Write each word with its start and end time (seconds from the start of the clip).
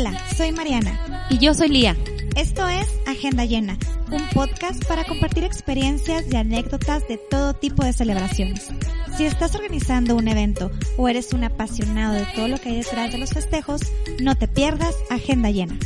Hola, 0.00 0.18
soy 0.34 0.50
Mariana. 0.52 1.26
Y 1.28 1.36
yo 1.36 1.52
soy 1.52 1.68
Lía. 1.68 1.94
Esto 2.34 2.66
es 2.66 2.88
Agenda 3.06 3.44
Llena, 3.44 3.76
un 4.10 4.26
podcast 4.30 4.82
para 4.86 5.04
compartir 5.04 5.44
experiencias 5.44 6.24
y 6.32 6.36
anécdotas 6.36 7.06
de 7.06 7.18
todo 7.18 7.52
tipo 7.52 7.84
de 7.84 7.92
celebraciones. 7.92 8.70
Si 9.18 9.26
estás 9.26 9.54
organizando 9.54 10.16
un 10.16 10.26
evento 10.26 10.70
o 10.96 11.06
eres 11.10 11.34
un 11.34 11.44
apasionado 11.44 12.14
de 12.14 12.24
todo 12.34 12.48
lo 12.48 12.58
que 12.58 12.70
hay 12.70 12.76
detrás 12.76 13.12
de 13.12 13.18
los 13.18 13.28
festejos, 13.28 13.82
no 14.22 14.34
te 14.36 14.48
pierdas 14.48 14.94
Agenda 15.10 15.50
Llena. 15.50 15.76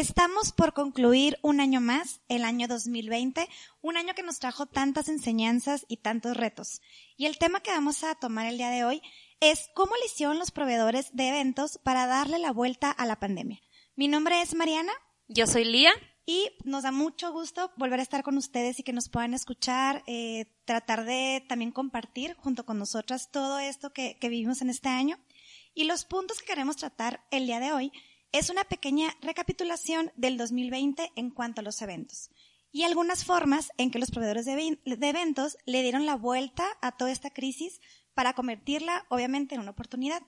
Estamos 0.00 0.52
por 0.52 0.72
concluir 0.72 1.38
un 1.42 1.60
año 1.60 1.82
más, 1.82 2.22
el 2.28 2.44
año 2.44 2.66
2020, 2.68 3.46
un 3.82 3.98
año 3.98 4.14
que 4.14 4.22
nos 4.22 4.38
trajo 4.38 4.64
tantas 4.64 5.10
enseñanzas 5.10 5.84
y 5.88 5.98
tantos 5.98 6.38
retos. 6.38 6.80
Y 7.18 7.26
el 7.26 7.36
tema 7.36 7.60
que 7.60 7.70
vamos 7.70 8.02
a 8.02 8.14
tomar 8.14 8.46
el 8.46 8.56
día 8.56 8.70
de 8.70 8.82
hoy 8.82 9.02
es 9.40 9.68
cómo 9.74 9.94
le 9.96 10.06
hicieron 10.06 10.38
los 10.38 10.52
proveedores 10.52 11.14
de 11.14 11.28
eventos 11.28 11.78
para 11.84 12.06
darle 12.06 12.38
la 12.38 12.50
vuelta 12.50 12.90
a 12.90 13.04
la 13.04 13.20
pandemia. 13.20 13.60
Mi 13.94 14.08
nombre 14.08 14.40
es 14.40 14.54
Mariana. 14.54 14.92
Yo 15.28 15.46
soy 15.46 15.66
Lía. 15.66 15.92
Y 16.24 16.48
nos 16.64 16.84
da 16.84 16.92
mucho 16.92 17.30
gusto 17.30 17.70
volver 17.76 18.00
a 18.00 18.02
estar 18.02 18.22
con 18.22 18.38
ustedes 18.38 18.80
y 18.80 18.82
que 18.82 18.94
nos 18.94 19.10
puedan 19.10 19.34
escuchar, 19.34 20.02
eh, 20.06 20.46
tratar 20.64 21.04
de 21.04 21.44
también 21.46 21.72
compartir 21.72 22.36
junto 22.36 22.64
con 22.64 22.78
nosotras 22.78 23.30
todo 23.30 23.58
esto 23.58 23.92
que, 23.92 24.16
que 24.18 24.30
vivimos 24.30 24.62
en 24.62 24.70
este 24.70 24.88
año. 24.88 25.18
Y 25.74 25.84
los 25.84 26.06
puntos 26.06 26.38
que 26.38 26.46
queremos 26.46 26.76
tratar 26.76 27.26
el 27.30 27.46
día 27.46 27.60
de 27.60 27.72
hoy 27.72 27.92
es 28.32 28.50
una 28.50 28.64
pequeña 28.64 29.14
recapitulación 29.20 30.12
del 30.16 30.36
2020 30.36 31.12
en 31.16 31.30
cuanto 31.30 31.60
a 31.60 31.64
los 31.64 31.82
eventos 31.82 32.30
y 32.72 32.84
algunas 32.84 33.24
formas 33.24 33.70
en 33.78 33.90
que 33.90 33.98
los 33.98 34.10
proveedores 34.10 34.44
de, 34.44 34.78
eventos 34.84 35.58
le 35.66 35.82
dieron 35.82 36.06
la 36.06 36.16
vuelta 36.16 36.64
a 36.80 36.92
toda 36.92 37.10
esta 37.10 37.30
crisis 37.30 37.80
para 38.14 38.34
convertirla 38.34 39.06
obviamente 39.08 39.54
en 39.54 39.60
una 39.60 39.72
oportunidad. 39.72 40.22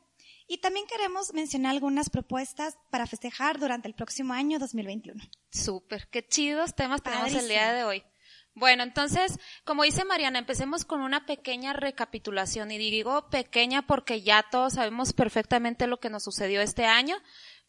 Y 0.49 0.59
también 0.59 0.87
queremos 0.87 1.33
mencionar 1.35 1.73
algunas 1.73 2.11
propuestas 2.11 2.77
para 2.91 3.07
festejar 3.07 3.59
durante 3.59 3.89
el 3.89 3.95
próximo 3.95 4.35
año 4.35 4.59
2021. 4.59 5.23
Súper, 5.51 6.09
qué 6.09 6.27
chidos 6.27 6.75
temas 6.75 7.03
tenemos 7.03 7.33
el 7.33 7.49
día 7.49 7.73
de 7.73 7.85
hoy. 7.85 8.03
Bueno, 8.55 8.83
entonces, 8.83 9.39
como 9.65 9.83
dice 9.83 10.05
Mariana, 10.05 10.39
empecemos 10.39 10.85
con 10.85 11.01
una 11.01 11.25
pequeña 11.25 11.73
recapitulación 11.73 12.71
y 12.71 12.77
digo 12.77 13.31
pequeña 13.31 13.87
porque 13.87 14.21
ya 14.21 14.45
todos 14.51 14.75
sabemos 14.75 15.15
perfectamente 15.15 15.87
lo 15.87 16.01
que 16.01 16.11
nos 16.11 16.25
sucedió 16.25 16.61
este 16.61 16.85
año, 16.85 17.17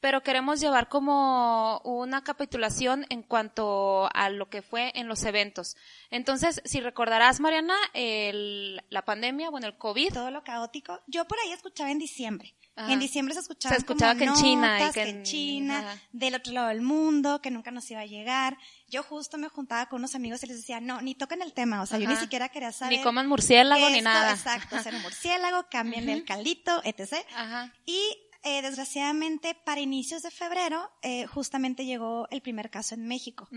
pero 0.03 0.21
queremos 0.21 0.59
llevar 0.59 0.89
como 0.89 1.79
una 1.85 2.25
capitulación 2.25 3.05
en 3.07 3.23
cuanto 3.23 4.09
a 4.13 4.29
lo 4.29 4.49
que 4.49 4.61
fue 4.61 4.91
en 4.95 5.07
los 5.07 5.23
eventos. 5.23 5.77
Entonces, 6.09 6.61
si 6.65 6.81
recordarás, 6.81 7.39
Mariana, 7.39 7.73
la 7.93 9.05
pandemia, 9.05 9.49
bueno, 9.49 9.65
el 9.65 9.77
COVID. 9.77 10.11
Todo 10.13 10.29
lo 10.29 10.43
caótico. 10.43 10.99
Yo 11.07 11.23
por 11.23 11.39
ahí 11.39 11.53
escuchaba 11.53 11.89
en 11.89 11.99
diciembre. 11.99 12.53
En 12.75 12.99
diciembre 12.99 13.33
se 13.33 13.39
escuchaba, 13.39 13.75
se 13.75 13.79
escuchaba 13.79 14.15
que 14.15 14.25
en 14.25 14.33
China, 14.33 14.89
y 14.89 14.91
que, 14.91 15.03
en 15.03 15.23
China, 15.23 15.85
del 16.11 16.35
otro 16.35 16.51
lado 16.51 16.67
del 16.67 16.81
mundo, 16.81 17.39
que 17.39 17.49
nunca 17.49 17.71
nos 17.71 17.89
iba 17.89 18.01
a 18.01 18.05
llegar. 18.05 18.57
Yo 18.89 19.03
justo 19.03 19.37
me 19.37 19.47
juntaba 19.47 19.85
con 19.87 19.99
unos 19.99 20.15
amigos 20.15 20.43
y 20.43 20.47
les 20.47 20.57
decía, 20.57 20.81
no, 20.81 20.99
ni 21.01 21.15
toquen 21.15 21.41
el 21.41 21.53
tema, 21.53 21.81
o 21.81 21.85
sea, 21.85 21.97
yo 21.97 22.09
ni 22.09 22.17
siquiera 22.17 22.49
quería 22.49 22.73
saber. 22.73 22.97
Ni 22.97 23.03
coman 23.05 23.29
murciélago 23.29 23.89
ni 23.89 24.01
nada. 24.01 24.31
Exacto, 24.31 24.77
ser 24.79 24.95
murciélago, 24.95 25.67
cambien 25.69 26.09
el 26.09 26.25
caldito, 26.25 26.81
etc. 26.83 27.25
Ajá. 27.37 27.71
Y 27.85 28.01
eh, 28.43 28.61
desgraciadamente, 28.61 29.55
para 29.55 29.81
inicios 29.81 30.21
de 30.21 30.31
febrero, 30.31 30.91
eh, 31.01 31.25
justamente 31.27 31.85
llegó 31.85 32.27
el 32.29 32.41
primer 32.41 32.69
caso 32.69 32.93
en 32.95 33.07
México. 33.07 33.47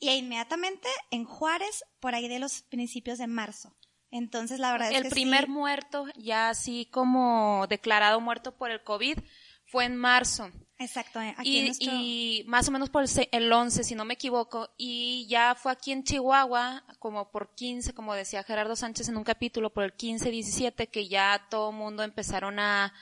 Y 0.00 0.10
inmediatamente 0.10 0.88
en 1.10 1.24
Juárez, 1.24 1.84
por 2.00 2.14
ahí 2.14 2.28
de 2.28 2.40
los 2.40 2.62
principios 2.62 3.18
de 3.18 3.28
marzo. 3.28 3.76
Entonces, 4.10 4.60
la 4.60 4.72
verdad 4.72 4.92
es 4.92 5.00
que 5.00 5.06
El 5.08 5.12
primer 5.12 5.48
muerto, 5.48 6.06
ya 6.16 6.48
así 6.48 6.86
como 6.90 7.66
declarado 7.68 8.20
muerto 8.20 8.56
por 8.56 8.70
el 8.70 8.82
COVID, 8.82 9.18
fue 9.66 9.84
en 9.84 9.96
marzo. 9.96 10.50
Exacto, 10.78 11.20
eh, 11.20 11.34
aquí 11.36 11.50
y, 11.50 11.58
en 11.58 11.66
nuestro... 11.66 11.92
y 11.94 12.44
más 12.46 12.68
o 12.68 12.72
menos 12.72 12.90
por 12.90 13.04
el 13.30 13.52
11, 13.52 13.84
si 13.84 13.94
no 13.94 14.04
me 14.04 14.14
equivoco, 14.14 14.68
y 14.76 15.26
ya 15.28 15.54
fue 15.54 15.72
aquí 15.72 15.92
en 15.92 16.04
Chihuahua, 16.04 16.84
como 16.98 17.30
por 17.30 17.54
15, 17.54 17.94
como 17.94 18.14
decía 18.14 18.42
Gerardo 18.42 18.74
Sánchez 18.74 19.08
en 19.08 19.16
un 19.16 19.24
capítulo, 19.24 19.72
por 19.72 19.84
el 19.84 19.96
15-17, 19.96 20.88
que 20.90 21.08
ya 21.08 21.46
todo 21.48 21.70
el 21.70 21.76
mundo 21.76 22.02
empezaron 22.02 22.58
a, 22.58 22.92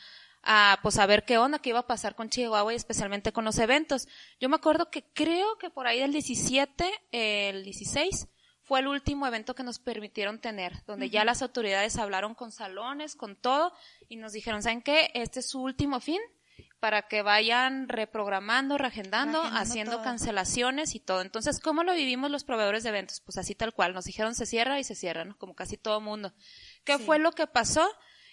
a 0.42 0.78
pues 0.82 0.98
a 0.98 1.06
ver 1.06 1.24
qué 1.24 1.38
onda, 1.38 1.58
qué 1.58 1.70
iba 1.70 1.80
a 1.80 1.86
pasar 1.86 2.14
con 2.14 2.28
Chihuahua 2.28 2.72
y 2.72 2.76
especialmente 2.76 3.32
con 3.32 3.44
los 3.44 3.58
eventos. 3.58 4.08
Yo 4.40 4.48
me 4.48 4.56
acuerdo 4.56 4.90
que 4.90 5.04
creo 5.12 5.56
que 5.58 5.70
por 5.70 5.86
ahí 5.86 6.00
del 6.00 6.12
17, 6.12 6.90
el 7.12 7.64
16, 7.64 8.28
fue 8.62 8.80
el 8.80 8.86
último 8.86 9.26
evento 9.26 9.54
que 9.54 9.64
nos 9.64 9.78
permitieron 9.78 10.40
tener, 10.40 10.84
donde 10.86 11.10
ya 11.10 11.24
las 11.24 11.42
autoridades 11.42 11.98
hablaron 11.98 12.34
con 12.34 12.52
salones, 12.52 13.16
con 13.16 13.36
todo, 13.36 13.72
y 14.08 14.16
nos 14.16 14.32
dijeron, 14.32 14.62
¿saben 14.62 14.82
qué? 14.82 15.10
Este 15.14 15.40
es 15.40 15.50
su 15.50 15.60
último 15.60 16.00
fin 16.00 16.20
para 16.78 17.02
que 17.02 17.22
vayan 17.22 17.88
reprogramando, 17.88 18.76
reagendando, 18.76 19.40
haciendo 19.42 20.02
cancelaciones 20.02 20.96
y 20.96 21.00
todo. 21.00 21.20
Entonces, 21.20 21.60
¿cómo 21.60 21.84
lo 21.84 21.94
vivimos 21.94 22.30
los 22.30 22.42
proveedores 22.42 22.82
de 22.82 22.88
eventos? 22.88 23.20
Pues 23.20 23.38
así 23.38 23.54
tal 23.54 23.72
cual. 23.72 23.94
Nos 23.94 24.04
dijeron 24.04 24.34
se 24.34 24.46
cierra 24.46 24.80
y 24.80 24.84
se 24.84 24.96
cierra, 24.96 25.24
¿no? 25.24 25.38
Como 25.38 25.54
casi 25.54 25.76
todo 25.76 26.00
mundo. 26.00 26.32
¿Qué 26.84 26.98
fue 26.98 27.20
lo 27.20 27.32
que 27.32 27.46
pasó? 27.46 27.88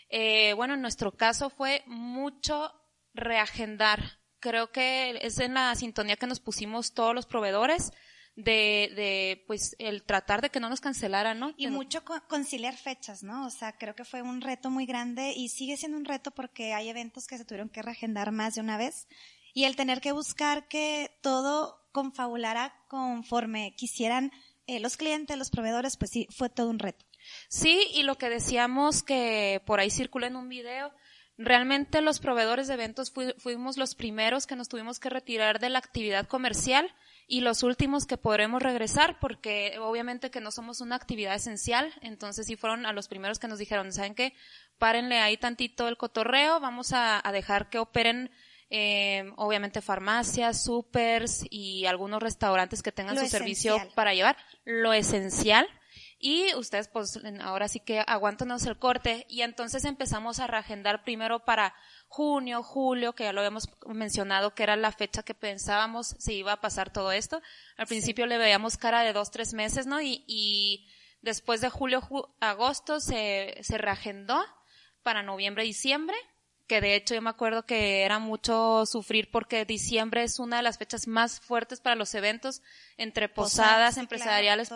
Eh, 0.10 0.54
bueno, 0.54 0.74
en 0.74 0.82
nuestro 0.82 1.12
caso 1.16 1.50
fue 1.50 1.84
mucho 1.86 2.74
reagendar. 3.14 4.20
Creo 4.40 4.72
que 4.72 5.20
es 5.22 5.40
en 5.40 5.56
la 5.56 5.76
sintonía 5.76 6.16
que 6.16 6.28
nos 6.28 6.40
pusimos 6.40 6.94
todos 6.94 7.14
los 7.14 7.26
proveedores 7.26 7.92
de, 8.36 8.92
de 8.96 9.44
pues 9.48 9.76
el 9.80 10.04
tratar 10.04 10.42
de 10.42 10.50
que 10.50 10.60
no 10.60 10.70
nos 10.70 10.80
cancelaran, 10.80 11.40
¿no? 11.40 11.54
Y 11.58 11.68
mucho 11.68 12.04
conciliar 12.28 12.76
fechas, 12.76 13.22
¿no? 13.22 13.46
O 13.46 13.50
sea, 13.50 13.78
creo 13.78 13.96
que 13.96 14.06
fue 14.06 14.22
un 14.22 14.42
reto 14.42 14.70
muy 14.70 14.86
grande 14.86 15.34
y 15.36 15.50
sigue 15.50 15.78
siendo 15.78 15.98
un 15.98 16.06
reto 16.06 16.32
porque 16.32 16.74
hay 16.74 16.90
eventos 16.90 17.28
que 17.28 17.38
se 17.38 17.46
tuvieron 17.46 17.70
que 17.70 17.82
reagendar 17.82 18.32
más 18.32 18.56
de 18.56 18.62
una 18.62 18.78
vez 18.78 19.08
y 19.54 19.66
el 19.66 19.76
tener 19.76 20.00
que 20.00 20.14
buscar 20.14 20.68
que 20.68 21.20
todo 21.22 21.80
confabulara 21.92 22.74
conforme 22.88 23.76
quisieran 23.76 24.32
eh, 24.68 24.80
los 24.80 24.98
clientes, 24.98 25.38
los 25.38 25.50
proveedores, 25.50 25.98
pues 25.98 26.12
sí, 26.12 26.28
fue 26.30 26.50
todo 26.50 26.70
un 26.70 26.80
reto. 26.80 27.06
Sí, 27.48 27.90
y 27.94 28.04
lo 28.04 28.18
que 28.18 28.30
decíamos 28.30 29.04
que 29.04 29.62
por 29.66 29.80
ahí 29.80 29.90
circula 29.90 30.28
en 30.28 30.36
un 30.36 30.50
video, 30.50 30.94
realmente 31.40 32.02
los 32.02 32.20
proveedores 32.20 32.68
de 32.68 32.74
eventos 32.74 33.14
fuimos 33.38 33.78
los 33.78 33.96
primeros 33.96 34.46
que 34.46 34.58
nos 34.58 34.68
tuvimos 34.68 35.00
que 35.00 35.10
retirar 35.10 35.60
de 35.60 35.70
la 35.70 35.80
actividad 35.80 36.28
comercial 36.28 36.94
y 37.28 37.42
los 37.42 37.64
últimos 37.64 38.06
que 38.06 38.18
podremos 38.18 38.62
regresar 38.62 39.20
porque 39.20 39.78
obviamente 39.80 40.32
que 40.32 40.42
no 40.42 40.52
somos 40.52 40.82
una 40.82 40.96
actividad 40.96 41.36
esencial, 41.36 41.94
entonces 42.02 42.46
sí 42.46 42.58
fueron 42.58 42.86
a 42.86 42.92
los 42.92 43.08
primeros 43.08 43.40
que 43.40 43.48
nos 43.48 43.58
dijeron, 43.58 43.94
¿saben 43.94 44.16
qué? 44.16 44.34
Párenle 44.80 45.20
ahí 45.20 45.38
tantito 45.38 45.88
el 45.88 45.96
cotorreo, 45.96 46.60
vamos 46.60 46.92
a, 46.92 47.22
dejar 47.32 47.70
que 47.70 47.80
operen 47.80 48.32
eh, 48.70 49.32
obviamente 49.38 49.82
farmacias, 49.82 50.64
supers 50.64 51.46
y 51.50 51.86
algunos 51.86 52.22
restaurantes 52.22 52.84
que 52.84 52.92
tengan 52.92 53.18
su 53.18 53.28
servicio 53.28 53.78
para 53.96 54.14
llevar 54.14 54.36
lo 54.66 54.92
esencial 54.92 55.68
y 56.20 56.54
ustedes 56.56 56.90
pues 56.90 57.18
ahora 57.42 57.70
sí 57.70 57.80
que 57.80 58.04
aguántanos 58.06 58.66
el 58.66 58.78
corte 58.78 59.26
y 59.30 59.42
entonces 59.42 59.86
empezamos 59.86 60.40
a 60.40 60.48
reagendar 60.48 61.04
primero 61.04 61.46
para 61.46 61.74
junio, 62.10 62.62
julio, 62.62 63.14
que 63.14 63.24
ya 63.24 63.34
lo 63.34 63.40
habíamos 63.40 63.70
mencionado 63.88 64.54
que 64.54 64.64
era 64.64 64.76
la 64.76 64.92
fecha 64.92 65.24
que 65.24 65.34
pensábamos 65.34 66.16
si 66.20 66.36
iba 66.36 66.52
a 66.52 66.62
pasar 66.62 66.92
todo 66.92 67.14
esto. 67.14 67.42
Al 67.78 67.88
principio 67.88 68.26
le 68.26 68.38
veíamos 68.38 68.76
cara 68.76 69.02
de 69.04 69.14
dos, 69.14 69.32
tres 69.32 69.54
meses, 69.54 69.86
¿no? 69.86 70.02
Y, 70.02 70.26
y 70.28 70.90
después 71.22 71.62
de 71.62 71.70
julio, 71.70 72.02
agosto 72.42 73.00
se, 73.00 73.58
se 73.62 73.78
reagendó 73.78 74.44
para 75.04 75.24
noviembre, 75.24 75.64
diciembre 75.64 76.18
que 76.70 76.82
de 76.82 76.96
hecho 76.96 77.16
yo 77.16 77.22
me 77.22 77.32
acuerdo 77.32 77.66
que 77.66 78.04
era 78.04 78.20
mucho 78.20 78.86
sufrir 78.86 79.32
porque 79.32 79.66
diciembre 79.66 80.24
es 80.24 80.38
una 80.38 80.58
de 80.58 80.64
las 80.64 80.78
fechas 80.78 81.08
más 81.08 81.40
fuertes 81.42 81.82
para 81.82 81.96
los 81.96 82.14
eventos 82.14 82.62
entre 82.96 83.28
posadas, 83.28 83.98
empresariales, 83.98 84.70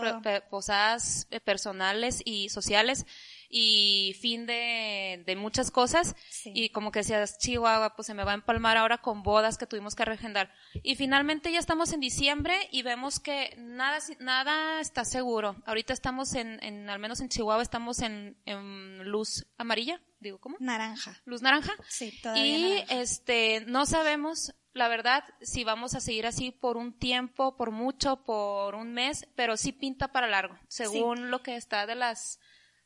posadas 0.50 1.28
eh, 1.30 1.40
personales 1.40 2.24
y 2.26 2.50
sociales 2.50 3.06
y 3.56 4.16
fin 4.20 4.48
de, 4.48 5.22
de 5.28 5.36
muchas 5.36 5.70
cosas 5.70 6.16
y 6.44 6.70
como 6.70 6.92
que 6.92 7.00
decías 7.00 7.38
Chihuahua 7.38 7.96
pues 7.96 8.08
se 8.08 8.16
me 8.16 8.24
va 8.24 8.32
a 8.32 8.34
empalmar 8.34 8.78
ahora 8.78 8.98
con 8.98 9.22
bodas 9.22 9.60
que 9.60 9.68
tuvimos 9.68 9.94
que 9.94 10.06
regendar 10.06 10.52
y 10.82 10.96
finalmente 10.96 11.52
ya 11.52 11.60
estamos 11.60 11.94
en 11.94 12.00
diciembre 12.00 12.56
y 12.72 12.82
vemos 12.82 13.20
que 13.20 13.54
nada 13.60 14.00
nada 14.20 14.82
está 14.82 15.06
seguro 15.06 15.56
ahorita 15.68 15.94
estamos 15.94 16.34
en, 16.34 16.64
en 16.64 16.90
al 16.90 16.98
menos 16.98 17.22
en 17.22 17.30
Chihuahua 17.30 17.62
estamos 17.62 18.02
en, 18.02 18.36
en 18.46 19.04
luz 19.04 19.46
amarilla 19.60 20.02
digo, 20.24 20.40
¿cómo? 20.40 20.56
Naranja. 20.60 21.22
Luz 21.26 21.42
naranja. 21.42 21.74
Sí, 21.88 22.18
todavía 22.24 22.46
Y 22.46 22.86
este, 22.90 23.66
no 23.68 23.86
sabemos, 23.86 24.56
la 24.74 24.88
verdad, 24.88 25.24
si 25.42 25.64
vamos 25.64 25.94
a 25.94 26.00
seguir 26.00 26.26
así 26.26 26.52
por 26.52 26.78
un 26.78 26.98
tiempo, 26.98 27.56
por 27.56 27.72
mucho, 27.72 28.24
por 28.24 28.74
un 28.74 28.94
mes, 28.94 29.28
pero 29.36 29.58
sí 29.58 29.74
pinta 29.74 30.14
para 30.14 30.28
largo, 30.28 30.58
según 30.70 31.30
lo 31.30 31.44
que 31.44 31.58
está 31.58 31.86
de 31.86 31.96
las 31.96 32.40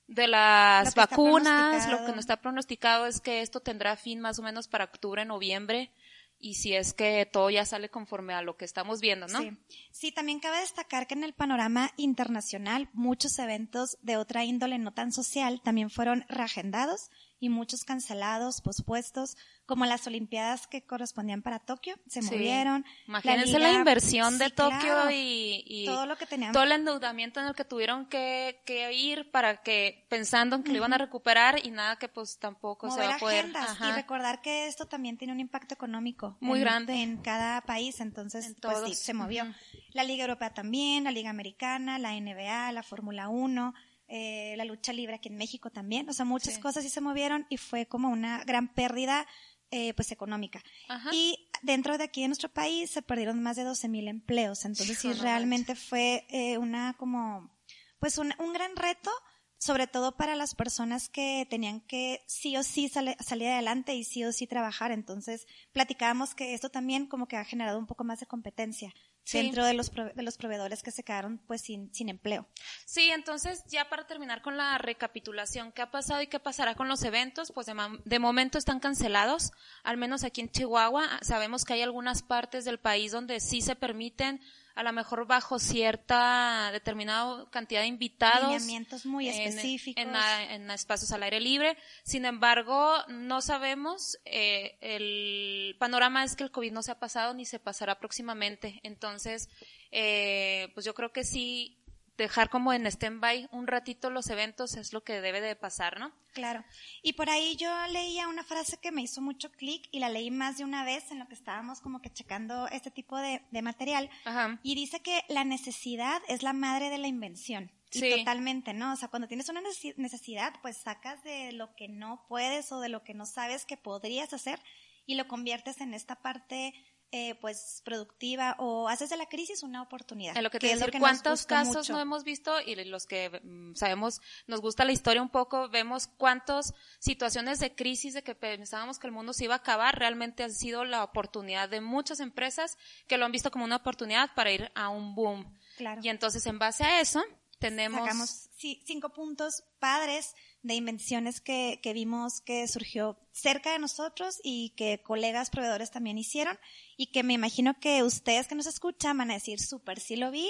de 0.08 0.28
las 0.28 0.96
vacunas, 0.96 1.90
lo 1.90 2.06
que 2.06 2.12
nos 2.12 2.20
está 2.20 2.38
pronosticado 2.38 3.06
es 3.06 3.20
que 3.20 3.42
esto 3.42 3.60
tendrá 3.60 3.96
fin 3.98 4.20
más 4.20 4.40
o 4.40 4.44
menos 4.44 4.68
para 4.68 4.86
octubre, 4.86 5.26
noviembre 5.26 5.92
y 6.40 6.56
si 6.56 6.74
es 6.76 6.94
que 6.94 7.26
todo 7.26 7.50
ya 7.50 7.66
sale 7.66 7.90
conforme 7.90 8.34
a 8.34 8.42
lo 8.42 8.58
que 8.58 8.66
estamos 8.66 9.02
viendo, 9.02 9.28
¿no? 9.28 9.42
Sí. 9.42 9.58
sí, 9.92 10.12
también 10.12 10.40
cabe 10.40 10.60
destacar 10.60 11.08
que 11.08 11.16
en 11.16 11.24
el 11.24 11.34
panorama 11.34 11.92
internacional 11.98 12.90
muchos 12.94 13.40
eventos 13.40 13.98
de 14.02 14.18
otra 14.18 14.46
índole 14.46 14.78
no 14.78 14.94
tan 14.94 15.12
social 15.12 15.62
también 15.62 15.90
fueron 15.90 16.26
reagendados 16.30 17.10
y 17.40 17.50
muchos 17.50 17.84
cancelados, 17.84 18.62
pospuestos, 18.62 19.38
como 19.66 19.86
las 19.86 20.08
Olimpiadas 20.08 20.66
que 20.66 20.82
correspondían 20.86 21.42
para 21.42 21.60
Tokio, 21.60 21.96
se 22.08 22.22
Sí. 22.22 22.32
movieron. 22.32 22.86
Imagínense 23.08 23.60
la, 23.60 23.68
liga- 23.68 23.80
inversión 23.80 24.38
de 24.40 24.50
Tokio 24.50 24.80
claro. 24.80 25.12
y, 25.12 25.64
y 25.68 25.86
todo 25.86 26.06
lo 26.06 26.18
que 26.18 26.26
tenían. 26.26 26.52
todo 26.54 26.64
el 26.64 26.72
endeudamiento 26.72 27.40
en 27.40 27.48
el 27.48 27.54
que 27.54 27.66
tuvieron 27.66 28.08
que, 28.08 28.62
que 28.66 28.92
ir 28.94 29.30
para 29.30 29.58
que, 29.62 30.06
pensando 30.10 30.56
en 30.56 30.64
que 30.64 30.72
lo 30.72 30.78
iban 30.78 30.94
a 30.94 30.98
recuperar 30.98 31.64
y 31.64 31.70
nada 31.72 31.98
que 31.98 32.08
pues 32.08 32.40
tampoco 32.40 32.90
se 32.90 33.02
va 33.02 33.16
a 33.16 33.20
poder. 33.20 33.48
y 33.88 33.92
recordar 33.92 34.42
que 34.42 34.68
esto 34.68 34.86
también 34.88 35.18
tiene 35.18 35.34
un 35.34 35.40
impacto 35.40 35.74
económico 35.76 36.38
Muy 36.40 36.60
en- 36.60 36.64
grande. 36.66 36.94
en 37.04 37.18
cada 37.18 37.62
país 37.62 38.00
entonces 38.00 38.46
En 38.48 38.56
pues 38.56 38.78
sí 38.86 38.96
se 38.96 39.14
movió 39.14 39.46
la 39.92 40.04
liga 40.04 40.24
europea 40.24 40.54
también 40.54 41.04
la 41.04 41.12
liga 41.12 41.30
americana 41.30 42.00
la 42.00 42.14
NBA 42.20 42.72
la 42.72 42.84
Fórmula 42.84 43.28
1 43.30 43.74
eh, 44.08 44.54
la 44.58 44.66
lucha 44.66 44.94
libre 44.94 45.16
aquí 45.16 45.30
en 45.30 45.36
México 45.38 45.70
también 45.70 46.08
o 46.10 46.14
sea 46.14 46.26
muchas 46.26 46.56
Sí. 46.56 46.60
cosas 46.62 46.84
sí 46.84 46.90
se 46.90 47.02
movieron 47.02 47.46
y 47.50 47.58
fue 47.58 47.86
como 47.88 48.10
una 48.10 48.44
gran 48.46 48.68
pérdida 48.74 49.26
eh, 49.72 49.94
pues 49.96 50.12
económica 50.14 50.64
Ajá. 50.88 51.10
y 51.14 51.50
dentro 51.62 51.98
de 51.98 52.06
aquí 52.06 52.22
de 52.22 52.28
nuestro 52.28 52.48
país 52.50 52.90
se 52.90 53.02
perdieron 53.02 53.42
más 53.44 53.58
de 53.58 53.64
12 53.64 53.90
mil 53.90 54.08
empleos 54.08 54.64
entonces 54.64 54.98
sí 54.98 55.12
realmente 55.14 55.76
fue 55.76 56.26
eh, 56.30 56.58
una 56.58 56.96
como 56.98 57.52
pues 58.00 58.18
un, 58.18 58.34
un 58.40 58.54
gran 58.54 58.76
reto 58.78 59.12
sobre 59.58 59.88
todo 59.88 60.16
para 60.16 60.36
las 60.36 60.54
personas 60.56 61.10
que 61.10 61.48
tenían 61.50 61.82
que 61.82 62.24
sí 62.28 62.56
o 62.58 62.64
sí 62.64 62.90
sale- 62.90 63.18
salir 63.20 63.48
adelante 63.50 63.96
y 63.96 64.04
sí 64.04 64.24
o 64.24 64.32
sí 64.32 64.48
trabajar. 64.48 64.92
Entonces, 64.92 65.48
platicábamos 65.72 66.36
que 66.36 66.54
esto 66.54 66.70
también 66.70 67.08
como 67.08 67.28
que 67.28 67.38
ha 67.38 67.46
generado 67.46 67.80
un 67.80 67.88
poco 67.88 68.04
más 68.04 68.20
de 68.20 68.26
competencia 68.28 68.94
Sí. 69.24 69.40
dentro 69.40 69.66
de 69.66 69.74
los, 69.74 69.92
prove- 69.92 70.14
de 70.14 70.24
los 70.24 70.38
proveedores 70.38 70.84
que 70.84 70.92
se 70.92 71.04
quedaron 71.04 71.40
pues 71.48 71.60
sin, 71.62 71.94
sin 71.94 72.08
empleo. 72.08 72.48
Sí, 72.86 73.10
entonces 73.12 73.62
ya 73.68 73.90
para 73.90 74.08
terminar 74.08 74.42
con 74.42 74.56
la 74.56 74.78
recapitulación, 74.78 75.74
¿qué 75.74 75.82
ha 75.82 75.92
pasado 75.92 76.22
y 76.22 76.28
qué 76.28 76.40
pasará 76.40 76.76
con 76.76 76.88
los 76.88 77.04
eventos? 77.04 77.52
Pues 77.52 77.68
de, 77.68 77.76
de 78.06 78.20
momento 78.20 78.58
están 78.58 78.80
cancelados, 78.80 79.52
al 79.84 79.98
menos 79.98 80.24
aquí 80.24 80.40
en 80.40 80.50
Chihuahua. 80.50 81.10
Sabemos 81.24 81.66
que 81.66 81.74
hay 81.74 81.82
algunas 81.82 82.22
partes 82.22 82.64
del 82.64 82.80
país 82.80 83.12
donde 83.12 83.42
sí 83.42 83.60
se 83.62 83.76
permiten, 83.76 84.40
a 84.78 84.84
lo 84.84 84.94
mejor 84.94 85.26
bajo 85.26 85.58
cierta 85.60 86.70
determinada 86.72 87.50
cantidad 87.50 87.82
de 87.82 87.88
invitados. 87.88 88.44
Lineamientos 88.52 89.06
muy 89.06 89.28
en- 89.28 89.48
específicos. 89.48 90.02
En, 90.04 90.16
a- 90.16 90.54
en 90.54 90.70
espacios 90.72 91.12
al 91.12 91.24
aire 91.24 91.40
libre. 91.42 91.78
Sin 92.04 92.26
embargo, 92.26 92.96
no 93.08 93.42
sabemos, 93.42 94.18
eh, 94.26 94.78
el 94.82 95.76
panorama 95.80 96.24
es 96.24 96.36
que 96.36 96.44
el 96.44 96.52
COVID 96.52 96.72
no 96.72 96.84
se 96.84 96.92
ha 96.92 97.00
pasado 97.00 97.34
ni 97.34 97.46
se 97.46 97.60
pasará 97.60 98.00
próximamente. 98.00 98.80
Entonces, 98.84 99.50
eh, 99.92 100.70
pues 100.74 100.86
yo 100.86 100.94
creo 100.94 101.12
que 101.12 101.24
sí, 101.24 101.78
dejar 102.18 102.50
como 102.50 102.74
en 102.74 102.86
stand-by 102.88 103.48
un 103.52 103.68
ratito 103.68 104.10
los 104.10 104.30
eventos 104.30 104.76
es 104.76 104.94
lo 104.94 105.04
que 105.04 105.22
debe 105.22 105.40
de 105.42 105.56
pasar, 105.56 106.00
¿no? 106.00 106.12
Claro. 106.34 106.64
Y 107.02 107.14
por 107.14 107.30
ahí 107.30 107.56
yo 107.56 107.70
leía 107.88 108.28
una 108.28 108.44
frase 108.44 108.78
que 108.78 108.92
me 108.92 109.02
hizo 109.02 109.22
mucho 109.22 109.52
clic 109.52 109.88
y 109.92 110.00
la 110.00 110.10
leí 110.10 110.30
más 110.32 110.58
de 110.58 110.64
una 110.64 110.84
vez 110.84 111.12
en 111.12 111.20
lo 111.20 111.28
que 111.28 111.34
estábamos 111.36 111.80
como 111.82 112.02
que 112.02 112.12
checando 112.12 112.68
este 112.68 112.92
tipo 112.92 113.18
de, 113.18 113.42
de 113.52 113.62
material. 113.62 114.10
Ajá. 114.26 114.60
Y 114.64 114.76
dice 114.76 115.00
que 115.02 115.22
la 115.30 115.44
necesidad 115.44 116.22
es 116.28 116.44
la 116.44 116.54
madre 116.54 116.90
de 116.90 116.98
la 116.98 117.08
invención. 117.08 117.72
Y 117.92 118.00
Sí. 118.00 118.10
totalmente, 118.18 118.74
¿no? 118.74 118.92
O 118.92 118.96
sea, 118.98 119.08
cuando 119.08 119.28
tienes 119.30 119.48
una 119.50 119.62
necesi- 119.62 119.96
necesidad, 119.96 120.54
pues 120.62 120.76
sacas 120.78 121.24
de 121.24 121.54
lo 121.54 121.74
que 121.76 121.88
no 121.88 122.26
puedes 122.28 122.72
o 122.74 122.82
de 122.82 122.90
lo 122.90 123.04
que 123.04 123.14
no 123.14 123.26
sabes 123.26 123.66
que 123.66 123.78
podrías 123.78 124.34
hacer 124.34 124.60
y 125.06 125.16
lo 125.16 125.28
conviertes 125.30 125.80
en 125.80 125.94
esta 125.94 126.16
parte, 126.16 126.74
eh, 127.12 127.36
pues, 127.36 127.82
productiva 127.86 128.56
o 128.60 128.90
haces 128.90 129.10
de 129.10 129.18
la 129.18 129.28
crisis 129.28 129.64
una 129.64 129.82
oportunidad. 129.82 130.36
En 130.36 130.44
lo 130.44 130.50
que 130.50 130.60
te 130.60 130.72
es 130.72 130.80
decir, 130.80 131.00
cuántos 131.00 131.46
casos 131.46 131.78
mucho. 131.78 131.94
no 131.94 132.00
hemos 132.02 132.24
visto 132.24 132.60
y 132.60 132.76
los 132.84 133.06
que 133.06 133.42
mm, 133.44 133.76
sabemos, 133.76 134.20
nos 134.46 134.60
gusta 134.60 134.84
la 134.84 134.92
historia 134.92 135.22
un 135.22 135.30
poco, 135.30 135.70
vemos 135.70 136.08
cuántas 136.08 136.74
situaciones 137.00 137.60
de 137.60 137.74
crisis 137.74 138.14
de 138.14 138.24
que 138.24 138.36
pensábamos 138.36 139.00
que 139.00 139.08
el 139.08 139.14
mundo 139.14 139.32
se 139.32 139.46
iba 139.46 139.54
a 139.54 139.58
acabar, 139.58 139.98
realmente 139.98 140.44
ha 140.44 140.50
sido 140.50 140.84
la 140.84 141.04
oportunidad 141.04 141.70
de 141.70 141.80
muchas 141.80 142.20
empresas 142.20 142.78
que 143.08 143.18
lo 143.18 143.26
han 143.26 143.32
visto 143.32 143.52
como 143.52 143.64
una 143.64 143.78
oportunidad 143.78 144.34
para 144.36 144.52
ir 144.52 144.72
a 144.76 144.90
un 144.90 145.16
boom. 145.16 145.58
Claro. 145.78 146.02
Y 146.04 146.10
entonces 146.10 146.46
en 146.46 146.60
base 146.60 146.84
a 146.84 147.00
eso 147.00 147.24
tenemos 147.60 148.02
Sacamos 148.02 148.50
sí, 148.58 148.84
cinco 148.86 149.10
puntos 149.10 149.64
padres 149.80 150.36
de 150.62 150.76
invenciones 150.76 151.42
que, 151.42 151.80
que 151.82 151.94
vimos 151.94 152.42
que 152.42 152.68
surgió 152.68 153.18
cerca 153.32 153.72
de 153.72 153.80
nosotros 153.80 154.40
y 154.44 154.74
que 154.76 155.02
colegas 155.04 155.50
proveedores 155.50 155.92
también 155.92 156.18
hicieron 156.18 156.58
y 156.98 157.12
que 157.12 157.24
me 157.24 157.34
imagino 157.34 157.80
que 157.80 158.04
ustedes 158.04 158.48
que 158.48 158.56
nos 158.56 158.68
escuchan 158.68 159.18
van 159.18 159.32
a 159.32 159.36
decir, 159.36 159.60
súper, 159.60 160.00
sí 160.00 160.16
lo 160.16 160.32
vi, 160.32 160.50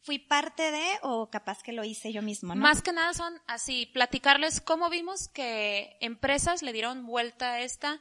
fui 0.00 0.18
parte 0.18 0.70
de 0.70 0.86
o 1.02 1.28
capaz 1.30 1.62
que 1.62 1.72
lo 1.72 1.84
hice 1.84 2.12
yo 2.12 2.22
mismo, 2.22 2.54
¿no? 2.54 2.62
Más 2.62 2.82
que 2.82 2.92
nada 2.92 3.12
son 3.14 3.34
así, 3.46 3.86
platicarles 3.92 4.60
cómo 4.60 4.88
vimos 4.90 5.28
que 5.28 5.96
empresas 6.00 6.62
le 6.62 6.72
dieron 6.72 7.06
vuelta 7.06 7.52
a 7.52 7.60
esta 7.60 8.00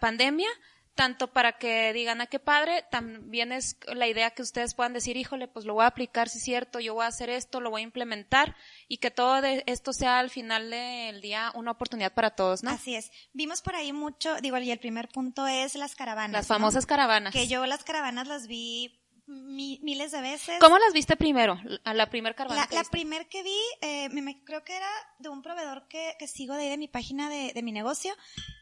pandemia, 0.00 0.48
tanto 0.94 1.32
para 1.32 1.58
que 1.58 1.92
digan, 1.92 2.20
a 2.20 2.26
qué 2.26 2.38
padre, 2.38 2.84
también 2.90 3.52
es 3.52 3.76
la 3.92 4.06
idea 4.06 4.30
que 4.30 4.42
ustedes 4.42 4.74
puedan 4.74 4.92
decir, 4.92 5.16
híjole, 5.16 5.48
pues 5.48 5.66
lo 5.66 5.74
voy 5.74 5.84
a 5.84 5.88
aplicar, 5.88 6.28
si 6.28 6.38
es 6.38 6.44
cierto, 6.44 6.80
yo 6.80 6.94
voy 6.94 7.04
a 7.04 7.08
hacer 7.08 7.30
esto, 7.30 7.60
lo 7.60 7.70
voy 7.70 7.82
a 7.82 7.84
implementar, 7.84 8.56
y 8.88 8.98
que 8.98 9.10
todo 9.10 9.40
de 9.40 9.64
esto 9.66 9.92
sea 9.92 10.18
al 10.18 10.30
final 10.30 10.70
del 10.70 11.20
día 11.20 11.50
una 11.54 11.72
oportunidad 11.72 12.12
para 12.14 12.30
todos, 12.30 12.62
¿no? 12.62 12.70
Así 12.70 12.94
es. 12.94 13.10
Vimos 13.32 13.60
por 13.62 13.74
ahí 13.74 13.92
mucho, 13.92 14.36
digo, 14.40 14.56
y 14.58 14.70
el 14.70 14.78
primer 14.78 15.08
punto 15.08 15.46
es 15.46 15.74
las 15.74 15.94
caravanas. 15.94 16.32
Las 16.32 16.48
¿no? 16.48 16.54
famosas 16.54 16.86
caravanas. 16.86 17.32
Que 17.32 17.48
yo 17.48 17.66
las 17.66 17.84
caravanas 17.84 18.28
las 18.28 18.46
vi 18.46 19.03
mi- 19.26 19.78
miles 19.82 20.12
de 20.12 20.20
veces. 20.20 20.58
¿Cómo 20.60 20.78
las 20.78 20.92
viste 20.92 21.16
primero? 21.16 21.58
A 21.84 21.94
la 21.94 22.10
primer 22.10 22.34
caravana. 22.34 22.62
La, 22.62 22.66
que 22.68 22.74
la 22.76 22.84
primer 22.84 23.26
que 23.28 23.42
vi, 23.42 23.58
eh, 23.80 24.08
me- 24.10 24.22
me- 24.22 24.44
creo 24.44 24.64
que 24.64 24.76
era 24.76 24.88
de 25.18 25.28
un 25.28 25.42
proveedor 25.42 25.88
que, 25.88 26.14
que 26.18 26.26
sigo 26.28 26.54
de 26.54 26.64
ahí 26.64 26.68
de 26.70 26.78
mi 26.78 26.88
página 26.88 27.28
de, 27.30 27.52
de 27.54 27.62
mi 27.62 27.72
negocio 27.72 28.14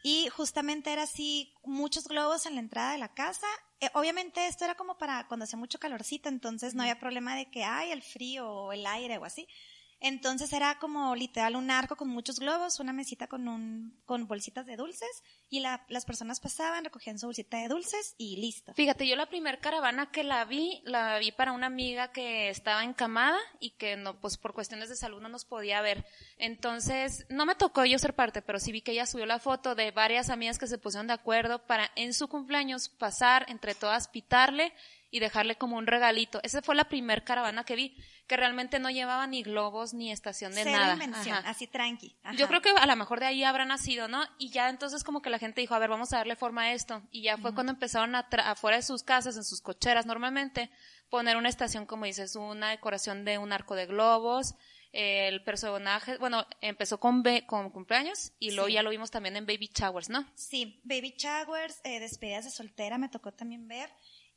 y 0.03 0.29
justamente 0.29 0.91
era 0.91 1.03
así, 1.03 1.53
muchos 1.63 2.07
globos 2.07 2.45
en 2.45 2.55
la 2.55 2.61
entrada 2.61 2.91
de 2.93 2.97
la 2.97 3.13
casa. 3.13 3.47
Eh, 3.81 3.89
obviamente 3.93 4.47
esto 4.47 4.63
era 4.65 4.75
como 4.75 4.97
para 4.97 5.27
cuando 5.27 5.43
hacía 5.43 5.59
mucho 5.59 5.79
calorcito, 5.79 6.29
entonces 6.29 6.73
no 6.75 6.83
había 6.83 6.99
problema 6.99 7.35
de 7.35 7.49
que 7.51 7.63
hay 7.65 7.91
el 7.91 8.01
frío 8.01 8.49
o 8.49 8.71
el 8.73 8.85
aire 8.85 9.17
o 9.17 9.25
así. 9.25 9.47
Entonces 10.05 10.51
era 10.51 10.77
como 10.79 11.15
literal 11.15 11.55
un 11.55 11.71
arco 11.71 11.95
con 11.95 12.09
muchos 12.09 12.37
globos, 12.39 12.81
una 12.81 12.91
mesita 12.91 13.27
con 13.27 13.47
un, 13.47 13.97
con 14.05 14.27
bolsitas 14.27 14.65
de 14.65 14.75
dulces 14.75 15.23
y 15.49 15.61
la- 15.61 15.85
las 15.87 16.03
personas 16.03 16.41
pasaban, 16.41 16.83
recogían 16.83 17.17
su 17.17 17.25
bolsita 17.27 17.57
de 17.57 17.69
dulces 17.69 18.13
y 18.17 18.35
listo. 18.35 18.73
Fíjate, 18.73 19.07
yo 19.07 19.15
la 19.15 19.27
primer 19.27 19.61
caravana 19.61 20.11
que 20.11 20.25
la 20.25 20.43
vi, 20.43 20.81
la 20.83 21.17
vi 21.19 21.31
para 21.31 21.53
una 21.53 21.67
amiga 21.67 22.11
que 22.11 22.49
estaba 22.49 22.83
encamada 22.83 23.39
y 23.61 23.71
que 23.71 23.95
no, 23.95 24.19
pues 24.19 24.37
por 24.37 24.53
cuestiones 24.53 24.89
de 24.89 24.97
salud 24.97 25.21
no 25.21 25.29
nos 25.29 25.45
podía 25.45 25.81
ver. 25.81 26.05
Entonces, 26.37 27.25
no 27.29 27.45
me 27.45 27.55
tocó 27.55 27.85
yo 27.85 27.97
ser 27.97 28.13
parte, 28.13 28.41
pero 28.41 28.59
sí 28.59 28.73
vi 28.73 28.81
que 28.81 28.91
ella 28.91 29.05
subió 29.05 29.25
la 29.25 29.39
foto 29.39 29.73
de 29.73 29.91
varias 29.91 30.29
amigas 30.29 30.59
que 30.59 30.67
se 30.67 30.77
pusieron 30.77 31.07
de 31.07 31.13
acuerdo 31.13 31.65
para 31.65 31.89
en 31.95 32.13
su 32.13 32.27
cumpleaños 32.27 32.89
pasar 32.89 33.45
entre 33.47 33.73
todas, 33.73 34.09
pitarle 34.09 34.73
y 35.13 35.19
dejarle 35.19 35.55
como 35.57 35.77
un 35.77 35.85
regalito. 35.85 36.39
Esa 36.41 36.63
fue 36.63 36.73
la 36.73 36.85
primer 36.85 37.23
caravana 37.23 37.63
que 37.63 37.75
vi, 37.75 37.95
que 38.25 38.35
realmente 38.35 38.79
no 38.79 38.89
llevaba 38.89 39.27
ni 39.27 39.43
globos 39.43 39.93
ni 39.93 40.11
estación 40.11 40.55
de 40.55 40.63
Cero 40.63 40.75
nada. 40.79 40.93
invención, 40.93 41.37
Ajá. 41.37 41.51
así 41.51 41.67
tranqui. 41.67 42.17
Ajá. 42.23 42.35
Yo 42.35 42.47
creo 42.47 42.61
que 42.63 42.71
a 42.71 42.85
lo 42.87 42.95
mejor 42.95 43.19
de 43.19 43.27
ahí 43.27 43.43
habrá 43.43 43.63
nacido, 43.63 44.07
¿no? 44.07 44.23
Y 44.39 44.49
ya 44.49 44.69
entonces 44.69 45.03
como 45.03 45.21
que 45.21 45.29
la 45.29 45.37
gente 45.37 45.61
dijo, 45.61 45.75
a 45.75 45.79
ver, 45.79 45.91
vamos 45.91 46.11
a 46.13 46.17
darle 46.17 46.35
forma 46.35 46.63
a 46.63 46.73
esto. 46.73 47.03
Y 47.11 47.21
ya 47.21 47.37
fue 47.37 47.53
cuando 47.53 47.71
empezaron 47.73 48.15
a 48.15 48.27
tra- 48.27 48.47
afuera 48.47 48.77
de 48.77 48.83
sus 48.83 49.03
casas, 49.03 49.37
en 49.37 49.43
sus 49.43 49.61
cocheras 49.61 50.07
normalmente, 50.07 50.71
poner 51.11 51.37
una 51.37 51.49
estación, 51.49 51.85
como 51.85 52.05
dices, 52.05 52.35
una 52.35 52.71
decoración 52.71 53.23
de 53.23 53.37
un 53.37 53.53
arco 53.53 53.75
de 53.75 53.85
globos, 53.85 54.55
el 54.93 55.43
personaje, 55.43 56.17
bueno, 56.17 56.45
empezó 56.61 56.99
con, 56.99 57.23
be- 57.23 57.45
con 57.47 57.69
cumpleaños 57.71 58.31
y 58.39 58.51
luego 58.51 58.67
Sí. 58.67 58.73
ya 58.73 58.83
lo 58.83 58.89
vimos 58.91 59.09
también 59.11 59.35
en 59.35 59.45
Baby 59.45 59.69
Showers, 59.73 60.09
¿no? 60.09 60.23
Sí, 60.35 60.81
baby 60.83 61.15
showers, 61.17 61.81
eh, 61.83 61.99
despedidas 61.99 62.45
de 62.45 62.51
soltera 62.51 62.97
me 62.99 63.09
tocó 63.09 63.31
también 63.31 63.67
ver. 63.67 63.89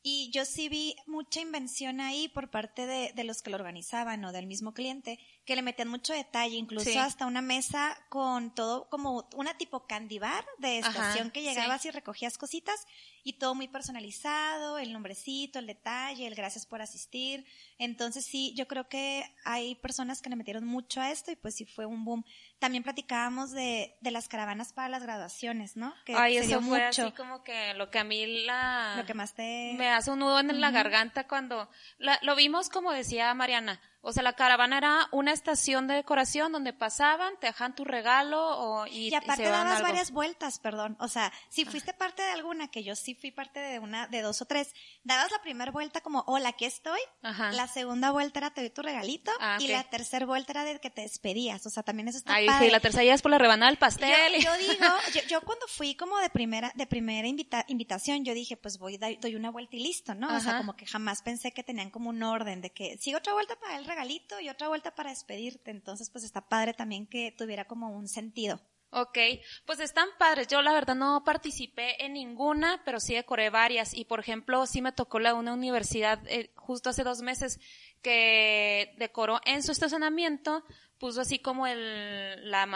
Y 0.08 0.30
yo 0.30 0.44
sí 0.44 0.68
vi 0.68 0.94
mucha 1.08 1.40
invención 1.40 2.00
ahí 2.00 2.28
por 2.28 2.48
parte 2.48 2.86
de, 2.86 3.10
de 3.16 3.24
los 3.24 3.42
que 3.42 3.50
lo 3.50 3.56
organizaban 3.56 4.24
o 4.24 4.30
del 4.30 4.46
mismo 4.46 4.72
cliente, 4.72 5.18
que 5.44 5.56
le 5.56 5.62
metían 5.62 5.88
mucho 5.88 6.12
detalle, 6.12 6.54
incluso 6.54 6.88
Sí. 6.90 6.96
hasta 6.96 7.26
una 7.26 7.42
mesa 7.42 7.98
con 8.08 8.54
todo 8.54 8.88
como 8.88 9.28
una 9.34 9.58
tipo 9.58 9.84
candy 9.88 10.20
bar 10.20 10.44
de 10.58 10.78
Ajá, 10.78 10.90
estación 10.90 11.32
que 11.32 11.42
llegabas 11.42 11.82
sí. 11.82 11.88
y 11.88 11.90
recogías 11.90 12.38
cositas 12.38 12.86
y 13.24 13.32
todo 13.32 13.56
muy 13.56 13.66
personalizado, 13.66 14.78
el 14.78 14.92
nombrecito, 14.92 15.58
el 15.58 15.66
detalle, 15.66 16.28
el 16.28 16.36
gracias 16.36 16.66
por 16.66 16.80
asistir. 16.82 17.44
Entonces 17.78 18.24
sí, 18.24 18.54
yo 18.56 18.68
creo 18.68 18.88
que 18.88 19.24
hay 19.44 19.74
personas 19.74 20.22
que 20.22 20.30
le 20.30 20.36
metieron 20.36 20.64
mucho 20.64 21.00
a 21.00 21.10
esto 21.10 21.32
y 21.32 21.36
pues 21.36 21.56
sí 21.56 21.64
fue 21.64 21.84
un 21.84 22.04
boom. 22.04 22.24
También 22.58 22.82
platicábamos 22.82 23.50
de, 23.52 23.94
de 24.00 24.10
las 24.10 24.28
caravanas 24.28 24.72
para 24.72 24.88
las 24.88 25.02
graduaciones, 25.02 25.76
¿no? 25.76 25.94
Que 26.06 26.14
Ay, 26.16 26.38
eso 26.38 26.62
fue 26.62 26.86
mucho. 26.86 27.02
así 27.06 27.12
como 27.12 27.44
que 27.44 27.74
lo 27.74 27.90
que 27.90 27.98
a 27.98 28.04
mí 28.04 28.44
la... 28.44 28.94
Lo 28.96 29.04
que 29.04 29.12
más 29.12 29.34
te... 29.34 29.74
me 29.76 29.90
hace 29.90 30.10
un 30.10 30.20
nudo 30.20 30.40
en 30.40 30.58
la 30.60 30.70
garganta 30.70 31.28
cuando 31.28 31.68
la- 31.98 32.18
lo 32.22 32.34
vimos 32.34 32.70
como 32.70 32.92
decía 32.92 33.34
Mariana, 33.34 33.78
O 34.08 34.12
sea, 34.12 34.22
la 34.22 34.34
caravana 34.34 34.78
era 34.78 35.08
una 35.10 35.32
estación 35.32 35.86
de 35.88 35.94
decoración 35.94 36.52
donde 36.52 36.72
pasaban, 36.72 37.34
te 37.40 37.48
dejaban 37.48 37.74
tu 37.74 37.84
regalo 37.84 38.40
o, 38.58 38.86
y, 38.86 39.08
Y 39.08 39.14
aparte 39.14 39.36
se 39.36 39.42
llevaban 39.44 39.64
dabas 39.66 39.80
algo. 39.80 39.88
varias 39.88 40.10
vueltas, 40.12 40.58
perdón. 40.60 40.96
O 41.00 41.08
sea, 41.08 41.32
si 41.48 41.64
fuiste 41.64 41.92
parte 41.92 42.22
de 42.22 42.30
alguna, 42.30 42.68
que 42.68 42.84
yo 42.84 42.94
sí 42.94 43.14
fui 43.14 43.30
parte 43.32 43.58
de 43.60 43.78
una, 43.80 44.06
de 44.06 44.22
dos 44.22 44.40
o 44.42 44.44
tres, 44.44 44.72
dabas 45.02 45.30
la 45.32 45.40
primera 45.42 45.72
vuelta 45.72 46.00
como, 46.02 46.22
hola, 46.28 46.50
aquí 46.50 46.64
estoy. 46.66 47.00
Ajá. 47.22 47.50
La 47.52 47.66
segunda 47.66 48.10
vuelta 48.12 48.38
era 48.38 48.50
te 48.50 48.60
doy 48.60 48.70
tu 48.70 48.82
regalito. 48.82 49.30
Ah, 49.40 49.56
Y 49.60 49.68
la 49.68 49.82
tercera 49.84 50.24
vuelta 50.24 50.52
era 50.52 50.64
de 50.64 50.78
que 50.78 50.90
te 50.90 51.02
despedías. 51.02 51.66
O 51.66 51.70
sea, 51.70 51.82
también 51.82 52.08
eso 52.08 52.18
está 52.18 52.34
Ahí 52.34 52.46
padre. 52.46 52.66
sí, 52.66 52.70
la 52.70 52.80
tercera 52.80 53.02
ya 53.04 53.14
es 53.14 53.22
por 53.22 53.30
la 53.32 53.38
rebanada 53.38 53.70
del 53.70 53.78
pastel. 53.78 54.08
Yo, 54.40 54.40
yo 54.40 54.56
digo, 54.72 54.86
yo, 55.14 55.20
yo 55.28 55.40
cuando 55.40 55.66
fui 55.66 55.96
como 55.96 56.16
de 56.18 56.30
primera, 56.30 56.70
de 56.76 56.86
primera 56.86 57.26
invita- 57.26 57.64
invitación, 57.68 58.24
yo 58.24 58.34
dije, 58.34 58.56
pues 58.56 58.78
voy, 58.78 58.98
doy, 58.98 59.34
una 59.34 59.50
vuelta 59.50 59.74
y 59.76 59.80
listo, 59.80 60.14
¿no? 60.14 60.34
O 60.36 60.40
sea, 60.40 60.58
como 60.58 60.76
que 60.76 60.86
jamás 60.86 61.22
pensé 61.22 61.50
que 61.52 61.62
tenían 61.64 61.90
como 61.90 62.10
un 62.10 62.22
orden 62.22 62.60
de 62.60 62.70
que 62.70 62.96
sí, 62.98 63.14
otra 63.14 63.32
vuelta 63.32 63.56
para 63.56 63.76
el 63.78 63.84
regalito 63.96 64.38
y 64.40 64.48
otra 64.48 64.68
vuelta 64.68 64.94
para 64.94 65.10
despedirte. 65.10 65.70
Entonces, 65.70 66.10
pues 66.10 66.24
está 66.24 66.48
padre 66.48 66.74
también 66.74 67.06
que 67.06 67.32
tuviera 67.32 67.64
como 67.64 67.90
un 67.90 68.08
sentido. 68.08 68.60
Ok, 68.90 69.18
pues 69.66 69.80
están 69.80 70.08
padres. 70.18 70.48
Yo 70.48 70.62
la 70.62 70.72
verdad 70.72 70.94
no 70.94 71.24
participé 71.24 72.04
en 72.04 72.12
ninguna, 72.12 72.82
pero 72.84 73.00
sí 73.00 73.14
decoré 73.14 73.50
varias. 73.50 73.94
Y 73.94 74.04
por 74.04 74.20
ejemplo, 74.20 74.64
sí 74.66 74.80
me 74.80 74.92
tocó 74.92 75.18
la 75.18 75.34
una 75.34 75.54
universidad 75.54 76.20
eh, 76.26 76.52
justo 76.54 76.90
hace 76.90 77.02
dos 77.02 77.20
meses 77.20 77.58
que 78.02 78.94
decoró 78.98 79.40
en 79.44 79.62
su 79.62 79.72
estacionamiento, 79.72 80.64
puso 80.98 81.20
así 81.20 81.40
como 81.40 81.66
el, 81.66 82.48
la, 82.48 82.66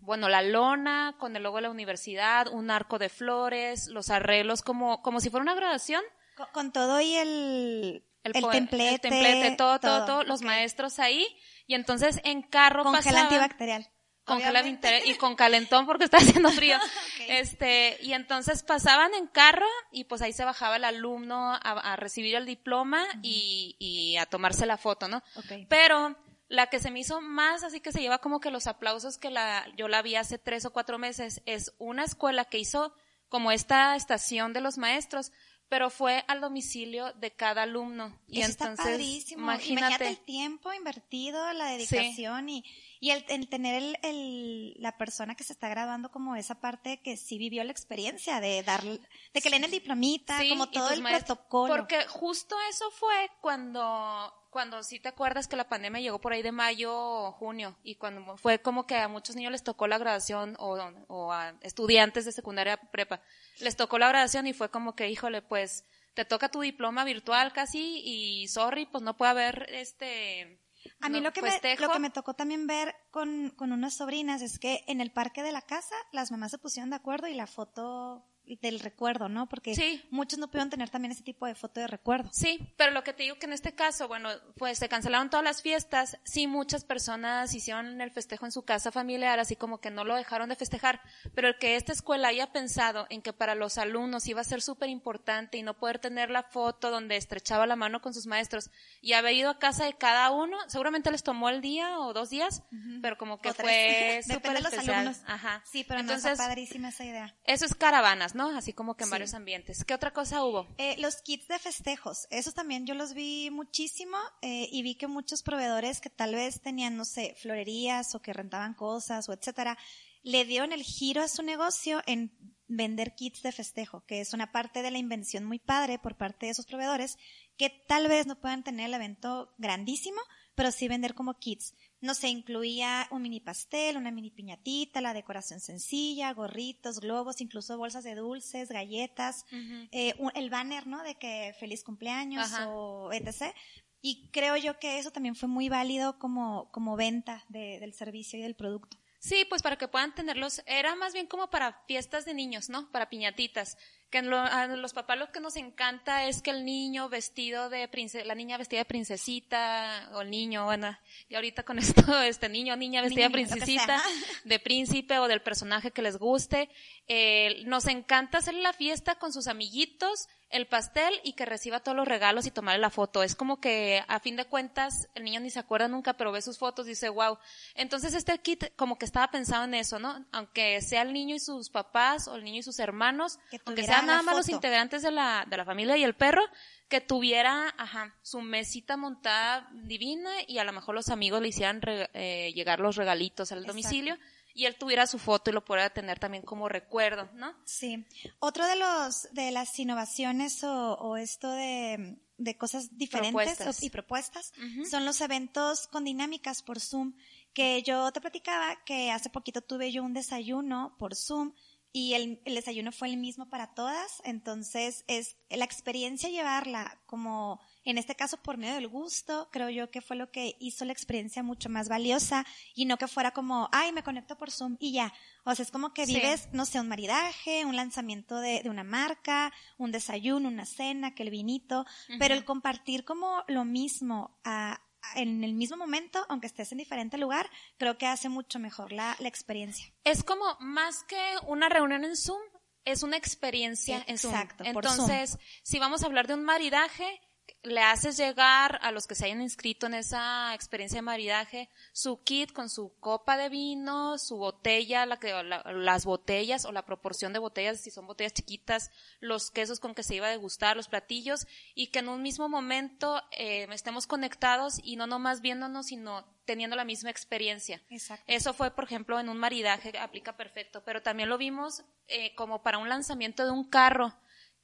bueno, 0.00 0.28
la 0.28 0.42
lona 0.42 1.14
con 1.18 1.36
el 1.36 1.42
logo 1.44 1.56
de 1.56 1.62
la 1.62 1.70
universidad, 1.70 2.48
un 2.48 2.70
arco 2.70 2.98
de 2.98 3.08
flores, 3.08 3.86
los 3.86 4.10
arreglos 4.10 4.62
como, 4.62 5.00
como 5.02 5.20
si 5.20 5.30
fuera 5.30 5.42
una 5.42 5.54
graduación. 5.54 6.02
Con, 6.36 6.46
con 6.52 6.72
todo 6.72 7.00
y 7.00 7.14
el, 7.14 8.04
el, 8.24 8.32
po- 8.40 8.50
templete. 8.50 8.94
el 8.94 9.00
templete, 9.00 9.56
todo, 9.56 9.78
todo, 9.80 10.04
todo, 10.04 10.22
los 10.24 10.42
maestros 10.42 10.98
ahí. 10.98 11.26
Y 11.66 11.74
entonces 11.74 12.20
en 12.24 12.42
carro 12.42 12.82
Con 12.84 12.94
gel 12.94 13.04
pasaban- 13.04 13.24
antibacterial. 13.26 13.88
con 14.24 14.40
gel 14.40 14.54
antibacterial 14.56 15.06
y 15.08 15.14
con 15.16 15.34
calentón 15.36 15.86
porque 15.86 16.04
está 16.04 16.18
haciendo 16.18 16.50
frío. 16.50 16.78
Este, 17.28 17.96
y 18.02 18.12
entonces 18.14 18.62
pasaban 18.62 19.14
en 19.14 19.26
carro 19.28 19.66
y 19.92 20.04
pues 20.04 20.22
ahí 20.22 20.32
se 20.32 20.44
bajaba 20.44 20.76
el 20.76 20.84
alumno 20.84 21.52
a, 21.52 21.58
a 21.58 21.96
recibir 21.96 22.34
el 22.34 22.46
diploma 22.46 23.04
y, 23.22 23.76
y 23.78 24.16
a 24.16 24.26
tomarse 24.26 24.66
la 24.66 24.76
foto, 24.76 25.08
¿no? 25.08 25.18
Ok. 25.36 25.66
Pero 25.68 26.16
la 26.48 26.66
que 26.66 26.80
se 26.80 26.90
me 26.90 27.00
hizo 27.00 27.20
más, 27.20 27.62
así 27.62 27.80
que 27.80 27.92
se 27.92 28.00
lleva 28.00 28.18
como 28.18 28.40
que 28.40 28.50
los 28.50 28.66
aplausos 28.66 29.16
que 29.18 29.30
la, 29.30 29.66
yo 29.76 29.88
la 29.88 30.02
vi 30.02 30.16
hace 30.16 30.36
tres 30.38 30.64
o 30.66 30.72
cuatro 30.72 30.98
meses, 30.98 31.40
es 31.46 31.72
una 31.78 32.04
escuela 32.04 32.44
que 32.44 32.58
hizo 32.58 32.94
como 33.28 33.50
esta 33.52 33.96
estación 33.96 34.52
de 34.52 34.60
los 34.60 34.76
maestros, 34.76 35.32
pero 35.72 35.88
fue 35.88 36.22
al 36.28 36.42
domicilio 36.42 37.14
de 37.14 37.30
cada 37.30 37.62
alumno. 37.62 38.14
Y 38.28 38.40
Eso 38.42 38.50
está 38.50 38.64
entonces, 38.66 38.92
padrísimo. 38.92 39.40
imagínate. 39.44 40.06
el 40.06 40.18
tiempo 40.18 40.70
invertido, 40.74 41.50
la 41.54 41.64
dedicación 41.70 42.50
y, 42.50 42.62
y 43.00 43.08
el, 43.10 43.24
el 43.30 43.48
tener 43.48 43.82
el, 43.82 43.96
el- 44.02 44.74
la 44.82 44.98
persona 44.98 45.34
que 45.34 45.44
se 45.44 45.54
está 45.54 45.70
grabando 45.70 46.10
como 46.10 46.36
esa 46.36 46.60
parte 46.60 47.00
que 47.00 47.16
sí 47.16 47.38
vivió 47.38 47.64
la 47.64 47.72
experiencia 47.72 48.38
de 48.40 48.62
dar, 48.62 48.82
de 48.84 49.40
que 49.40 49.48
leen 49.48 49.64
el 49.64 49.70
diplomita, 49.70 50.38
Sí, 50.40 50.50
como 50.50 50.68
todo 50.68 50.90
el 50.90 51.02
protocolo. 51.02 51.74
Porque 51.74 52.04
justo 52.06 52.54
eso 52.68 52.90
fue 52.90 53.30
cuando, 53.40 54.30
cuando 54.50 54.82
sí 54.82 55.00
te 55.00 55.08
acuerdas 55.08 55.48
que 55.48 55.56
la 55.56 55.68
pandemia 55.70 56.02
llegó 56.02 56.20
por 56.20 56.34
ahí 56.34 56.42
de 56.42 56.52
mayo 56.52 56.92
o 56.94 57.32
junio 57.32 57.78
y 57.82 57.94
cuando 57.94 58.36
fue 58.36 58.58
como 58.60 58.86
que 58.86 58.96
a 58.96 59.08
muchos 59.08 59.36
niños 59.36 59.52
les 59.52 59.64
tocó 59.64 59.86
la 59.86 59.96
graduación 59.96 60.54
o, 60.58 60.76
o 61.08 61.32
a 61.32 61.54
estudiantes 61.62 62.26
de 62.26 62.32
secundaria 62.32 62.76
prepa, 62.76 63.22
les 63.60 63.76
tocó 63.76 63.98
la 63.98 64.08
graduación 64.08 64.46
y 64.46 64.52
fue 64.52 64.70
como 64.70 64.94
que, 64.94 65.10
híjole, 65.10 65.42
pues 65.42 65.84
te 66.14 66.24
toca 66.24 66.50
tu 66.50 66.60
diploma 66.60 67.04
virtual 67.04 67.52
casi 67.52 68.02
y 68.04 68.48
sorry, 68.48 68.86
pues 68.86 69.02
no 69.02 69.16
puede 69.16 69.30
haber 69.30 69.66
este... 69.70 70.60
A 71.00 71.08
mí 71.08 71.18
no, 71.18 71.28
lo, 71.28 71.32
que 71.32 71.42
me, 71.42 71.60
lo 71.78 71.92
que 71.92 71.98
me 72.00 72.10
tocó 72.10 72.34
también 72.34 72.66
ver 72.66 72.96
con, 73.12 73.50
con 73.50 73.70
unas 73.70 73.94
sobrinas 73.94 74.42
es 74.42 74.58
que 74.58 74.82
en 74.88 75.00
el 75.00 75.12
parque 75.12 75.44
de 75.44 75.52
la 75.52 75.62
casa 75.62 75.94
las 76.10 76.32
mamás 76.32 76.50
se 76.50 76.58
pusieron 76.58 76.90
de 76.90 76.96
acuerdo 76.96 77.28
y 77.28 77.34
la 77.34 77.46
foto 77.46 78.26
del 78.60 78.80
recuerdo, 78.80 79.28
¿no? 79.28 79.48
Porque 79.48 79.74
Sí. 79.74 80.04
muchos 80.10 80.38
no 80.38 80.48
pudieron 80.48 80.68
tener 80.70 80.90
también 80.90 81.12
ese 81.12 81.22
tipo 81.22 81.46
de 81.46 81.54
foto 81.54 81.80
de 81.80 81.86
recuerdo. 81.86 82.28
Sí, 82.32 82.58
pero 82.76 82.90
lo 82.92 83.02
que 83.04 83.12
te 83.12 83.22
digo 83.22 83.36
que 83.38 83.46
en 83.46 83.52
este 83.52 83.74
caso, 83.74 84.08
bueno, 84.08 84.28
pues 84.56 84.78
se 84.78 84.88
cancelaron 84.88 85.30
todas 85.30 85.44
las 85.44 85.62
fiestas, 85.62 86.18
sí 86.24 86.46
muchas 86.46 86.84
personas 86.84 87.54
hicieron 87.54 88.00
el 88.00 88.10
festejo 88.10 88.44
en 88.44 88.52
su 88.52 88.62
casa 88.64 88.92
familiar, 88.92 89.38
así 89.38 89.56
como 89.56 89.80
que 89.80 89.90
no 89.90 90.04
lo 90.04 90.16
dejaron 90.16 90.48
de 90.48 90.56
festejar, 90.56 91.00
pero 91.34 91.48
el 91.48 91.58
que 91.58 91.76
esta 91.76 91.92
escuela 91.92 92.28
haya 92.28 92.52
pensado 92.52 93.06
en 93.10 93.22
que 93.22 93.32
para 93.32 93.54
los 93.54 93.78
alumnos 93.78 94.26
iba 94.26 94.40
a 94.40 94.44
ser 94.44 94.60
súper 94.60 94.88
importante 94.90 95.56
y 95.56 95.62
no 95.62 95.78
poder 95.78 95.98
tener 95.98 96.30
la 96.30 96.42
foto 96.42 96.90
donde 96.90 97.16
estrechaba 97.16 97.66
la 97.66 97.76
mano 97.76 98.02
con 98.02 98.12
sus 98.12 98.26
maestros 98.26 98.70
y 99.00 99.12
haber 99.14 99.34
ido 99.34 99.50
a 99.50 99.58
casa 99.58 99.84
de 99.84 99.94
cada 99.94 100.30
uno, 100.30 100.58
seguramente 100.68 101.10
les 101.10 101.22
tomó 101.22 101.48
el 101.48 101.60
día 101.60 101.98
o 101.98 102.12
dos 102.12 102.28
días, 102.30 102.62
pero 103.00 103.16
como 103.16 103.38
que 103.40 103.52
fue 103.54 104.20
súper 104.26 104.52
de 104.54 104.60
los 104.60 104.72
especial. 104.72 104.96
alumnos. 104.96 105.22
Ajá. 105.26 105.62
Sí, 105.64 105.84
pero 105.84 106.02
no 106.02 106.12
Entonces, 106.12 106.32
está 106.32 106.46
padrísima 106.48 106.88
esa 106.88 107.04
idea. 107.04 107.34
eso 107.44 107.64
es 107.64 107.74
caravanas, 107.74 108.31
¿no? 108.34 108.48
Así 108.56 108.72
como 108.72 108.96
que 108.96 109.04
en 109.04 109.08
Sí. 109.08 109.12
varios 109.12 109.34
ambientes. 109.34 109.84
¿Qué 109.84 109.94
otra 109.94 110.12
cosa 110.12 110.44
hubo? 110.44 110.66
Eh, 110.78 110.96
los 110.98 111.16
kits 111.22 111.48
de 111.48 111.58
festejos, 111.58 112.26
esos 112.30 112.54
también 112.54 112.86
yo 112.86 112.94
los 112.94 113.14
vi 113.14 113.50
muchísimo 113.50 114.16
eh, 114.40 114.68
y 114.70 114.82
vi 114.82 114.94
que 114.96 115.06
muchos 115.06 115.42
proveedores 115.42 116.00
que 116.00 116.10
tal 116.10 116.34
vez 116.34 116.60
tenían, 116.60 116.96
no 116.96 117.04
sé, 117.04 117.34
florerías 117.40 118.14
o 118.14 118.22
que 118.22 118.32
rentaban 118.32 118.74
cosas 118.74 119.28
o 119.28 119.32
etcétera, 119.32 119.76
le 120.22 120.44
dieron 120.44 120.72
el 120.72 120.82
giro 120.82 121.22
a 121.22 121.28
su 121.28 121.42
negocio 121.42 122.00
en 122.06 122.32
vender 122.68 123.14
kits 123.14 123.42
de 123.42 123.52
festejo, 123.52 124.04
que 124.06 124.20
es 124.20 124.32
una 124.32 124.50
parte 124.52 124.82
de 124.82 124.90
la 124.90 124.98
invención 124.98 125.44
muy 125.44 125.58
padre 125.58 125.98
por 125.98 126.16
parte 126.16 126.46
de 126.46 126.52
esos 126.52 126.64
proveedores 126.66 127.16
que 127.58 127.70
tal 127.86 128.08
vez 128.08 128.26
no 128.26 128.40
puedan 128.40 128.64
tener 128.64 128.86
el 128.86 128.94
evento 128.94 129.52
grandísimo, 129.58 130.20
pero 130.54 130.70
sí 130.70 130.88
vender 130.88 131.14
como 131.14 131.38
kits. 131.38 131.74
No 132.02 132.14
sé, 132.14 132.28
incluía 132.28 133.06
un 133.12 133.22
mini 133.22 133.38
pastel, 133.40 133.96
una 133.96 134.10
mini 134.10 134.30
piñatita, 134.30 135.00
la 135.00 135.14
decoración 135.14 135.60
sencilla, 135.60 136.32
gorritos, 136.34 136.98
globos, 137.00 137.40
incluso 137.40 137.78
bolsas 137.78 138.02
de 138.02 138.16
dulces, 138.16 138.68
galletas, 138.70 139.46
eh, 139.92 140.14
un- 140.18 140.32
el 140.34 140.50
banner, 140.50 140.86
¿no? 140.88 141.02
De 141.04 141.14
que 141.14 141.54
feliz 141.60 141.84
cumpleaños 141.84 142.52
Ajá. 142.52 142.68
o 142.68 143.12
etc. 143.12 143.54
Y 144.00 144.28
creo 144.32 144.56
yo 144.56 144.78
que 144.80 144.98
eso 144.98 145.12
también 145.12 145.36
fue 145.36 145.48
muy 145.48 145.68
válido 145.68 146.18
como, 146.18 146.70
como 146.72 146.96
venta 146.96 147.44
de- 147.48 147.78
del 147.78 147.94
servicio 147.94 148.36
y 148.38 148.42
del 148.42 148.56
producto. 148.56 148.96
Sí, 149.20 149.44
pues 149.48 149.62
para 149.62 149.78
que 149.78 149.86
puedan 149.86 150.12
tenerlos, 150.12 150.60
era 150.66 150.96
más 150.96 151.12
bien 151.12 151.28
como 151.28 151.48
para 151.50 151.84
fiestas 151.86 152.24
de 152.24 152.34
niños, 152.34 152.68
¿no? 152.68 152.90
Para 152.90 153.08
piñatitas. 153.08 153.78
Que 154.12 154.18
en 154.18 154.30
lo- 154.30 154.38
a 154.38 154.66
los 154.68 154.92
papás 154.92 155.18
lo 155.18 155.32
que 155.32 155.40
nos 155.40 155.56
encanta 155.56 156.26
es 156.26 156.42
que 156.42 156.50
el 156.50 156.64
niño 156.64 157.08
vestido 157.08 157.68
de 157.70 157.88
princesa, 157.88 158.24
la 158.26 158.34
niña 158.36 158.58
vestida 158.58 158.80
de 158.80 158.84
princesita, 158.84 160.10
o 160.14 160.20
el 160.20 160.30
niño, 160.30 160.64
bueno, 160.66 160.96
y 161.28 161.34
ahorita 161.34 161.62
con 161.64 161.78
esto, 162.12 162.20
este 162.22 162.48
niño 162.48 162.76
niña 162.76 163.02
vestida 163.02 163.28
de 163.28 163.34
Niño, 163.34 163.48
princesita, 163.48 163.98
sea. 163.98 164.02
de 164.44 164.58
príncipe 164.60 165.18
o 165.18 165.28
del 165.28 165.42
personaje 165.42 165.90
que 165.90 166.02
les 166.02 166.18
guste. 166.18 166.68
Eh, 167.08 167.62
nos 167.66 167.86
encanta 167.86 168.38
hacer 168.38 168.54
la 168.54 168.72
fiesta 168.72 169.16
con 169.16 169.32
sus 169.32 169.46
amiguitos, 169.48 170.28
el 170.50 170.66
pastel 170.66 171.18
y 171.24 171.32
que 171.32 171.46
reciba 171.46 171.80
todos 171.80 171.96
los 171.96 172.06
regalos 172.06 172.44
y 172.46 172.50
tomarle 172.50 172.78
la 172.80 172.90
foto. 172.90 173.22
Es 173.22 173.34
como 173.34 173.58
que 173.58 174.04
a 174.06 174.20
fin 174.20 174.36
de 174.36 174.44
cuentas 174.44 175.08
el 175.14 175.24
niño 175.24 175.40
ni 175.40 175.48
se 175.48 175.58
acuerda 175.58 175.88
nunca, 175.88 176.12
pero 176.12 176.30
ve 176.30 176.42
sus 176.42 176.58
fotos 176.58 176.84
y 176.86 176.90
dice, 176.90 177.08
wow. 177.08 177.38
Entonces 177.74 178.12
este 178.12 178.38
kit 178.38 178.64
como 178.76 178.98
que 178.98 179.06
estaba 179.06 179.30
pensado 179.30 179.64
en 179.64 179.72
eso, 179.72 179.98
¿no? 179.98 180.26
Aunque 180.30 180.82
sea 180.82 181.00
el 181.02 181.14
niño 181.14 181.34
y 181.36 181.40
sus 181.40 181.70
papás 181.70 182.28
o 182.28 182.36
el 182.36 182.44
niño 182.44 182.58
y 182.58 182.62
sus 182.62 182.78
hermanos, 182.80 183.38
Que 183.50 183.56
aunque 183.64 183.82
tuviera 183.82 184.01
nada 184.06 184.22
más 184.22 184.36
los 184.36 184.48
integrantes 184.48 185.02
de 185.02 185.10
la, 185.10 185.44
de 185.48 185.56
la 185.56 185.64
familia 185.64 185.96
y 185.96 186.04
el 186.04 186.14
perro, 186.14 186.42
que 186.88 187.00
tuviera, 187.00 187.74
ajá, 187.78 188.14
su 188.22 188.40
mesita 188.42 188.96
montada 188.96 189.68
divina 189.84 190.30
y 190.46 190.58
a 190.58 190.64
lo 190.64 190.72
mejor 190.72 190.94
los 190.94 191.08
amigos 191.08 191.40
le 191.40 191.48
hicieran 191.48 191.80
re- 191.80 192.10
eh, 192.14 192.52
llegar 192.54 192.80
los 192.80 192.96
regalitos 192.96 193.50
al 193.52 193.58
Exacto. 193.58 193.72
domicilio 193.72 194.18
y 194.54 194.66
él 194.66 194.76
tuviera 194.76 195.06
su 195.06 195.18
foto 195.18 195.48
y 195.50 195.54
lo 195.54 195.64
pudiera 195.64 195.88
tener 195.88 196.18
también 196.18 196.42
como 196.42 196.68
recuerdo, 196.68 197.30
¿no? 197.34 197.54
Sí. 197.64 198.04
Otro 198.38 198.66
de 198.66 198.76
los, 198.76 199.26
de 199.32 199.50
las 199.50 199.78
innovaciones 199.78 200.62
o, 200.64 200.92
o 200.98 201.16
esto 201.16 201.50
de, 201.50 202.18
de 202.36 202.58
cosas 202.58 202.98
diferentes 202.98 203.32
Propuestas. 203.32 203.80
o- 203.82 203.86
y 203.86 203.88
propuestas 203.88 204.52
son 204.90 205.06
los 205.06 205.22
eventos 205.22 205.86
con 205.86 206.04
dinámicas 206.04 206.62
por 206.62 206.78
Zoom, 206.80 207.14
que 207.54 207.82
yo 207.82 208.12
te 208.12 208.20
platicaba 208.20 208.76
que 208.84 209.10
hace 209.10 209.30
poquito 209.30 209.62
tuve 209.62 209.90
yo 209.92 210.02
un 210.02 210.12
desayuno 210.12 210.94
por 210.98 211.14
Zoom 211.16 211.54
y 211.94 212.14
el, 212.14 212.40
el 212.46 212.54
desayuno 212.54 212.90
fue 212.90 213.08
el 213.08 213.18
mismo 213.18 213.48
para 213.50 213.74
todas, 213.74 214.22
entonces 214.24 215.04
es 215.08 215.36
la 215.50 215.64
experiencia 215.66 216.30
llevarla 216.30 216.98
como 217.06 217.60
en 217.84 217.98
este 217.98 218.14
caso 218.14 218.38
por 218.38 218.56
medio 218.56 218.74
del 218.74 218.88
gusto, 218.88 219.48
creo 219.52 219.68
yo 219.68 219.90
que 219.90 220.00
fue 220.00 220.16
lo 220.16 220.30
que 220.30 220.56
hizo 220.60 220.84
la 220.86 220.92
experiencia 220.92 221.42
mucho 221.42 221.68
más 221.68 221.88
valiosa 221.88 222.46
y 222.74 222.86
no 222.86 222.96
que 222.96 223.08
fuera 223.08 223.32
como, 223.32 223.68
ay, 223.72 223.92
me 223.92 224.02
conecto 224.02 224.38
por 224.38 224.50
Zoom 224.50 224.76
y 224.80 224.92
ya. 224.92 225.12
O 225.44 225.54
sea, 225.54 225.64
es 225.64 225.70
como 225.70 225.92
que 225.92 226.06
Sí. 226.06 226.14
vives, 226.14 226.48
no 226.52 226.64
sé, 226.64 226.80
un 226.80 226.88
maridaje, 226.88 227.66
un 227.66 227.76
lanzamiento 227.76 228.38
de, 228.40 228.62
de 228.62 228.70
una 228.70 228.84
marca, 228.84 229.52
un 229.78 229.92
desayuno, 229.92 230.48
una 230.48 230.64
cena, 230.64 231.14
que 231.14 231.24
el 231.24 231.30
vinito, 231.30 231.84
pero 232.18 232.34
el 232.34 232.44
compartir 232.44 233.04
como 233.04 233.44
lo 233.48 233.64
mismo 233.64 234.38
a- 234.44 234.80
en 235.14 235.44
el 235.44 235.54
mismo 235.54 235.76
momento, 235.76 236.24
aunque 236.28 236.46
estés 236.46 236.72
en 236.72 236.78
diferente 236.78 237.18
lugar, 237.18 237.48
creo 237.78 237.98
que 237.98 238.06
hace 238.06 238.28
mucho 238.28 238.58
mejor 238.58 238.92
la, 238.92 239.16
la 239.18 239.28
experiencia. 239.28 239.92
Es 240.04 240.24
como 240.24 240.44
más 240.60 241.04
que 241.04 241.20
una 241.46 241.68
reunión 241.68 242.04
en 242.04 242.16
Zoom, 242.16 242.40
es 242.84 243.02
una 243.02 243.16
experiencia 243.16 244.04
en 244.06 244.18
Zoom. 244.18 244.34
Exacto, 244.34 244.64
por 244.72 244.84
Entonces, 244.84 245.38
si 245.62 245.78
vamos 245.78 246.02
a 246.02 246.06
hablar 246.06 246.26
de 246.26 246.34
un 246.34 246.44
maridaje, 246.44 247.20
le 247.62 247.80
haces 247.80 248.16
llegar 248.16 248.80
a 248.82 248.90
los 248.90 249.06
que 249.06 249.14
se 249.14 249.26
hayan 249.26 249.40
inscrito 249.40 249.86
en 249.86 249.94
esa 249.94 250.52
experiencia 250.52 250.98
de 250.98 251.02
maridaje 251.02 251.68
su 251.92 252.20
kit 252.22 252.52
con 252.52 252.68
su 252.68 252.92
copa 252.98 253.36
de 253.36 253.48
vino, 253.48 254.18
su 254.18 254.36
botella, 254.36 255.06
la 255.06 255.18
que, 255.18 255.32
las 255.42 256.04
botellas 256.04 256.64
o 256.64 256.72
la 256.72 256.84
proporción 256.84 257.32
de 257.32 257.38
botellas, 257.38 257.80
si 257.80 257.92
son 257.92 258.06
botellas 258.06 258.34
chiquitas, 258.34 258.90
los 259.20 259.52
quesos 259.52 259.78
con 259.78 259.94
que 259.94 260.02
se 260.02 260.16
iba 260.16 260.26
a 260.26 260.30
degustar, 260.30 260.76
los 260.76 260.88
platillos, 260.88 261.46
y 261.74 261.88
que 261.88 262.00
en 262.00 262.08
un 262.08 262.20
mismo 262.20 262.48
momento 262.48 263.22
eh, 263.30 263.68
estemos 263.70 264.08
conectados 264.08 264.80
y 264.82 264.96
no 264.96 265.06
nomás 265.06 265.40
viéndonos, 265.40 265.86
sino 265.86 266.26
teniendo 266.44 266.74
la 266.74 266.84
misma 266.84 267.10
experiencia. 267.10 267.80
Exacto. 267.90 268.24
Eso 268.26 268.54
fue, 268.54 268.72
por 268.72 268.84
ejemplo, 268.84 269.20
en 269.20 269.28
un 269.28 269.38
maridaje, 269.38 269.96
aplica 269.98 270.36
perfecto, 270.36 270.82
pero 270.84 271.02
también 271.02 271.28
lo 271.28 271.38
vimos 271.38 271.84
eh, 272.08 272.34
como 272.34 272.62
para 272.64 272.78
un 272.78 272.88
lanzamiento 272.88 273.44
de 273.44 273.52
un 273.52 273.68
carro, 273.68 274.12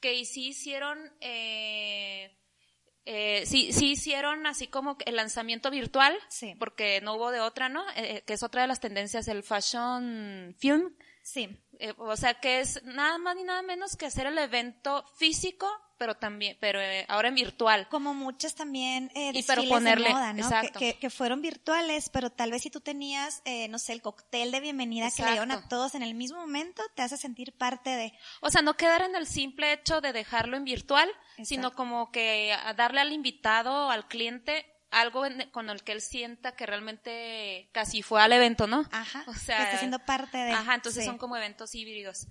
que 0.00 0.25
sí 0.25 0.49
hicieron... 0.49 0.99
Eh, 1.20 2.35
eh, 3.10 3.46
sí, 3.46 3.72
sí 3.72 3.92
hicieron 3.92 4.46
así 4.46 4.66
como 4.66 4.98
el 5.06 5.16
lanzamiento 5.16 5.70
virtual, 5.70 6.14
Sí. 6.28 6.54
porque 6.58 7.00
no 7.00 7.14
hubo 7.14 7.30
de 7.30 7.40
otra, 7.40 7.70
¿no? 7.70 7.82
Eh, 7.96 8.22
que 8.26 8.34
es 8.34 8.42
otra 8.42 8.60
de 8.62 8.68
las 8.68 8.80
tendencias, 8.80 9.28
el 9.28 9.42
fashion 9.42 10.54
film. 10.58 10.94
Sí. 11.22 11.48
Eh, 11.78 11.94
o 11.96 12.16
sea, 12.16 12.34
que 12.34 12.60
es 12.60 12.82
nada 12.84 13.16
más 13.16 13.34
ni 13.36 13.44
nada 13.44 13.62
menos 13.62 13.96
que 13.96 14.04
hacer 14.06 14.26
el 14.26 14.36
evento 14.36 15.06
físico, 15.16 15.66
pero 15.99 16.14
también, 16.17 16.57
pero 16.61 16.81
eh, 16.81 17.05
ahora 17.09 17.28
en 17.28 17.35
virtual. 17.35 17.88
Como 17.88 18.14
muchas 18.14 18.55
también 18.55 19.11
eh, 19.14 19.33
Y 19.35 19.43
pero 19.43 19.62
ponerle- 19.64 20.09
de 20.09 20.14
moda, 20.14 20.33
¿no? 20.33 20.38
exacto. 20.45 20.78
Que, 20.78 20.95
que- 20.95 20.99
que 21.00 21.11
fueron 21.11 21.43
virtuales, 21.43 22.09
pero 22.09 22.31
tal 22.31 22.50
vez 22.52 22.62
si 22.62 22.71
tú 22.71 22.81
tenías, 22.81 23.43
eh, 23.45 23.69
no 23.69 23.78
sé, 23.78 23.93
el 23.93 24.00
cóctel 24.02 24.50
de 24.52 24.61
bienvenida 24.61 25.11
que 25.14 25.23
le 25.23 25.31
dieron 25.33 25.50
a 25.50 25.69
todos 25.69 25.95
en 25.95 26.02
el 26.02 26.14
mismo 26.14 26.38
momento, 26.38 26.83
te 26.95 27.02
hace 27.02 27.17
sentir 27.17 27.52
parte 27.57 27.90
de... 27.90 28.12
O 28.40 28.50
sea, 28.50 28.62
no 28.62 28.75
quedar 28.75 29.02
en 29.02 29.17
el 29.17 29.26
simple 29.26 29.73
hecho 29.73 30.00
de 30.00 30.12
dejarlo 30.12 30.57
en 30.57 30.64
virtual, 30.64 31.11
sino 31.43 31.75
como 31.75 32.11
que 32.12 32.57
darle 32.76 33.00
al 33.00 33.12
invitado, 33.12 33.90
al 33.90 34.07
cliente, 34.09 34.64
algo 34.90 35.26
en- 35.26 35.50
con 35.50 35.69
el 35.69 35.83
que 35.83 35.93
él 35.93 36.00
sienta 36.00 36.52
que 36.57 36.64
realmente 36.64 37.69
casi 37.73 38.02
fue 38.02 38.23
al 38.23 38.33
evento, 38.33 38.67
¿no? 38.67 38.85
Ajá. 38.90 39.25
O 39.26 39.35
sea, 39.35 39.57
que 39.59 39.62
está 39.64 39.78
siendo 39.78 39.99
parte 39.99 40.38
de... 40.38 40.52
Ajá, 40.52 40.75
entonces 40.76 41.02
sí. 41.02 41.09
son 41.09 41.19
como 41.19 41.37
eventos 41.37 41.75
híbridos. 41.75 42.26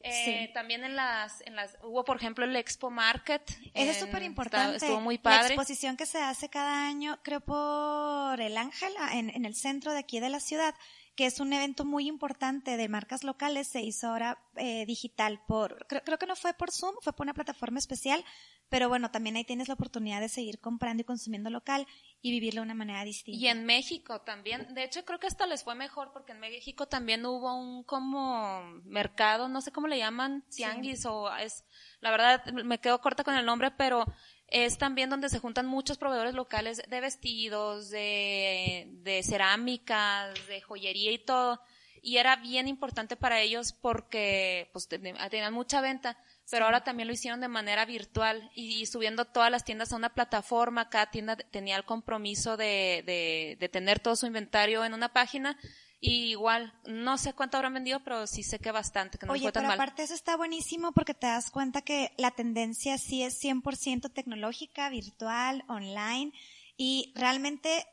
Eh, 0.00 0.46
Sí. 0.46 0.52
También 0.54 0.84
en 0.84 0.94
las, 0.94 1.40
en 1.42 1.56
las, 1.56 1.76
hubo 1.82 2.04
por 2.04 2.16
ejemplo 2.18 2.44
el 2.44 2.54
Expo 2.56 2.88
Market. 2.90 3.42
Eso 3.74 3.90
es 3.90 3.98
súper 3.98 4.22
importante. 4.22 4.76
Estuvo 4.76 5.00
muy 5.00 5.16
La 5.16 5.22
padre. 5.22 5.54
exposición 5.54 5.96
que 5.96 6.06
se 6.06 6.18
hace 6.22 6.48
cada 6.48 6.86
año, 6.86 7.18
creo 7.22 7.40
por 7.40 8.40
el 8.40 8.56
Ángel, 8.56 8.92
ah, 9.00 9.16
en, 9.16 9.30
en 9.30 9.44
el 9.44 9.54
centro 9.56 9.92
de 9.92 9.98
aquí 9.98 10.20
de 10.20 10.28
la 10.28 10.40
ciudad, 10.40 10.74
que 11.18 11.26
es 11.26 11.40
un 11.40 11.52
evento 11.52 11.84
muy 11.84 12.06
importante 12.06 12.76
de 12.76 12.88
marcas 12.88 13.24
locales, 13.24 13.66
se 13.66 13.82
hizo 13.82 14.06
ahora 14.06 14.38
eh, 14.54 14.86
digital 14.86 15.42
por, 15.48 15.84
creo, 15.88 16.00
creo 16.04 16.16
que 16.16 16.26
no 16.26 16.36
fue 16.36 16.54
por 16.54 16.70
Zoom, 16.70 16.94
fue 17.00 17.12
por 17.12 17.24
una 17.24 17.34
plataforma 17.34 17.80
especial, 17.80 18.24
pero 18.68 18.88
bueno, 18.88 19.10
también 19.10 19.34
ahí 19.34 19.42
tienes 19.42 19.66
la 19.66 19.74
oportunidad 19.74 20.20
de 20.20 20.28
seguir 20.28 20.60
comprando 20.60 21.00
y 21.00 21.04
consumiendo 21.04 21.50
local 21.50 21.88
y 22.22 22.30
vivirlo 22.30 22.60
de 22.60 22.66
una 22.66 22.74
manera 22.74 23.02
distinta. 23.02 23.36
Y 23.36 23.48
en 23.48 23.64
México 23.64 24.20
también. 24.20 24.72
De 24.74 24.84
hecho, 24.84 25.04
creo 25.04 25.18
que 25.18 25.26
hasta 25.26 25.48
les 25.48 25.64
fue 25.64 25.74
mejor 25.74 26.12
porque 26.12 26.30
en 26.30 26.38
México 26.38 26.86
también 26.86 27.26
hubo 27.26 27.52
un 27.52 27.82
como 27.82 28.62
mercado, 28.84 29.48
no 29.48 29.60
sé 29.60 29.72
cómo 29.72 29.88
le 29.88 29.98
llaman, 29.98 30.44
Sí. 30.50 30.58
tianguis 30.58 31.04
o 31.04 31.34
es, 31.34 31.64
la 31.98 32.12
verdad 32.12 32.44
me 32.52 32.78
quedo 32.78 33.00
corta 33.00 33.24
con 33.24 33.34
el 33.34 33.44
nombre, 33.44 33.72
pero 33.72 34.04
es 34.48 34.78
también 34.78 35.10
donde 35.10 35.28
se 35.28 35.38
juntan 35.38 35.66
muchos 35.66 35.98
proveedores 35.98 36.34
locales 36.34 36.82
de 36.88 37.00
vestidos, 37.00 37.90
de, 37.90 38.86
de 39.02 39.22
cerámicas, 39.22 40.34
de 40.48 40.60
joyería 40.60 41.12
y 41.12 41.18
todo. 41.18 41.60
Y 42.00 42.18
era 42.18 42.36
bien 42.36 42.68
importante 42.68 43.16
para 43.16 43.40
ellos 43.40 43.72
porque 43.72 44.70
pues 44.72 44.86
ten- 44.88 45.16
tenían 45.30 45.52
mucha 45.52 45.80
venta, 45.80 46.16
pero 46.50 46.64
ahora 46.64 46.84
también 46.84 47.08
lo 47.08 47.12
hicieron 47.12 47.40
de 47.40 47.48
manera 47.48 47.84
virtual 47.84 48.50
y, 48.54 48.80
y 48.80 48.86
subiendo 48.86 49.24
todas 49.26 49.50
las 49.50 49.64
tiendas 49.64 49.92
a 49.92 49.96
una 49.96 50.14
plataforma, 50.14 50.88
cada 50.90 51.10
tienda 51.10 51.36
tenía 51.36 51.76
el 51.76 51.84
compromiso 51.84 52.56
de, 52.56 53.02
de, 53.04 53.56
de 53.58 53.68
tener 53.68 53.98
todo 53.98 54.14
su 54.16 54.26
inventario 54.26 54.84
en 54.84 54.94
una 54.94 55.12
página 55.12 55.58
y 56.00 56.30
igual, 56.30 56.72
no 56.86 57.18
sé 57.18 57.32
cuánto 57.32 57.56
habrán 57.56 57.74
vendido, 57.74 58.00
pero 58.04 58.26
sí 58.26 58.42
sé 58.42 58.58
que 58.58 58.70
bastante, 58.70 59.18
que 59.18 59.26
no 59.26 59.32
Oye, 59.32 59.42
fue 59.42 59.52
tan 59.52 59.62
pero 59.62 59.68
mal. 59.70 59.80
aparte 59.80 60.02
eso 60.04 60.14
está 60.14 60.36
buenísimo 60.36 60.92
porque 60.92 61.14
te 61.14 61.26
das 61.26 61.50
cuenta 61.50 61.82
que 61.82 62.12
la 62.16 62.30
tendencia 62.30 62.98
sí 62.98 63.22
es 63.22 63.42
100% 63.42 64.12
tecnológica, 64.12 64.88
virtual, 64.90 65.64
online 65.68 66.32
y 66.76 67.12
realmente 67.16 67.84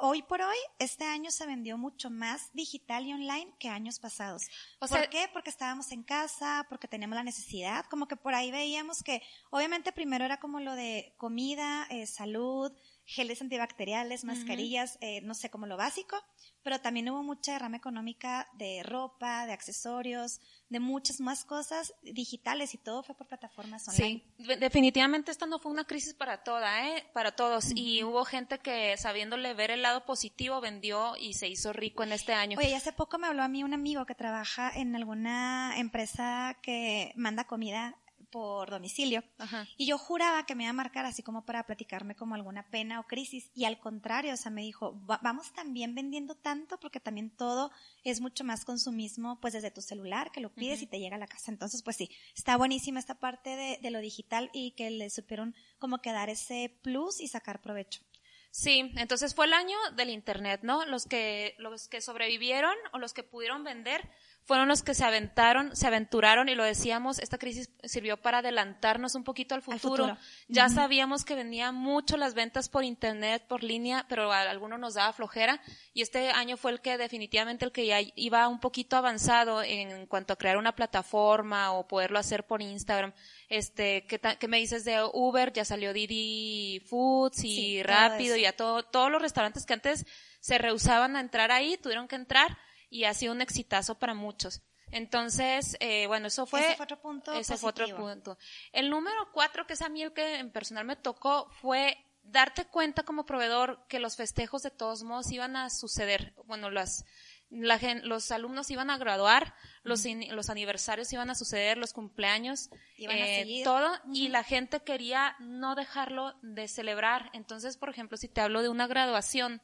hoy 0.00 0.22
por 0.22 0.40
hoy 0.42 0.56
este 0.78 1.04
año 1.04 1.32
se 1.32 1.46
vendió 1.46 1.76
mucho 1.76 2.08
más 2.10 2.52
digital 2.52 3.04
y 3.06 3.12
online 3.12 3.52
que 3.58 3.68
años 3.68 3.98
pasados. 3.98 4.44
O 4.76 4.86
¿Por 4.86 4.90
sea- 4.90 5.10
qué? 5.10 5.28
Porque 5.32 5.50
estábamos 5.50 5.90
en 5.90 6.04
casa, 6.04 6.64
porque 6.68 6.86
teníamos 6.86 7.16
la 7.16 7.24
necesidad, 7.24 7.84
como 7.86 8.06
que 8.06 8.14
por 8.14 8.34
ahí 8.34 8.52
veíamos 8.52 9.02
que 9.02 9.20
obviamente 9.50 9.90
primero 9.90 10.24
era 10.24 10.38
como 10.38 10.60
lo 10.60 10.76
de 10.76 11.12
comida, 11.16 11.88
eh, 11.90 12.06
salud, 12.06 12.70
geles 13.10 13.40
antibacteriales, 13.40 14.24
mascarillas, 14.24 14.98
eh, 15.00 15.22
no 15.22 15.32
sé, 15.32 15.48
como 15.48 15.64
lo 15.66 15.78
básico, 15.78 16.14
pero 16.62 16.78
también 16.78 17.08
hubo 17.08 17.22
mucha 17.22 17.52
derrama 17.54 17.78
económica 17.78 18.46
de 18.58 18.82
ropa, 18.82 19.46
de 19.46 19.52
accesorios, 19.54 20.42
de 20.68 20.78
muchas 20.78 21.18
más 21.18 21.46
cosas 21.46 21.94
digitales 22.02 22.74
y 22.74 22.78
todo 22.78 23.02
fue 23.02 23.14
por 23.16 23.26
plataformas 23.26 23.88
online. 23.88 24.22
Sí, 24.38 24.44
de- 24.44 24.56
definitivamente 24.58 25.30
esta 25.30 25.46
no 25.46 25.58
fue 25.58 25.72
una 25.72 25.84
crisis 25.86 26.12
para 26.12 26.42
toda, 26.44 26.86
¿eh? 26.86 27.06
Para 27.14 27.32
todos. 27.34 27.72
Y 27.74 28.02
hubo 28.04 28.26
gente 28.26 28.58
que 28.58 28.94
sabiéndole 28.98 29.54
ver 29.54 29.70
el 29.70 29.80
lado 29.80 30.04
positivo 30.04 30.60
vendió 30.60 31.16
y 31.16 31.32
se 31.32 31.48
hizo 31.48 31.72
rico 31.72 32.02
en 32.02 32.12
este 32.12 32.34
año. 32.34 32.58
Oye, 32.58 32.76
hace 32.76 32.92
poco 32.92 33.16
me 33.16 33.26
habló 33.26 33.42
a 33.42 33.48
mí 33.48 33.64
un 33.64 33.72
amigo 33.72 34.04
que 34.04 34.14
trabaja 34.14 34.70
en 34.74 34.94
alguna 34.94 35.78
empresa 35.78 36.58
que 36.60 37.12
manda 37.16 37.44
comida 37.44 37.96
por 38.30 38.70
domicilio. 38.70 39.22
Ajá. 39.38 39.66
Y 39.76 39.86
yo 39.86 39.98
juraba 39.98 40.44
que 40.46 40.54
me 40.54 40.64
iba 40.64 40.70
a 40.70 40.74
marcar 40.74 41.06
así 41.06 41.22
como 41.22 41.44
para 41.44 41.64
platicarme 41.66 42.14
como 42.14 42.34
alguna 42.34 42.68
pena 42.70 43.00
o 43.00 43.04
crisis. 43.04 43.50
Y 43.54 43.64
al 43.64 43.78
contrario, 43.78 44.34
o 44.34 44.36
sea, 44.36 44.50
me 44.50 44.62
dijo, 44.62 44.98
"Va- 45.06 45.20
vamos 45.22 45.52
también 45.52 45.94
vendiendo 45.94 46.34
tanto 46.34 46.78
porque 46.80 47.00
también 47.00 47.30
todo 47.30 47.70
es 48.04 48.20
mucho 48.20 48.44
más 48.44 48.64
consumismo, 48.64 49.40
pues 49.40 49.54
desde 49.54 49.70
tu 49.70 49.80
celular, 49.80 50.30
que 50.32 50.40
lo 50.40 50.52
pides 50.52 50.82
y 50.82 50.86
te 50.86 50.98
llega 51.00 51.16
a 51.16 51.18
la 51.18 51.26
casa. 51.26 51.50
Entonces, 51.50 51.82
pues 51.82 51.96
sí, 51.96 52.10
está 52.36 52.56
buenísima 52.56 52.98
esta 53.00 53.14
parte 53.14 53.50
de, 53.56 53.78
de 53.82 53.90
lo 53.90 54.00
digital 54.00 54.50
y 54.52 54.72
que 54.72 54.90
le 54.90 55.10
supieron 55.10 55.54
como 55.78 55.98
que 55.98 56.12
dar 56.12 56.30
ese 56.30 56.78
plus 56.82 57.20
y 57.20 57.28
sacar 57.28 57.60
provecho. 57.60 58.02
Sí, 58.50 58.90
entonces 58.96 59.34
fue 59.34 59.44
el 59.44 59.52
año 59.52 59.76
del 59.94 60.08
internet, 60.08 60.60
¿no? 60.62 60.84
Los 60.86 61.04
que 61.04 61.54
los 61.58 61.86
que 61.86 62.00
sobrevivieron 62.00 62.74
o 62.92 62.98
los 62.98 63.12
que 63.12 63.22
pudieron 63.22 63.62
vender 63.62 64.10
fueron 64.48 64.66
los 64.66 64.82
que 64.82 64.94
se 64.94 65.04
aventaron, 65.04 65.76
se 65.76 65.86
aventuraron 65.86 66.48
y 66.48 66.54
lo 66.54 66.64
decíamos, 66.64 67.18
esta 67.18 67.36
crisis 67.36 67.68
sirvió 67.84 68.16
para 68.16 68.38
adelantarnos 68.38 69.14
un 69.14 69.22
poquito 69.22 69.54
al 69.54 69.62
Al 69.66 69.78
futuro. 69.78 70.16
Ya 70.48 70.70
sabíamos 70.70 71.26
que 71.26 71.34
venían 71.34 71.74
mucho 71.74 72.16
las 72.16 72.32
ventas 72.32 72.70
por 72.70 72.82
internet, 72.82 73.44
por 73.46 73.62
línea, 73.62 74.06
pero 74.08 74.32
a 74.32 74.40
algunos 74.40 74.80
nos 74.80 74.94
daba 74.94 75.12
flojera 75.12 75.60
y 75.92 76.00
este 76.00 76.30
año 76.30 76.56
fue 76.56 76.70
el 76.70 76.80
que 76.80 76.96
definitivamente 76.96 77.66
el 77.66 77.72
que 77.72 77.84
ya 77.84 77.98
iba 78.16 78.48
un 78.48 78.58
poquito 78.58 78.96
avanzado 78.96 79.62
en 79.62 80.06
cuanto 80.06 80.32
a 80.32 80.36
crear 80.36 80.56
una 80.56 80.74
plataforma 80.74 81.72
o 81.72 81.86
poderlo 81.86 82.18
hacer 82.18 82.46
por 82.46 82.62
Instagram. 82.62 83.12
Este, 83.50 84.06
¿qué, 84.06 84.18
qué 84.18 84.48
me 84.48 84.56
dices 84.56 84.82
de 84.86 85.06
Uber? 85.12 85.52
Ya 85.52 85.66
salió 85.66 85.92
Didi 85.92 86.80
Foods 86.88 87.44
y 87.44 87.54
Sí, 87.54 87.82
Rápido 87.82 88.34
y 88.34 88.46
a 88.46 88.56
todo, 88.56 88.82
todos 88.82 89.10
los 89.10 89.20
restaurantes 89.20 89.66
que 89.66 89.74
antes 89.74 90.06
se 90.40 90.56
rehusaban 90.56 91.16
a 91.16 91.20
entrar 91.20 91.52
ahí, 91.52 91.76
tuvieron 91.76 92.08
que 92.08 92.16
entrar 92.16 92.56
y 92.90 93.04
ha 93.04 93.14
sido 93.14 93.32
un 93.32 93.40
exitazo 93.40 93.98
para 93.98 94.14
muchos. 94.14 94.62
Entonces, 94.90 95.76
eh, 95.80 96.06
bueno, 96.06 96.28
eso 96.28 96.46
fue, 96.46 96.60
Ese 96.60 96.76
fue 96.76 96.84
otro 96.84 97.00
punto 97.00 97.32
ese 97.34 97.56
fue 97.58 97.70
otro 97.70 97.86
punto. 97.94 98.38
El 98.72 98.88
número 98.90 99.30
cuatro, 99.32 99.66
que 99.66 99.74
es 99.74 99.82
a 99.82 99.88
mí 99.88 100.02
el 100.02 100.12
que 100.12 100.36
en 100.38 100.50
personal 100.50 100.84
me 100.86 100.96
tocó, 100.96 101.50
fue 101.60 101.98
darte 102.22 102.66
cuenta 102.66 103.02
como 103.04 103.24
proveedor 103.24 103.86
que 103.88 104.00
los 104.00 104.16
festejos 104.16 104.62
de 104.62 104.70
todos 104.70 105.02
modos 105.02 105.30
iban 105.30 105.56
a 105.56 105.68
suceder. 105.70 106.34
Bueno, 106.46 106.70
las, 106.70 107.04
la 107.50 107.78
gen- 107.78 108.06
los 108.08 108.30
alumnos 108.30 108.70
iban 108.70 108.88
a 108.90 108.96
graduar, 108.98 109.54
los, 109.82 110.04
los 110.30 110.48
aniversarios 110.50 111.12
iban 111.12 111.28
a 111.30 111.34
suceder, 111.34 111.76
los 111.78 111.92
cumpleaños, 111.92 112.70
Iban 112.96 113.16
a 113.16 113.26
eh, 113.26 113.36
seguir. 113.40 113.64
todo, 113.64 113.90
y 114.12 114.28
la 114.28 114.42
gente 114.42 114.80
quería 114.80 115.36
no 115.38 115.74
dejarlo 115.74 116.34
de 116.42 116.66
celebrar. 116.68 117.30
Entonces, 117.34 117.76
por 117.76 117.88
ejemplo, 117.90 118.16
si 118.16 118.28
te 118.28 118.40
hablo 118.40 118.62
de 118.62 118.68
una 118.70 118.86
graduación, 118.86 119.60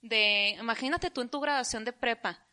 de, 0.00 0.56
imagínate 0.60 1.10
tú 1.10 1.20
en 1.22 1.28
tu 1.28 1.40
graduación 1.40 1.84
de 1.84 1.92
prepa, 1.92 2.44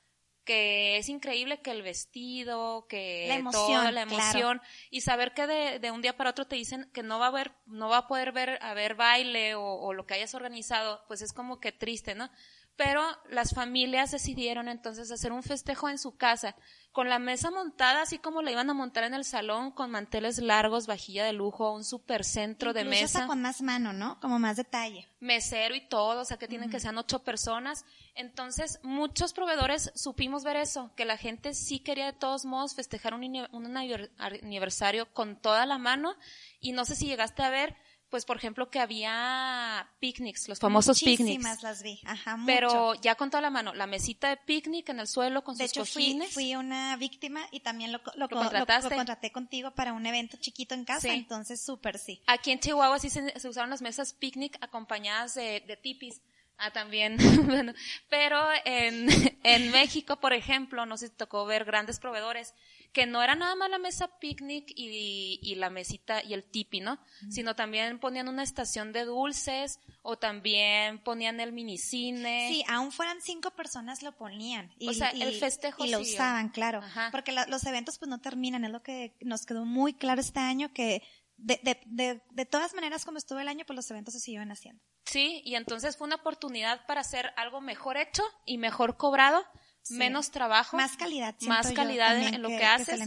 que 0.47 0.95
es 0.97 1.10
increíble 1.10 1.60
que 1.62 1.71
el 1.71 1.81
vestido, 1.81 2.88
que 2.88 3.25
La 3.27 3.36
emoción, 3.36 3.83
todo, 3.83 3.91
la 3.91 4.05
claro. 4.07 4.12
emoción, 4.13 4.62
y 4.89 5.01
saber 5.01 5.33
que 5.33 5.45
de, 5.45 5.79
de 5.79 5.91
un 5.91 6.01
día 6.01 6.15
para 6.15 6.29
otro 6.29 6.47
te 6.47 6.55
dicen 6.55 6.89
que 6.93 7.03
no 7.03 7.19
va 7.19 7.25
a 7.25 7.27
haber, 7.27 7.51
no 7.65 7.89
va 7.89 7.97
a 7.97 8.07
poder 8.07 8.31
ver, 8.31 8.57
haber 8.62 8.95
baile 8.95 9.55
o, 9.55 9.62
o 9.63 9.93
lo 9.93 10.05
que 10.07 10.13
hayas 10.13 10.33
organizado, 10.33 11.03
pues 11.07 11.21
es 11.21 11.33
como 11.33 11.60
que 11.60 11.73
triste, 11.73 12.15
¿no? 12.15 12.31
Pero 12.78 13.04
las 13.32 13.54
familias 13.56 14.12
decidieron 14.12 14.68
entonces 14.70 15.10
hacer 15.12 15.32
un 15.32 15.42
festejo 15.44 15.90
en 15.90 15.98
su 15.98 16.16
casa, 16.16 16.56
con 16.92 17.10
la 17.10 17.18
mesa 17.20 17.50
montada 17.52 18.02
así 18.04 18.18
como 18.20 18.42
la 18.44 18.52
iban 18.52 18.70
a 18.70 18.74
montar 18.76 19.04
en 19.04 19.13
el 19.16 19.26
salón, 19.26 19.72
con 19.72 19.90
manteles 19.92 20.38
largos, 20.40 20.86
vajilla 20.88 21.26
de 21.26 21.34
lujo, 21.34 21.74
un 21.74 21.84
supercentro 21.84 22.74
de 22.74 22.82
Incluso 22.82 23.06
hasta 23.06 23.20
mesa 23.20 23.28
con 23.28 23.42
más 23.42 23.62
mano, 23.62 23.94
¿no? 23.94 24.20
Como 24.20 24.38
más 24.40 24.58
detalle. 24.58 25.08
mesero 25.20 25.74
y 25.76 25.88
todo, 25.88 26.22
o 26.22 26.26
sea 26.26 26.38
que 26.38 26.48
tienen 26.48 26.70
que 26.70 26.80
ser 26.80 26.96
ocho 26.96 27.24
personas. 27.24 27.84
Entonces, 28.13 28.80
muchos 28.84 29.34
proveedores 29.34 29.92
supimos 29.96 30.44
ver 30.44 30.56
eso, 30.58 30.92
que 30.96 31.06
la 31.06 31.18
gente 31.18 31.54
sí 31.56 31.80
quería 31.80 32.06
de 32.06 32.13
todos 32.13 32.46
modos 32.46 32.76
festejar 32.76 33.13
un, 33.16 33.24
un 33.24 33.66
aniver- 33.76 34.12
aniversario 34.20 35.12
con 35.13 35.36
toda 35.36 35.66
la 35.66 35.78
mano 35.80 36.16
y 36.60 36.72
no 36.74 36.86
sé 36.86 36.96
si 36.96 37.06
llegaste 37.08 37.42
a 37.44 37.50
ver, 37.50 37.76
pues 38.10 38.26
por 38.26 38.38
ejemplo 38.38 38.70
que 38.70 38.80
había 38.80 39.89
picnics, 40.00 40.48
los 40.48 40.60
famosos 40.60 41.02
Muchísimas 41.02 41.38
picnics. 41.38 41.63
las 41.63 41.84
vi, 41.84 42.00
ajá, 42.06 42.38
Pero 42.46 42.93
ya 42.96 43.15
con 43.15 43.30
toda 43.30 43.41
la 43.41 43.50
mano, 43.50 43.74
la 43.74 43.88
mesita 43.88 44.30
de 44.30 44.38
picnic 44.38 44.89
en 44.89 45.00
el 45.00 45.08
suelo 45.08 45.43
con 45.43 45.58
De 45.58 45.67
sus 45.67 45.72
hecho, 45.78 45.86
fui, 45.86 46.04
cojines. 46.06 46.34
fui 46.34 46.56
una 46.56 46.96
víctima 46.98 47.41
y 47.52 47.60
también 47.60 47.91
lo, 47.91 48.00
lo, 48.15 48.28
lo- 48.28 48.30
contrataste? 48.30 48.89
lo 48.89 48.96
contraté 48.96 49.32
contigo 49.32 49.72
para 49.72 49.93
un 49.93 50.06
evento 50.06 50.38
chiquito 50.39 50.74
en 50.76 50.86
casa, 50.86 51.02
Sí. 51.02 51.10
entonces 51.10 51.62
súper 51.62 51.98
sí. 52.00 52.22
Aquí 52.28 52.52
en 52.52 52.60
Chihuahua 52.60 53.00
sí 53.00 53.10
se, 53.10 53.39
se 53.39 53.50
usaron 53.50 53.70
las 53.70 53.82
mesas 53.82 54.13
picnic 54.13 54.58
acompañadas 54.62 55.34
de, 55.36 55.62
de 55.67 55.76
tipis. 55.78 56.22
Ah, 56.60 56.72
también. 56.72 57.17
bueno, 57.46 57.72
pero 58.10 58.43
en, 58.65 59.08
en 59.43 59.72
México, 59.72 60.20
por 60.20 60.34
ejemplo, 60.34 60.88
no 60.88 60.98
te 60.98 61.08
tocó 61.10 61.46
ver 61.46 61.65
grandes 61.65 62.00
proveedores 62.00 62.56
que 62.93 63.06
no 63.06 63.21
era 63.21 63.36
nada 63.36 63.56
más 63.56 63.69
la 63.69 63.78
mesa 63.78 64.08
picnic 64.19 64.71
y, 64.76 65.39
y 65.41 65.56
la 65.56 65.69
mesita 65.69 66.23
y 66.23 66.34
el 66.34 66.43
tipi, 66.43 66.80
¿no? 66.80 67.00
Sino 67.30 67.56
también 67.56 68.00
ponían 68.00 68.28
una 68.28 68.43
estación 68.43 68.91
de 68.93 69.06
dulces 69.06 69.80
o 70.02 70.17
también 70.17 71.04
ponían 71.04 71.39
el 71.39 71.52
minicine. 71.54 72.47
Sí, 72.50 72.63
aún 72.67 72.91
fueran 72.91 73.21
cinco 73.21 73.52
personas 73.52 74.02
lo 74.04 74.13
ponían. 74.15 74.71
Y, 74.80 74.89
O 74.89 74.93
sea, 74.93 75.10
el 75.10 75.34
festejo 75.36 75.86
Y 75.86 75.89
lo 75.91 76.00
siguió. 76.00 76.13
usaban, 76.13 76.50
claro. 76.50 76.80
Ajá. 76.80 77.10
Porque 77.12 77.32
la- 77.32 77.45
los 77.47 77.63
eventos 77.65 77.97
pues 78.00 78.10
no 78.10 78.19
terminan, 78.19 78.65
es 78.65 78.71
lo 78.71 78.82
que 78.82 79.15
nos 79.21 79.45
quedó 79.45 79.65
muy 79.65 79.93
claro 79.93 80.21
este 80.21 80.39
año 80.39 80.73
que 80.73 81.04
de, 81.38 81.60
de, 81.63 81.80
de, 81.86 82.21
de 82.32 82.45
todas 82.45 82.73
maneras 82.73 83.06
como 83.06 83.19
estuvo 83.19 83.39
el 83.39 83.47
año 83.47 83.63
pues 83.67 83.76
los 83.76 83.91
eventos 83.91 84.13
se 84.15 84.19
siguieron 84.19 84.52
haciendo. 84.52 84.82
Sí, 85.06 85.41
y 85.45 85.56
entonces 85.56 85.95
fue 85.97 86.08
una 86.08 86.15
oportunidad 86.15 86.86
para 86.88 87.02
hacer 87.02 87.32
algo 87.38 87.62
mejor 87.62 87.95
hecho 87.97 88.23
y 88.45 88.58
mejor 88.58 88.97
cobrado, 88.97 89.45
Sí. 89.88 89.93
menos 89.95 90.32
trabajo. 90.32 90.78
Más 90.78 90.97
calidad, 90.97 91.36
más 91.41 91.71
calidad 91.71 92.17
en, 92.17 92.41
lo 92.41 92.50
que, 92.50 92.58
que 92.58 92.65
haces 92.65 93.00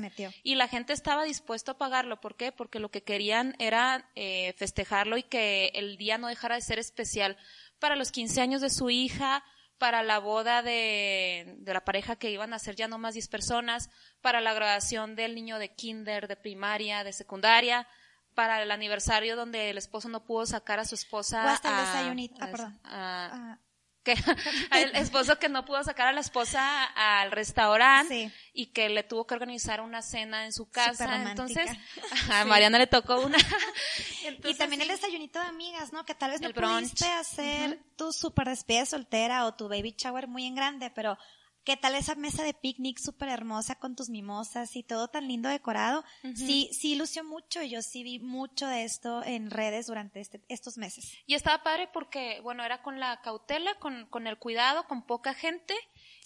y 0.43 0.55
la 0.55 0.69
gente 0.69 0.93
estaba 0.93 1.25
dispuesto 1.25 1.73
a 1.73 1.79
pagarlo. 1.79 2.21
¿Por 2.21 2.37
qué? 2.37 2.53
Porque 2.53 2.79
lo 2.79 2.91
que 2.91 3.03
querían 3.03 3.55
era 3.59 4.09
eh, 4.15 4.55
festejarlo 4.57 5.17
y 5.17 5.23
que 5.23 5.73
el 5.75 5.97
día 5.97 6.19
no 6.19 6.29
dejara 6.29 6.55
de 6.55 6.63
ser 6.63 6.79
especial 6.79 7.37
para 7.79 7.97
los 7.97 8.11
15 8.13 8.41
años 8.41 8.61
de 8.61 8.71
su 8.71 8.91
hija, 8.91 9.43
para 9.79 10.03
la 10.03 10.19
boda 10.19 10.63
de, 10.63 11.55
de 11.59 11.73
la 11.75 11.85
pareja 11.85 12.17
que 12.17 12.31
iban 12.31 12.53
a 12.53 12.59
ser 12.59 12.77
ya 12.77 12.87
no 12.89 12.99
más 12.99 13.15
10 13.15 13.29
personas, 13.29 13.89
para 14.21 14.41
la 14.41 14.53
graduación 14.53 15.17
del 15.17 15.35
niño 15.35 15.59
de 15.59 15.75
kinder, 15.75 16.29
de 16.29 16.37
primaria, 16.37 17.03
de 17.05 17.13
secundaria, 17.15 17.89
para 18.35 18.63
el 18.63 18.71
aniversario 18.71 19.37
donde 19.37 19.71
el 19.71 19.79
esposo 19.79 20.09
no 20.09 20.25
pudo 20.25 20.47
sacar 20.47 20.79
a 20.81 20.85
su 20.85 20.95
esposa 20.95 21.45
O 21.45 21.49
hasta 21.49 21.69
el 21.69 21.75
a- 21.75 21.81
desayunito. 21.81 22.37
Ah, 22.41 22.45
a- 22.45 22.51
perdón. 22.51 22.81
a- 22.85 23.31
Ah, 23.33 23.59
que 24.03 24.13
el 24.73 24.97
esposo 24.97 25.39
que 25.39 25.49
no 25.49 25.65
pudo 25.65 25.83
sacar 25.85 26.09
a 26.09 26.13
la 26.13 26.21
esposa 26.21 26.85
al 26.85 27.31
restaurante 27.31 28.01
Sí. 28.11 28.33
y 28.55 28.67
que 28.67 28.89
le 28.89 29.03
tuvo 29.03 29.27
que 29.27 29.35
organizar 29.35 29.81
una 29.81 30.03
cena 30.03 30.45
en 30.45 30.53
su 30.53 30.71
casa. 30.71 31.31
Entonces, 31.31 31.71
a 32.33 32.45
Mariana 32.45 32.79
le 32.79 32.87
tocó 32.87 33.21
una. 33.21 33.39
y 34.45 34.55
también 34.55 34.83
el 34.83 34.89
desayunito 34.89 35.39
de 35.41 35.47
amigas, 35.47 35.93
¿no? 35.93 36.05
Que 36.05 36.15
tal 36.15 36.31
vez 36.31 36.41
no 36.41 36.51
brunch. 36.53 36.91
pudiste 36.91 37.07
hacer 37.07 37.79
tu 37.97 38.13
super 38.13 38.49
despedida 38.49 38.87
soltera 38.87 39.47
o 39.47 39.55
tu 39.55 39.69
baby 39.69 39.95
shower 39.97 40.27
muy 40.29 40.47
en 40.47 40.55
grande, 40.55 40.91
pero 40.91 41.19
¿qué 41.65 41.77
tal 41.77 41.95
esa 41.95 42.15
mesa 42.15 42.43
de 42.43 42.55
picnic 42.55 42.99
súper 42.99 43.29
hermosa 43.29 43.75
con 43.77 43.95
tus 43.97 44.09
mimosas 44.09 44.75
y 44.77 44.83
todo 44.83 45.09
tan 45.09 45.29
lindo 45.29 45.49
decorado? 45.49 46.05
Sí, 46.35 46.71
sí 46.73 46.95
lució 46.97 47.23
mucho 47.25 47.63
y 47.63 47.71
yo 47.71 47.83
sí 47.83 48.03
vi 48.03 48.19
mucho 48.19 48.67
de 48.67 48.85
esto 48.85 49.23
en 49.25 49.51
redes 49.51 49.87
durante 49.87 50.21
este, 50.21 50.41
estos 50.49 50.79
meses. 50.79 51.13
Y 51.27 51.35
estaba 51.35 51.63
padre 51.63 51.89
porque, 51.93 52.41
bueno, 52.43 52.65
era 52.65 52.83
con 52.83 52.99
la 53.01 53.21
cautela, 53.21 53.75
con, 53.79 54.07
con 54.07 54.27
el 54.27 54.39
cuidado, 54.39 54.87
con 54.89 55.07
poca 55.07 55.35
gente 55.35 55.75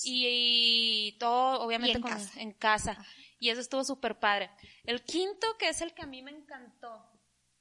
y, 0.03 0.27
y 1.09 1.19
todo, 1.19 1.61
obviamente, 1.63 1.97
en 1.97 2.03
con- 2.03 2.11
casa. 2.13 2.41
en 2.41 2.53
casa. 2.53 3.07
Y 3.39 3.51
eso 3.51 3.61
estuvo 3.61 3.85
súper 3.85 4.19
padre. 4.19 4.51
El 4.85 5.03
quinto, 5.05 5.47
que 5.59 5.69
es 5.69 5.81
el 5.83 5.93
que 5.93 6.03
a 6.03 6.07
mí 6.07 6.23
me 6.23 6.31
encantó, 6.31 7.05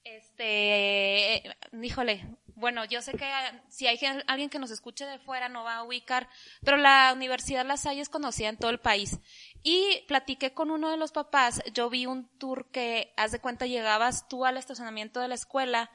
este, 0.04 1.36
eh, 1.48 1.58
híjole, 1.82 2.26
bueno, 2.56 2.86
yo 2.86 3.02
sé 3.02 3.14
que 3.14 3.26
ah, 3.26 3.64
si 3.70 3.88
hay 3.88 4.00
alguien 4.28 4.50
que 4.50 4.60
nos 4.60 4.72
escuche 4.72 5.06
de 5.06 5.20
fuera 5.20 5.50
no 5.50 5.64
va 5.64 5.78
a 5.78 5.84
ubicar, 5.84 6.30
pero 6.64 6.78
la 6.78 7.12
Universidad 7.14 7.66
La 7.66 7.78
Salle 7.78 8.02
es 8.02 8.10
conocida 8.10 8.50
en 8.50 8.58
todo 8.58 8.72
el 8.72 8.80
país. 8.80 9.20
Y 9.64 10.04
platiqué 10.08 10.54
con 10.54 10.72
uno 10.72 10.92
de 10.92 10.98
los 10.98 11.12
papás, 11.12 11.62
yo 11.74 11.90
vi 11.90 12.06
un 12.06 12.28
tour 12.38 12.70
que, 12.72 13.14
haz 13.18 13.32
de 13.32 13.40
cuenta, 13.40 13.66
llegabas 13.66 14.28
tú 14.28 14.46
al 14.46 14.58
estacionamiento 14.58 15.20
de 15.20 15.30
la 15.30 15.36
escuela 15.36 15.90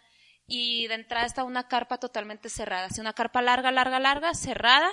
y 0.46 0.86
de 0.88 0.94
entrada 0.94 1.26
estaba 1.26 1.46
una 1.46 1.68
carpa 1.68 1.98
totalmente 1.98 2.48
cerrada, 2.48 2.86
así 2.86 3.00
una 3.00 3.12
carpa 3.12 3.42
larga, 3.42 3.70
larga, 3.70 4.00
larga, 4.00 4.34
cerrada. 4.34 4.90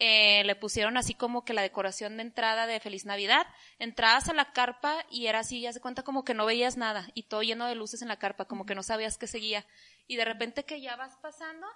Eh, 0.00 0.42
le 0.44 0.56
pusieron 0.56 0.96
así 0.96 1.14
como 1.14 1.44
que 1.44 1.52
la 1.52 1.62
decoración 1.62 2.16
de 2.16 2.24
entrada 2.24 2.66
de 2.66 2.80
Feliz 2.80 3.04
Navidad. 3.04 3.46
Entrabas 3.78 4.28
a 4.28 4.32
la 4.32 4.52
carpa 4.52 5.04
y 5.10 5.26
era 5.26 5.40
así, 5.40 5.60
ya 5.60 5.72
se 5.72 5.80
cuenta 5.80 6.02
como 6.02 6.24
que 6.24 6.34
no 6.34 6.46
veías 6.46 6.76
nada 6.76 7.06
y 7.14 7.24
todo 7.24 7.42
lleno 7.42 7.66
de 7.66 7.76
luces 7.76 8.02
en 8.02 8.08
la 8.08 8.18
carpa, 8.18 8.46
como 8.46 8.66
que 8.66 8.74
no 8.74 8.82
sabías 8.82 9.18
qué 9.18 9.28
seguía. 9.28 9.64
Y 10.06 10.16
de 10.16 10.24
repente 10.24 10.64
que 10.64 10.80
ya 10.80 10.96
vas 10.96 11.16
pasando, 11.16 11.66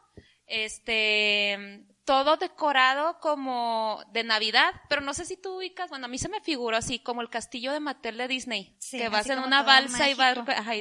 este, 0.46 1.84
todo 2.08 2.38
decorado 2.38 3.20
como 3.20 4.02
de 4.12 4.24
Navidad, 4.24 4.72
pero 4.88 5.02
no 5.02 5.12
sé 5.12 5.26
si 5.26 5.36
tú 5.36 5.58
ubicas, 5.58 5.90
bueno, 5.90 6.06
a 6.06 6.08
mí 6.08 6.16
se 6.16 6.30
me 6.30 6.40
figuró 6.40 6.74
así 6.78 6.98
como 7.00 7.20
el 7.20 7.28
castillo 7.28 7.70
de 7.70 7.80
Mattel 7.80 8.16
de 8.16 8.26
Disney, 8.28 8.74
Sí, 8.78 8.96
que 8.96 9.10
vas 9.10 9.28
en 9.28 9.38
una 9.40 9.62
balsa 9.62 10.08
y 10.08 10.14
vas, 10.14 10.38
ajá, 10.38 10.74
y 10.74 10.80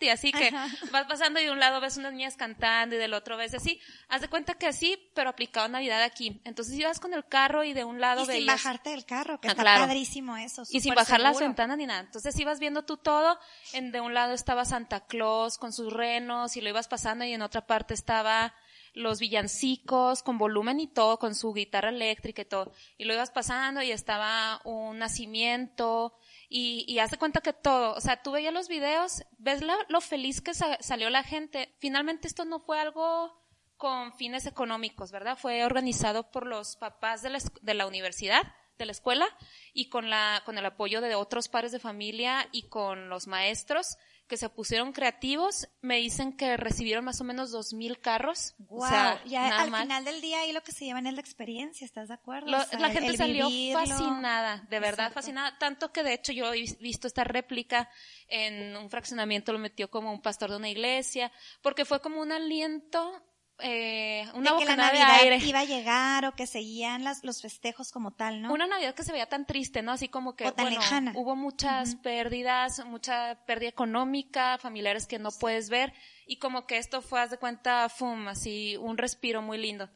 y 0.00 0.08
así 0.08 0.32
que 0.32 0.48
Ajá. 0.48 0.66
vas 0.90 1.06
pasando 1.06 1.38
y 1.38 1.44
de 1.44 1.52
un 1.52 1.60
lado 1.60 1.80
ves 1.80 1.96
unas 1.98 2.12
niñas 2.12 2.36
cantando 2.36 2.96
y 2.96 2.98
del 2.98 3.14
otro 3.14 3.36
ves 3.36 3.54
así. 3.54 3.80
Haz 4.08 4.20
de 4.22 4.28
cuenta 4.28 4.54
que 4.54 4.66
así, 4.66 4.98
pero 5.14 5.30
aplicado 5.30 5.66
a 5.66 5.68
Navidad 5.68 6.02
aquí. 6.02 6.40
Entonces 6.44 6.76
ibas 6.76 6.98
con 6.98 7.14
el 7.14 7.24
carro 7.24 7.62
y 7.62 7.72
de 7.72 7.84
un 7.84 8.00
lado 8.00 8.22
Y 8.22 8.24
sin 8.26 8.34
veías... 8.34 8.56
bajarte 8.64 8.90
del 8.90 9.04
carro, 9.04 9.40
que 9.40 9.46
Ah, 9.48 9.52
está 9.52 9.62
claro. 9.62 9.82
padrísimo 9.86 10.36
eso. 10.36 10.64
Y 10.70 10.80
sin 10.80 10.94
bajar 10.96 11.20
las 11.20 11.34
seguro. 11.36 11.46
ventanas 11.46 11.78
ni 11.78 11.86
nada. 11.86 12.00
Entonces 12.00 12.36
ibas 12.40 12.58
viendo 12.58 12.84
tú 12.84 12.96
todo. 12.96 13.38
En, 13.72 13.92
de 13.92 14.00
un 14.00 14.14
lado 14.14 14.32
estaba 14.34 14.64
Santa 14.64 15.06
Claus 15.06 15.58
con 15.58 15.72
sus 15.72 15.92
renos 15.92 16.56
y 16.56 16.60
lo 16.60 16.68
ibas 16.70 16.88
pasando 16.88 17.24
y 17.24 17.32
en 17.32 17.42
otra 17.42 17.66
parte 17.66 17.94
estaba 17.94 18.52
los 18.94 19.20
villancicos 19.20 20.22
con 20.22 20.38
volumen 20.38 20.80
y 20.80 20.86
todo, 20.86 21.18
con 21.18 21.34
su 21.34 21.52
guitarra 21.52 21.90
eléctrica 21.90 22.42
y 22.42 22.46
todo. 22.46 22.72
Y 22.96 23.04
lo 23.04 23.14
ibas 23.14 23.30
pasando 23.30 23.82
y 23.82 23.90
estaba 23.90 24.60
un 24.64 24.98
nacimiento 24.98 26.16
y, 26.48 26.84
y 26.88 26.98
haz 26.98 27.10
de 27.10 27.18
cuenta 27.18 27.40
que 27.40 27.52
todo, 27.52 27.94
o 27.94 28.00
sea, 28.00 28.22
tú 28.22 28.32
veías 28.32 28.52
los 28.52 28.68
videos, 28.68 29.24
ves 29.38 29.62
lo 29.88 30.00
feliz 30.00 30.40
que 30.40 30.54
sa- 30.54 30.78
salió 30.80 31.10
la 31.10 31.22
gente. 31.22 31.74
Finalmente 31.78 32.28
esto 32.28 32.44
no 32.44 32.60
fue 32.60 32.80
algo 32.80 33.36
con 33.76 34.12
fines 34.14 34.46
económicos, 34.46 35.12
¿verdad? 35.12 35.38
Fue 35.38 35.64
organizado 35.64 36.30
por 36.30 36.46
los 36.46 36.76
papás 36.76 37.22
de 37.22 37.30
la, 37.30 37.38
de 37.62 37.74
la 37.74 37.86
universidad, 37.86 38.42
de 38.76 38.86
la 38.86 38.92
escuela, 38.92 39.26
y 39.72 39.88
con 39.88 40.10
la, 40.10 40.42
con 40.44 40.58
el 40.58 40.66
apoyo 40.66 41.00
de 41.00 41.14
otros 41.14 41.48
padres 41.48 41.72
de 41.72 41.78
familia 41.78 42.48
y 42.50 42.68
con 42.68 43.08
los 43.08 43.26
maestros 43.26 43.96
que 44.28 44.36
se 44.36 44.48
pusieron 44.48 44.92
creativos. 44.92 45.68
Me 45.80 45.96
dicen 45.96 46.32
que 46.36 46.56
recibieron 46.56 47.04
más 47.04 47.20
o 47.20 47.24
menos 47.24 47.50
dos 47.50 47.72
mil 47.72 47.98
carros. 47.98 48.54
Wow, 48.58 48.82
o 48.84 48.86
sea, 48.88 49.24
ya 49.24 49.60
al 49.60 49.70
mal. 49.70 49.82
final 49.82 50.04
del 50.04 50.20
día 50.20 50.40
ahí 50.40 50.52
lo 50.52 50.62
que 50.62 50.72
se 50.72 50.84
llevan 50.84 51.06
es 51.06 51.14
la 51.14 51.20
experiencia, 51.20 51.84
¿estás 51.84 52.08
de 52.08 52.14
acuerdo? 52.14 52.48
Lo- 52.50 52.58
O 52.58 52.64
sea, 52.64 52.78
la 52.78 52.90
gente 52.90 53.16
salió 53.16 53.48
vivirlo. 53.48 53.80
fascinada, 53.80 54.58
de 54.70 54.78
verdad 54.80 55.06
Exacto. 55.06 55.14
fascinada, 55.14 55.58
tanto 55.58 55.92
que 55.92 56.02
de 56.02 56.12
hecho 56.14 56.32
yo 56.32 56.52
he 56.52 56.60
vis- 56.60 56.78
visto 56.78 57.06
esta 57.08 57.24
réplica 57.24 57.88
en 58.28 58.76
un 58.76 58.90
fraccionamiento, 58.90 59.52
lo 59.52 59.58
metió 59.58 59.90
como 59.90 60.12
un 60.12 60.20
pastor 60.20 60.50
de 60.50 60.56
una 60.56 60.68
iglesia, 60.68 61.32
porque 61.62 61.84
fue 61.84 62.00
como 62.00 62.20
un 62.20 62.30
aliento, 62.30 63.24
eh, 63.60 64.26
una 64.34 64.52
de 64.52 64.58
que 64.58 64.64
la 64.64 64.72
bocanada 64.72 64.92
de 64.92 64.98
Navidad 64.98 65.20
aire. 65.20 65.46
iba 65.46 65.60
a 65.60 65.64
llegar 65.64 66.24
o 66.24 66.34
que 66.34 66.46
seguían 66.46 67.04
las, 67.04 67.24
los 67.24 67.42
festejos 67.42 67.90
como 67.90 68.12
tal, 68.12 68.42
¿no? 68.42 68.52
Una 68.52 68.66
Navidad 68.66 68.94
que 68.94 69.02
se 69.02 69.12
veía 69.12 69.28
tan 69.28 69.46
triste, 69.46 69.82
¿no? 69.82 69.92
Así 69.92 70.08
como 70.08 70.36
que, 70.36 70.46
O 70.46 70.52
tan 70.54 70.64
bueno, 70.66 70.80
lejana. 70.80 71.12
hubo 71.14 71.36
muchas 71.36 71.96
pérdidas, 71.96 72.84
mucha 72.86 73.44
pérdida 73.46 73.68
económica, 73.68 74.58
familiares 74.58 75.06
que 75.06 75.18
no 75.18 75.30
puedes 75.30 75.68
ver, 75.70 75.92
y 76.26 76.38
como 76.38 76.66
que 76.66 76.78
esto 76.78 77.02
fue, 77.02 77.20
haz 77.20 77.30
de 77.30 77.38
cuenta, 77.38 77.88
fum, 77.88 78.28
así, 78.28 78.76
un 78.76 78.98
respiro 78.98 79.42
muy 79.42 79.58
lindo. 79.58 79.88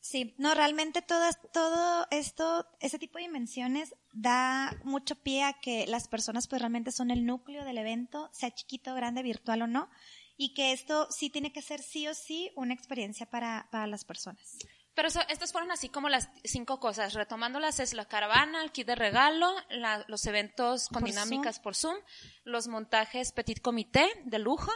Sí, 0.00 0.36
no, 0.38 0.54
realmente 0.54 1.02
todo, 1.02 1.28
todo 1.52 2.06
esto, 2.12 2.64
ese 2.78 2.96
tipo 2.96 3.18
de 3.18 3.24
dimensiones 3.24 3.96
da 4.12 4.78
mucho 4.84 5.16
pie 5.16 5.42
a 5.42 5.54
que 5.54 5.84
las 5.88 6.06
personas 6.06 6.46
pues 6.46 6.62
realmente 6.62 6.92
son 6.92 7.10
el 7.10 7.26
núcleo 7.26 7.64
del 7.64 7.78
evento, 7.78 8.30
sea 8.32 8.52
chiquito, 8.52 8.94
grande, 8.94 9.24
virtual 9.24 9.62
o 9.62 9.66
no, 9.66 9.90
y 10.36 10.54
que 10.54 10.72
esto 10.72 11.08
sí 11.10 11.30
tiene 11.30 11.52
que 11.52 11.62
ser 11.62 11.82
sí 11.82 12.06
o 12.08 12.14
sí 12.14 12.50
una 12.56 12.74
experiencia 12.74 13.26
para, 13.26 13.68
para 13.70 13.86
las 13.86 14.04
personas. 14.04 14.58
Pero 14.94 15.08
eso- 15.08 15.20
estas 15.28 15.52
fueron 15.52 15.70
así 15.70 15.88
como 15.90 16.08
las 16.08 16.30
cinco 16.44 16.80
cosas. 16.80 17.12
Retomándolas 17.12 17.80
es 17.80 17.92
la 17.92 18.06
caravana, 18.06 18.62
el 18.62 18.72
kit 18.72 18.86
de 18.86 18.94
regalo, 18.94 19.52
la- 19.68 20.04
los 20.08 20.24
eventos 20.26 20.88
con 20.88 21.00
Por 21.00 21.08
dinámicas 21.10 21.60
por 21.60 21.74
Zoom, 21.74 21.96
los 22.44 22.66
montajes 22.66 23.32
petit 23.32 23.60
comité 23.60 24.08
de 24.24 24.38
lujo 24.38 24.70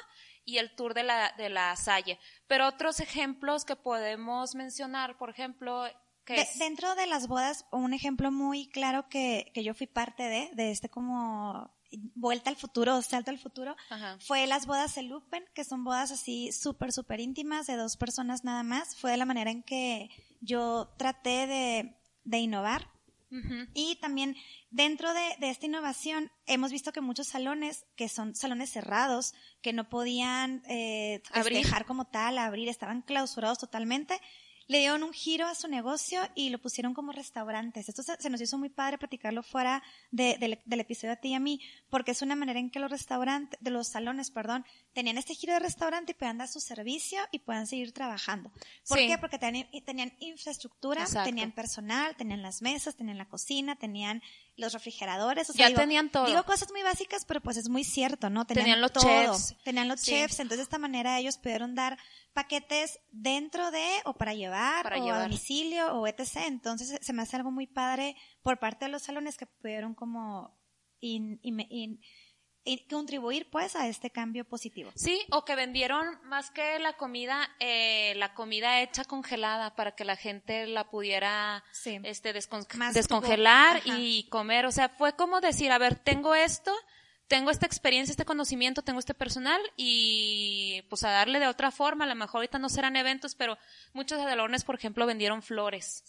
y 0.45 0.59
el 0.59 0.75
tour 0.75 0.93
de 0.95 1.05
la, 1.05 1.33
de 1.39 1.49
la 1.49 1.75
Salle. 1.77 2.19
Pero 2.47 2.67
otros 2.67 3.01
ejemplos 3.01 3.65
que 3.65 3.77
podemos 3.77 4.55
mencionar, 4.55 5.17
por 5.17 5.31
ejemplo, 5.31 5.85
que 6.27 6.35
De- 6.35 6.41
es- 6.43 6.59
dentro 6.59 6.95
de 6.97 7.07
las 7.07 7.27
bodas, 7.27 7.65
un 7.73 7.95
ejemplo 7.95 8.31
muy 8.31 8.69
claro 8.69 9.09
que, 9.09 9.51
que 9.55 9.65
yo 9.65 9.73
fui 9.75 9.87
parte 9.87 10.23
de, 10.25 10.51
de 10.55 10.71
este 10.71 10.91
como 10.91 11.75
vuelta 12.15 12.51
al 12.51 12.57
futuro 12.57 13.01
salto 13.03 13.31
al 13.31 13.39
futuro, 13.39 13.77
Ajá. 13.91 14.19
fue 14.21 14.47
las 14.47 14.67
bodas 14.67 14.97
Elupen, 14.97 15.45
que 15.55 15.65
son 15.65 15.85
bodas 15.85 16.11
así 16.11 16.53
súper, 16.53 16.93
súper 16.93 17.21
íntimas 17.21 17.67
de 17.67 17.77
dos 17.77 17.97
personas 17.97 18.45
nada 18.45 18.63
más. 18.63 18.97
Fue 18.97 19.11
de 19.11 19.17
la 19.17 19.27
manera 19.27 19.51
en 19.51 19.63
que 19.63 20.11
yo 20.41 20.93
traté 20.97 21.47
de, 21.47 21.97
de 22.25 22.39
innovar 22.39 22.89
Y 23.75 23.97
también 24.01 24.37
dentro 24.71 25.13
de, 25.15 25.49
esta 25.49 25.67
innovación 25.67 26.33
hemos 26.47 26.73
visto 26.73 26.93
que 26.93 27.01
muchos 27.01 27.29
salones, 27.29 27.87
que 27.95 28.09
son 28.09 28.35
salones 28.35 28.71
cerrados, 28.71 29.35
que 29.63 29.73
no 29.73 29.89
podían 29.89 30.63
eh, 30.69 31.23
dejar 31.51 31.87
como 31.87 32.07
tal, 32.07 32.39
abrir, 32.39 32.69
estaban 32.69 33.03
clausurados 33.03 33.59
totalmente, 33.59 34.21
le 34.71 34.79
dieron 34.79 35.03
un 35.03 35.13
giro 35.13 35.49
a 35.49 35.57
su 35.57 35.67
negocio 35.67 36.21
y 36.37 36.51
lo 36.51 36.59
pusieron 36.59 36.95
como 36.95 37.11
restaurantes. 37.11 37.89
Esto 37.89 38.05
se, 38.05 38.31
nos 38.31 38.41
hizo 38.41 38.57
muy 38.57 38.69
padre 38.69 38.99
platicarlo 38.99 39.43
fuera 39.43 39.83
del, 40.13 40.61
episodio 40.65 41.15
a 41.15 41.17
ti 41.17 41.31
y 41.31 41.35
a 41.35 41.41
mí, 41.41 41.61
porque 41.89 42.13
es 42.13 42.23
una 42.23 42.37
manera 42.37 42.61
en 42.61 42.71
que 42.71 42.79
los 42.79 42.89
restaurantes, 42.89 43.59
de 43.61 43.73
los 43.73 43.89
salones, 43.89 44.31
perdón, 44.31 44.65
tenían 44.93 45.19
este 45.19 45.35
giro 45.35 45.55
de 45.55 45.59
restaurante 45.59 46.13
y 46.13 46.15
puedan 46.15 46.39
dar 46.39 46.47
su 46.47 46.61
servicio 46.61 47.19
y 47.33 47.41
puedan 47.41 47.67
seguir 47.67 47.91
trabajando. 47.91 48.53
¿Por 48.87 48.99
qué? 48.99 49.19
Porque 49.19 49.41
tenían, 49.41 49.67
tenían 49.85 50.13
infraestructura, 50.21 51.05
tenían 51.25 51.51
personal, 51.51 52.15
tenían 52.15 52.41
las 52.41 52.63
mesas, 52.63 52.95
tenían 52.95 53.19
la 53.19 53.29
cocina, 53.29 53.75
tenían 53.75 54.23
los 54.57 54.73
refrigeradores. 54.73 55.49
O 55.51 55.53
sea, 55.53 55.69
ya 55.69 55.75
tenían 55.77 56.11
todo. 56.11 56.27
Digo 56.27 56.43
cosas 56.45 56.71
muy 56.73 56.83
básicas, 56.83 57.25
pero 57.25 57.41
pues 57.41 57.57
es 57.57 57.69
muy 57.69 57.85
cierto, 57.85 58.31
¿no? 58.31 58.47
Tenían, 58.47 58.81
los 58.81 58.93
chefs. 58.93 59.57
Tenían 59.65 59.89
los 59.89 60.03
chefs. 60.03 60.41
Entonces, 60.41 60.59
de 60.59 60.63
esta 60.65 60.79
manera 60.79 61.19
ellos 61.19 61.39
pudieron 61.39 61.75
dar 61.75 61.99
paquetes 62.33 63.01
dentro 63.11 63.71
de 63.71 63.87
o 64.05 64.15
para 64.15 64.35
llevar 64.35 64.93
o 64.93 65.13
a 65.13 65.23
domicilio 65.23 65.95
o 65.95 66.07
etc. 66.07 66.43
Entonces, 66.47 66.99
se 67.01 67.13
me 67.13 67.23
hace 67.23 67.37
algo 67.37 67.51
muy 67.51 67.67
padre 67.67 68.17
por 68.43 68.59
parte 68.59 68.85
de 68.85 68.91
los 68.91 69.03
salones 69.03 69.37
que 69.37 69.47
pudieron 69.47 69.95
como 69.95 70.59
in, 71.01 71.41
y 72.65 72.79
contribuir 72.89 73.49
pues 73.51 73.75
a 73.77 73.89
este 73.89 74.11
cambio 74.11 74.45
positivo. 74.45 74.91
Sí, 74.95 75.21
o 75.31 75.45
que 75.45 75.55
vendieron 75.55 76.07
más 76.25 76.51
que 76.51 76.79
la 76.79 76.95
comida, 76.95 77.49
eh, 77.59 78.15
la 78.17 78.35
comida 78.35 78.81
hecha 78.83 79.05
congelada 79.05 79.75
para 79.75 79.93
que 79.93 80.05
la 80.05 80.17
gente 80.17 80.67
la 80.67 80.91
pudiera 80.91 81.65
este, 81.85 82.33
descongelar 82.33 83.81
y 83.85 84.25
comer. 84.29 84.67
O 84.67 84.73
sea, 84.73 84.89
fue 84.91 85.15
como 85.17 85.41
decir, 85.41 85.73
a 85.73 85.79
ver, 85.79 85.97
tengo 85.97 86.35
esto, 86.35 86.73
tengo 87.29 87.51
esta 87.51 87.67
experiencia, 87.67 88.13
este 88.13 88.25
conocimiento, 88.25 88.83
tengo 88.83 88.99
este 88.99 89.15
personal 89.15 89.61
y 89.77 90.83
pues 90.91 91.03
a 91.05 91.11
darle 91.11 91.39
de 91.39 91.47
otra 91.47 91.71
forma. 91.71 92.05
A 92.05 92.09
lo 92.09 92.15
mejor 92.15 92.41
ahorita 92.41 92.59
no 92.59 92.69
serán 92.69 92.97
eventos, 92.97 93.35
pero 93.35 93.57
muchos 93.95 94.19
de 94.19 94.25
salones, 94.25 94.65
por 94.65 94.75
ejemplo, 94.75 95.07
vendieron 95.07 95.43
flores. 95.43 96.05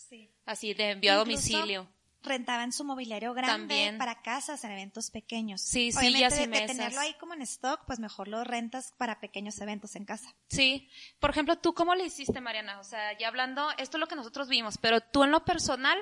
Así 0.46 0.74
de 0.74 0.92
envío 0.92 1.14
a 1.14 1.16
domicilio 1.16 1.88
rentaban 2.24 2.72
su 2.72 2.84
mobiliario 2.84 3.34
grande 3.34 3.96
para 3.98 4.22
casas 4.22 4.64
en 4.64 4.72
eventos 4.72 5.12
pequeños. 5.12 5.62
Sí, 5.62 5.92
sí, 5.92 6.14
ya 6.18 6.30
de, 6.30 6.48
de 6.48 6.68
tenerlo 6.68 7.00
ahí 7.00 7.14
como 7.16 7.34
en 7.34 7.42
stock, 7.42 7.82
pues 7.86 8.00
mejor 8.00 8.28
lo 8.28 8.44
rentas 8.44 8.94
para 8.98 9.20
pequeños 9.20 9.60
eventos 9.60 9.96
en 9.96 10.06
casa. 10.06 10.36
Sí. 10.48 10.90
Por 11.20 11.32
ejemplo, 11.32 11.58
¿tú 11.58 11.74
cómo 11.74 11.96
le 11.96 12.06
hiciste, 12.06 12.42
Mariana? 12.42 12.80
O 12.80 12.84
sea, 12.84 13.18
ya 13.18 13.28
hablando, 13.28 13.70
esto 13.78 13.98
es 13.98 14.00
lo 14.00 14.08
que 14.08 14.16
nosotros 14.16 14.48
vimos, 14.48 14.78
pero 14.78 15.02
tú 15.02 15.24
en 15.24 15.32
lo 15.32 15.44
personal, 15.46 15.98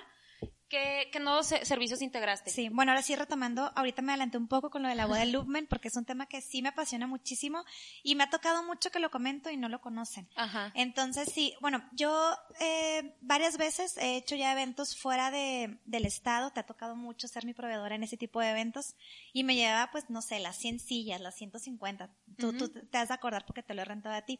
¿Qué, 0.70 1.10
nuevos 1.20 1.48
servicios 1.48 2.02
integraste? 2.02 2.52
Sí, 2.52 2.70
bueno, 2.70 2.92
ahora 2.92 3.02
sí 3.02 3.16
retomando, 3.16 3.72
ahorita 3.76 4.04
me 4.04 4.12
adelanté 4.12 4.38
un 4.38 4.48
poco 4.48 4.70
con 4.70 4.84
lo 4.84 4.90
de 4.90 4.96
la 4.96 5.08
boda 5.08 5.22
de 5.22 5.26
Loopman 5.26 5.66
porque 5.68 5.88
es 5.88 5.96
un 5.96 6.06
tema 6.06 6.28
que 6.28 6.42
sí 6.42 6.62
me 6.62 6.70
apasiona 6.70 7.08
muchísimo 7.08 7.64
y 8.04 8.14
me 8.14 8.24
ha 8.24 8.30
tocado 8.30 8.64
mucho 8.64 8.92
que 8.92 9.00
lo 9.00 9.10
comento 9.10 9.50
y 9.50 9.58
no 9.58 9.68
lo 9.68 9.82
conocen. 9.82 10.30
Ajá. 10.36 10.72
Entonces 10.76 11.30
sí, 11.34 11.56
bueno, 11.60 11.84
yo 11.94 12.36
eh, 12.60 13.16
varias 13.22 13.58
veces 13.58 13.98
he 13.98 14.16
hecho 14.18 14.36
ya 14.36 14.52
eventos 14.52 14.96
fuera 14.96 15.32
de, 15.32 15.80
del 15.86 16.06
estado, 16.06 16.52
te 16.52 16.60
ha 16.60 16.66
tocado 16.66 16.96
mucho 16.96 17.28
ser 17.28 17.46
mi 17.46 17.56
proveedora 17.56 17.96
en 17.96 18.04
ese 18.04 18.18
tipo 18.18 18.40
de 18.40 18.52
eventos 18.52 18.96
y 19.34 19.44
me 19.44 19.56
llevaba 19.56 19.90
pues, 19.92 20.10
no 20.10 20.22
sé, 20.22 20.40
las 20.40 20.58
100 20.58 20.80
sillas, 20.80 21.20
las 21.20 21.36
150, 21.36 22.12
tú, 22.38 22.54
tú 22.54 22.70
te 22.70 22.98
vas 22.98 23.10
a 23.10 23.16
acordar 23.16 23.46
porque 23.46 23.64
te 23.64 23.74
lo 23.74 23.82
he 23.82 23.86
rentado 23.86 24.16
a 24.16 24.22
ti. 24.22 24.40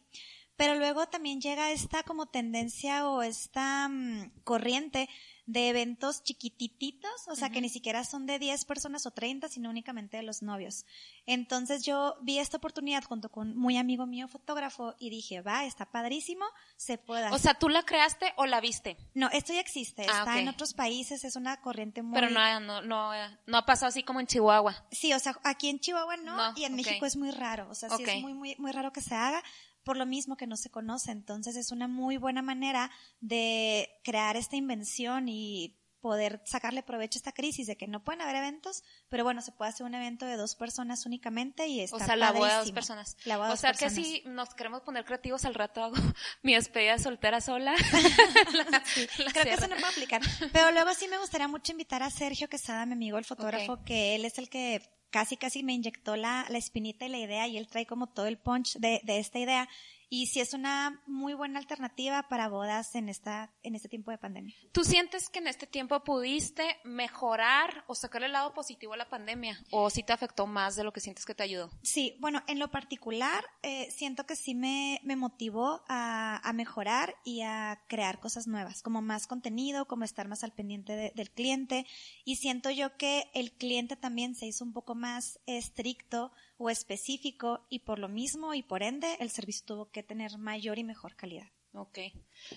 Pero 0.60 0.74
luego 0.74 1.08
también 1.08 1.40
llega 1.40 1.72
esta 1.72 2.02
como 2.02 2.26
tendencia 2.26 3.08
o 3.08 3.22
esta 3.22 3.88
mm, 3.88 4.42
corriente 4.44 5.08
de 5.52 5.68
eventos 5.68 6.22
chiquitititos, 6.22 7.28
o 7.28 7.34
sea, 7.34 7.50
que 7.50 7.60
ni 7.60 7.68
siquiera 7.68 8.04
son 8.04 8.26
de 8.26 8.38
10 8.38 8.64
personas 8.64 9.04
o 9.06 9.10
30, 9.10 9.48
sino 9.48 9.68
únicamente 9.70 10.16
de 10.16 10.22
los 10.22 10.42
novios. 10.42 10.84
Entonces 11.26 11.84
yo 11.84 12.16
vi 12.22 12.38
esta 12.38 12.58
oportunidad 12.58 13.02
junto 13.04 13.30
con 13.30 13.40
un 13.40 13.56
muy 13.56 13.76
amigo 13.76 14.06
mío 14.06 14.28
fotógrafo 14.28 14.94
y 14.98 15.10
dije, 15.10 15.40
va, 15.40 15.64
está 15.64 15.86
padrísimo, 15.86 16.44
se 16.76 16.98
puede 16.98 17.24
hacer. 17.24 17.34
O 17.34 17.38
sea, 17.38 17.54
¿tú 17.54 17.68
la 17.68 17.82
creaste 17.82 18.32
o 18.36 18.46
la 18.46 18.60
viste? 18.60 18.96
No, 19.14 19.28
esto 19.30 19.52
ya 19.52 19.60
existe, 19.60 20.06
ah, 20.08 20.18
está 20.18 20.38
en 20.38 20.48
otros 20.48 20.74
países, 20.74 21.24
es 21.24 21.36
una 21.36 21.60
corriente 21.60 22.02
muy... 22.02 22.14
Pero 22.14 22.30
no, 22.30 22.60
no, 22.60 22.82
no, 22.82 23.12
no 23.46 23.56
ha 23.56 23.66
pasado 23.66 23.88
así 23.88 24.02
como 24.02 24.20
en 24.20 24.26
Chihuahua. 24.26 24.86
Sí, 24.92 25.12
o 25.12 25.18
sea, 25.18 25.38
aquí 25.44 25.68
en 25.68 25.80
Chihuahua 25.80 26.16
no, 26.18 26.52
y 26.56 26.64
en 26.64 26.76
México 26.76 27.06
es 27.06 27.16
muy 27.16 27.30
raro, 27.30 27.68
o 27.70 27.74
sea, 27.74 27.88
sí 27.90 28.04
es 28.04 28.22
muy, 28.22 28.34
muy, 28.34 28.54
muy 28.58 28.72
raro 28.72 28.92
que 28.92 29.00
se 29.00 29.14
haga, 29.14 29.42
por 29.90 29.96
lo 29.96 30.06
mismo 30.06 30.36
que 30.36 30.46
no 30.46 30.56
se 30.56 30.70
conoce. 30.70 31.10
Entonces 31.10 31.56
es 31.56 31.72
una 31.72 31.88
muy 31.88 32.16
buena 32.16 32.42
manera 32.42 32.92
de 33.18 33.90
crear 34.04 34.36
esta 34.36 34.54
invención 34.54 35.28
y 35.28 35.80
poder 36.00 36.40
sacarle 36.44 36.84
provecho 36.84 37.16
a 37.16 37.18
esta 37.18 37.32
crisis 37.32 37.66
de 37.66 37.76
que 37.76 37.88
no 37.88 38.04
pueden 38.04 38.20
haber 38.20 38.36
eventos, 38.36 38.84
pero 39.08 39.24
bueno, 39.24 39.42
se 39.42 39.50
puede 39.50 39.70
hacer 39.70 39.84
un 39.84 39.96
evento 39.96 40.26
de 40.26 40.36
dos 40.36 40.54
personas 40.54 41.06
únicamente 41.06 41.66
y 41.66 41.80
está 41.80 41.96
O 41.96 41.98
sea, 41.98 42.14
la 42.14 42.30
boda 42.30 42.52
de 42.52 42.58
dos 42.66 42.70
personas. 42.70 43.16
o 43.26 43.56
sea, 43.56 43.72
que 43.72 43.90
si 43.90 44.22
nos 44.26 44.54
queremos 44.54 44.82
poner 44.82 45.04
creativos 45.04 45.44
al 45.44 45.54
rato 45.54 45.82
hago 45.82 45.96
mi 46.44 46.54
despedida 46.54 46.96
soltera 46.96 47.40
sola. 47.40 47.74
creo 49.32 49.44
que 49.44 49.54
eso 49.54 49.66
no 49.66 49.74
puede 49.74 49.88
aplicar. 49.88 50.22
Pero 50.52 50.70
luego 50.70 50.94
sí 50.94 51.08
me 51.08 51.18
gustaría 51.18 51.48
mucho 51.48 51.72
invitar 51.72 52.04
a 52.04 52.10
Sergio 52.10 52.48
Quesada, 52.48 52.86
mi 52.86 52.92
amigo 52.92 53.18
el 53.18 53.24
fotógrafo, 53.24 53.82
que 53.82 54.14
él 54.14 54.24
es 54.24 54.38
el 54.38 54.48
que 54.48 54.99
casi 55.10 55.36
casi 55.36 55.62
me 55.62 55.72
inyectó 55.74 56.16
la, 56.16 56.46
la 56.48 56.58
espinita 56.58 57.06
y 57.06 57.08
la 57.08 57.18
idea 57.18 57.46
y 57.48 57.58
él 57.58 57.68
trae 57.68 57.86
como 57.86 58.06
todo 58.08 58.26
el 58.26 58.38
punch 58.38 58.78
de, 58.78 59.00
de 59.04 59.18
esta 59.18 59.38
idea 59.38 59.68
y 60.12 60.26
si 60.26 60.40
es 60.40 60.52
una 60.54 61.00
muy 61.06 61.34
buena 61.34 61.60
alternativa 61.60 62.28
para 62.28 62.48
bodas 62.48 62.96
en 62.96 63.08
esta 63.08 63.52
en 63.62 63.76
este 63.76 63.88
tiempo 63.88 64.10
de 64.10 64.18
pandemia. 64.18 64.54
¿Tú 64.72 64.82
sientes 64.82 65.30
que 65.30 65.38
en 65.38 65.46
este 65.46 65.68
tiempo 65.68 66.02
pudiste 66.02 66.78
mejorar 66.84 67.84
o 67.86 67.94
sacar 67.94 68.24
el 68.24 68.32
lado 68.32 68.52
positivo 68.52 68.92
a 68.92 68.96
la 68.96 69.08
pandemia 69.08 69.58
o 69.70 69.88
si 69.88 70.02
te 70.02 70.12
afectó 70.12 70.48
más 70.48 70.74
de 70.74 70.82
lo 70.82 70.92
que 70.92 71.00
sientes 71.00 71.24
que 71.24 71.34
te 71.34 71.44
ayudó? 71.44 71.70
Sí, 71.82 72.16
bueno, 72.18 72.42
en 72.48 72.58
lo 72.58 72.70
particular 72.72 73.44
eh, 73.62 73.88
siento 73.92 74.26
que 74.26 74.34
sí 74.34 74.54
me, 74.54 75.00
me 75.04 75.14
motivó 75.14 75.84
a, 75.88 76.40
a, 76.46 76.52
mejorar 76.52 77.14
y 77.24 77.42
a 77.42 77.80
crear 77.86 78.18
cosas 78.18 78.48
nuevas, 78.48 78.82
como 78.82 79.02
más 79.02 79.28
contenido, 79.28 79.86
como 79.86 80.04
estar 80.04 80.26
más 80.26 80.42
al 80.42 80.52
pendiente 80.52 81.12
del 81.14 81.30
cliente 81.30 81.86
y 82.24 82.36
siento 82.36 82.70
yo 82.70 82.96
que 82.96 83.30
el 83.32 83.52
cliente 83.52 83.94
también 83.94 84.34
se 84.34 84.46
hizo 84.46 84.64
un 84.64 84.72
poco 84.72 84.96
más 84.96 85.38
estricto 85.46 86.32
o 86.60 86.68
específico 86.68 87.66
y 87.70 87.80
por 87.80 87.98
lo 87.98 88.08
mismo 88.08 88.52
y 88.52 88.62
por 88.62 88.82
ende 88.82 89.16
el 89.18 89.30
servicio 89.30 89.64
tuvo 89.64 89.90
que 89.90 90.02
tener 90.02 90.36
mayor 90.36 90.78
y 90.78 90.84
mejor 90.84 91.16
calidad. 91.16 91.48
Ok. 91.72 91.98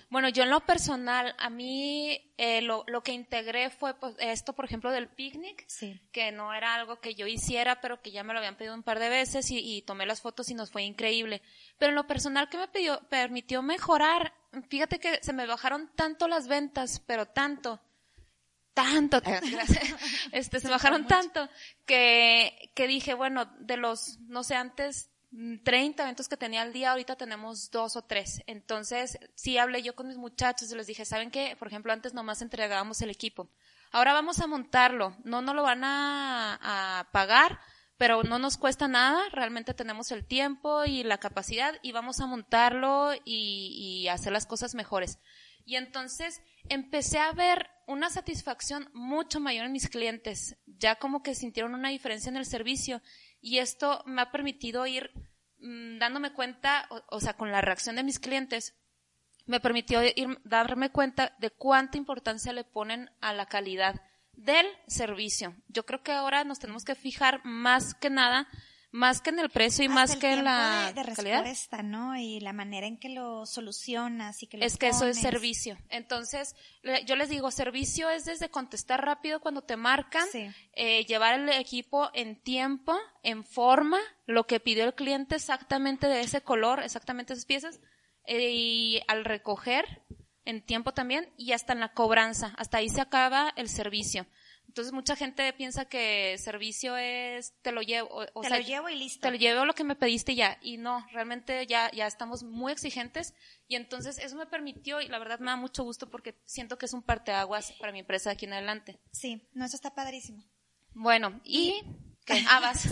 Bueno, 0.10 0.28
yo 0.30 0.44
en 0.44 0.50
lo 0.50 0.60
personal, 0.62 1.36
a 1.38 1.50
mí 1.50 2.34
eh, 2.38 2.62
lo, 2.64 2.84
lo, 2.88 3.04
que 3.04 3.14
integré 3.14 3.70
fue 3.70 3.94
pues, 3.94 4.16
esto, 4.18 4.54
por 4.54 4.66
ejemplo, 4.66 4.92
del 4.92 5.08
picnic, 5.08 5.64
sí. 5.68 6.02
que 6.12 6.32
no 6.32 6.54
era 6.54 6.74
algo 6.74 7.00
que 7.00 7.14
yo 7.14 7.28
hiciera, 7.28 7.80
pero 7.80 8.02
que 8.02 8.12
ya 8.12 8.24
me 8.24 8.34
lo 8.34 8.40
habían 8.40 8.58
pedido 8.58 8.74
un 8.74 8.82
par 8.82 9.00
de 9.00 9.10
veces 9.10 9.52
y, 9.52 9.60
y 9.60 9.84
tomé 9.84 10.08
las 10.08 10.22
fotos 10.22 10.50
y 10.50 10.56
nos 10.56 10.72
fue 10.72 10.84
increíble. 10.84 11.44
Pero 11.78 11.92
en 11.92 11.96
lo 11.96 12.08
personal 12.08 12.50
que 12.50 12.58
me 12.58 12.68
pidió, 12.68 13.00
permitió 13.10 13.62
mejorar, 13.62 14.34
fíjate 14.68 15.00
que 15.00 15.20
se 15.22 15.32
me 15.32 15.46
bajaron 15.46 15.92
tanto 15.96 16.28
las 16.28 16.48
ventas, 16.48 17.00
pero 17.06 17.28
tanto, 17.28 17.80
tanto, 18.74 19.22
este, 20.32 20.60
se 20.60 20.70
bajaron 20.70 21.08
tanto 21.08 21.50
que, 21.86 22.72
que 22.76 22.88
dije, 22.88 23.14
bueno, 23.14 23.46
de 23.60 23.78
los, 23.78 24.20
no 24.22 24.44
sé, 24.44 24.56
antes 24.56 25.10
30 25.64 26.04
eventos 26.04 26.28
que 26.28 26.38
tenía 26.38 26.62
al 26.62 26.74
día, 26.74 26.92
ahorita 26.92 27.16
tenemos 27.16 27.72
dos 27.72 27.96
o 27.96 28.04
tres. 28.04 28.44
Entonces, 28.46 29.18
sí 29.36 29.58
hablé 29.58 29.82
yo 29.82 29.96
con 29.96 30.08
mis 30.08 30.18
muchachos 30.18 30.72
y 30.72 30.76
les 30.76 30.88
dije, 30.88 31.06
¿saben 31.06 31.32
qué? 31.32 31.56
Por 31.58 31.68
ejemplo, 31.68 31.92
antes 31.92 32.14
nomás 32.14 32.42
entregábamos 32.42 33.02
el 33.02 33.10
equipo. 33.10 33.50
Ahora 33.92 34.14
vamos 34.14 34.40
a 34.40 34.48
montarlo. 34.48 35.18
No 35.24 35.42
nos 35.42 35.56
lo 35.56 35.64
van 35.64 35.84
a, 35.84 36.60
a 37.00 37.12
pagar, 37.12 37.60
pero 37.98 38.22
no 38.24 38.38
nos 38.38 38.58
cuesta 38.58 38.88
nada. 38.88 39.24
Realmente 39.32 39.74
tenemos 39.74 40.12
el 40.12 40.26
tiempo 40.26 40.86
y 40.86 41.04
la 41.04 41.18
capacidad 41.18 41.80
y 41.82 41.94
vamos 41.94 42.20
a 42.20 42.28
montarlo 42.28 43.14
y, 43.26 44.04
y 44.04 44.08
hacer 44.10 44.34
las 44.34 44.46
cosas 44.46 44.76
mejores. 44.76 45.18
Y 45.66 45.78
entonces 45.78 46.42
empecé 46.70 47.18
a 47.18 47.32
ver 47.32 47.70
una 47.88 48.10
satisfacción 48.10 48.90
mucho 48.94 49.40
mayor 49.40 49.66
en 49.66 49.72
mis 49.72 49.90
clientes, 49.90 50.58
ya 50.66 50.96
como 50.96 51.24
que 51.24 51.36
sintieron 51.36 51.74
una 51.74 51.90
diferencia 51.90 52.30
en 52.30 52.38
el 52.38 52.46
servicio 52.46 53.02
y 53.42 53.60
esto 53.60 54.04
me 54.06 54.22
ha 54.22 54.32
permitido 54.32 54.86
ir 54.88 55.12
mm, 55.60 56.00
dándome 56.00 56.34
cuenta, 56.34 56.88
o, 57.10 57.20
sea, 57.20 57.34
con 57.34 57.52
la 57.52 57.62
reacción 57.62 57.96
de 57.96 58.04
mis 58.04 58.20
clientes, 58.20 58.76
me 59.46 59.60
permitió 59.60 60.02
ir 60.04 60.40
darme 60.46 60.90
cuenta 60.90 61.36
de 61.40 61.50
cuánta 61.50 61.98
importancia 61.98 62.54
le 62.54 62.64
ponen 62.64 63.12
a 63.20 63.34
la 63.34 63.46
calidad 63.48 64.02
del 64.32 64.66
servicio. 64.88 65.56
Yo 65.68 65.86
creo 65.86 66.02
que 66.02 66.14
ahora 66.14 66.44
nos 66.44 66.60
tenemos 66.60 66.86
que 66.86 66.96
fijar 66.96 67.42
más 67.44 67.94
que 67.94 68.10
nada 68.10 68.48
más 68.94 69.22
que 69.22 69.32
en 69.32 69.40
el 69.40 69.50
precio 69.50 69.84
y 69.84 69.90
más 69.90 70.16
que 70.16 70.34
en 70.34 70.44
la 70.44 70.90
de, 70.90 70.94
de 70.94 71.04
respuesta, 71.04 71.82
¿no? 71.82 72.16
Y 72.16 72.40
la 72.40 72.54
manera 72.54 72.86
en 72.86 72.98
que 72.98 73.10
lo 73.10 73.48
solucionas 73.48 74.44
y 74.44 74.48
que 74.48 74.58
lo 74.58 74.66
Es 74.66 74.78
que 74.78 74.90
eso 74.90 75.08
es 75.08 75.20
servicio. 75.20 75.80
Entonces, 75.90 76.56
yo 77.08 77.16
les 77.16 77.28
digo, 77.28 77.50
servicio 77.50 78.12
es 78.12 78.24
desde 78.26 78.50
contestar 78.50 79.04
rápido 79.04 79.40
cuando 79.42 79.64
te 79.64 79.78
marcan, 79.78 80.28
eh, 80.76 81.06
llevar 81.06 81.40
el 81.40 81.50
equipo 81.50 82.12
en 82.14 82.40
tiempo, 82.40 82.96
en 83.24 83.44
forma, 83.44 83.98
lo 84.28 84.46
que 84.46 84.60
pidió 84.60 84.86
el 84.86 84.94
cliente 84.94 85.36
exactamente 85.38 86.08
de 86.08 86.22
ese 86.22 86.42
color, 86.42 86.84
exactamente 86.84 87.34
esas 87.34 87.46
piezas, 87.46 87.80
eh, 88.26 88.52
y 88.52 89.02
al 89.08 89.26
recoger, 89.26 90.04
en 90.46 90.62
tiempo 90.62 90.94
también 90.94 91.34
y 91.36 91.54
hasta 91.54 91.74
en 91.74 91.80
la 91.80 91.94
cobranza. 91.94 92.54
Hasta 92.58 92.78
ahí 92.78 92.90
se 92.90 93.02
acaba 93.02 93.54
el 93.56 93.70
servicio. 93.70 94.28
Entonces 94.74 94.92
mucha 94.92 95.16
gente 95.16 95.54
piensa 95.54 95.86
que 95.86 96.36
servicio 96.40 96.98
es 96.98 97.54
te 97.62 97.72
lo 97.72 97.84
llevo, 97.84 98.26
te 98.26 98.50
lo 98.50 98.58
llevo 98.58 98.90
y 98.90 98.96
listo. 98.96 99.20
Te 99.22 99.30
lo 99.30 99.38
llevo 99.38 99.66
lo 99.66 99.76
que 99.76 99.84
me 99.84 99.96
pediste 99.96 100.34
ya 100.34 100.58
y 100.64 100.78
no, 100.78 101.06
realmente 101.12 101.68
ya 101.68 101.92
ya 101.92 102.08
estamos 102.08 102.42
muy 102.42 102.72
exigentes 102.72 103.36
y 103.68 103.76
entonces 103.76 104.18
eso 104.18 104.36
me 104.36 104.48
permitió 104.48 105.00
y 105.00 105.10
la 105.10 105.20
verdad 105.20 105.38
me 105.38 105.52
da 105.52 105.58
mucho 105.58 105.84
gusto 105.84 106.10
porque 106.10 106.34
siento 106.46 106.80
que 106.80 106.88
es 106.88 106.94
un 106.94 107.04
parteaguas 107.04 107.72
para 107.74 107.92
mi 107.92 108.00
empresa 108.00 108.32
de 108.32 108.34
aquí 108.34 108.46
en 108.46 108.54
adelante. 108.54 109.00
Sí, 109.12 109.48
no 109.54 109.64
eso 109.64 109.76
está 109.76 109.94
padrísimo. 109.94 110.44
Bueno, 110.96 111.40
y 111.44 111.84
Ah, 112.48 112.74
sí. 112.78 112.90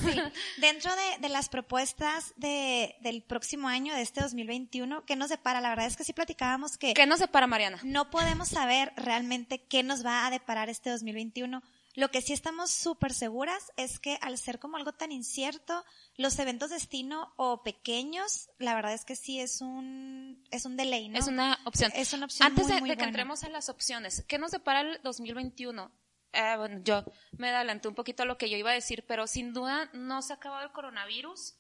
Dentro 0.58 0.92
de, 0.96 1.22
de, 1.22 1.30
las 1.30 1.50
propuestas 1.50 2.34
de, 2.38 2.96
del 3.02 3.24
próximo 3.24 3.68
año, 3.68 3.94
de 3.94 4.02
este 4.02 4.22
2021, 4.22 5.06
¿qué 5.06 5.16
nos 5.16 5.30
depara? 5.30 5.62
La 5.62 5.70
verdad 5.70 5.88
es 5.88 5.96
que 5.96 6.04
sí 6.04 6.14
platicábamos 6.14 6.78
que... 6.78 6.94
¿Qué 6.94 7.06
nos 7.06 7.20
depara, 7.20 7.48
Mariana? 7.48 7.80
No 7.84 8.10
podemos 8.10 8.50
saber 8.50 8.94
realmente 8.96 9.64
qué 9.64 9.84
nos 9.84 10.06
va 10.06 10.26
a 10.26 10.32
deparar 10.32 10.70
este 10.70 10.90
2021. 10.90 11.62
Lo 11.94 12.10
que 12.10 12.22
sí 12.22 12.32
estamos 12.32 12.72
súper 12.72 13.14
seguras 13.14 13.72
es 13.76 14.00
que 14.00 14.18
al 14.22 14.38
ser 14.38 14.60
como 14.60 14.78
algo 14.78 14.94
tan 14.94 15.12
incierto, 15.12 15.84
los 16.16 16.40
eventos 16.40 16.70
destino 16.70 17.34
o 17.36 17.64
pequeños, 17.64 18.50
la 18.60 18.76
verdad 18.76 18.94
es 18.94 19.04
que 19.04 19.18
sí 19.18 19.42
es 19.42 19.60
un, 19.60 20.42
es 20.52 20.66
un 20.66 20.78
delay, 20.78 21.10
¿no? 21.10 21.20
Es 21.20 21.28
una 21.28 21.60
opción. 21.66 21.92
Es 21.94 22.14
una 22.14 22.26
opción 22.26 22.48
Antes 22.48 22.68
de, 22.68 22.80
de 22.80 22.98
que 22.98 23.04
entremos 23.04 23.44
en 23.44 23.52
las 23.52 23.68
opciones, 23.68 24.24
¿qué 24.28 24.38
nos 24.38 24.52
depara 24.52 24.82
el 24.82 25.02
2021? 25.04 25.92
Eh, 26.34 26.56
bueno, 26.58 26.80
yo 26.84 27.04
me 27.38 27.50
adelanté 27.50 27.88
un 27.88 27.96
poquito 27.96 28.24
a 28.24 28.26
lo 28.26 28.38
que 28.38 28.50
yo 28.50 28.58
iba 28.58 28.72
a 28.72 28.76
decir, 28.76 29.06
pero 29.08 29.28
sin 29.28 29.54
duda 29.54 29.90
no 29.94 30.22
se 30.22 30.34
ha 30.34 30.38
acabado 30.38 30.64
el 30.64 30.72
coronavirus. 30.72 31.56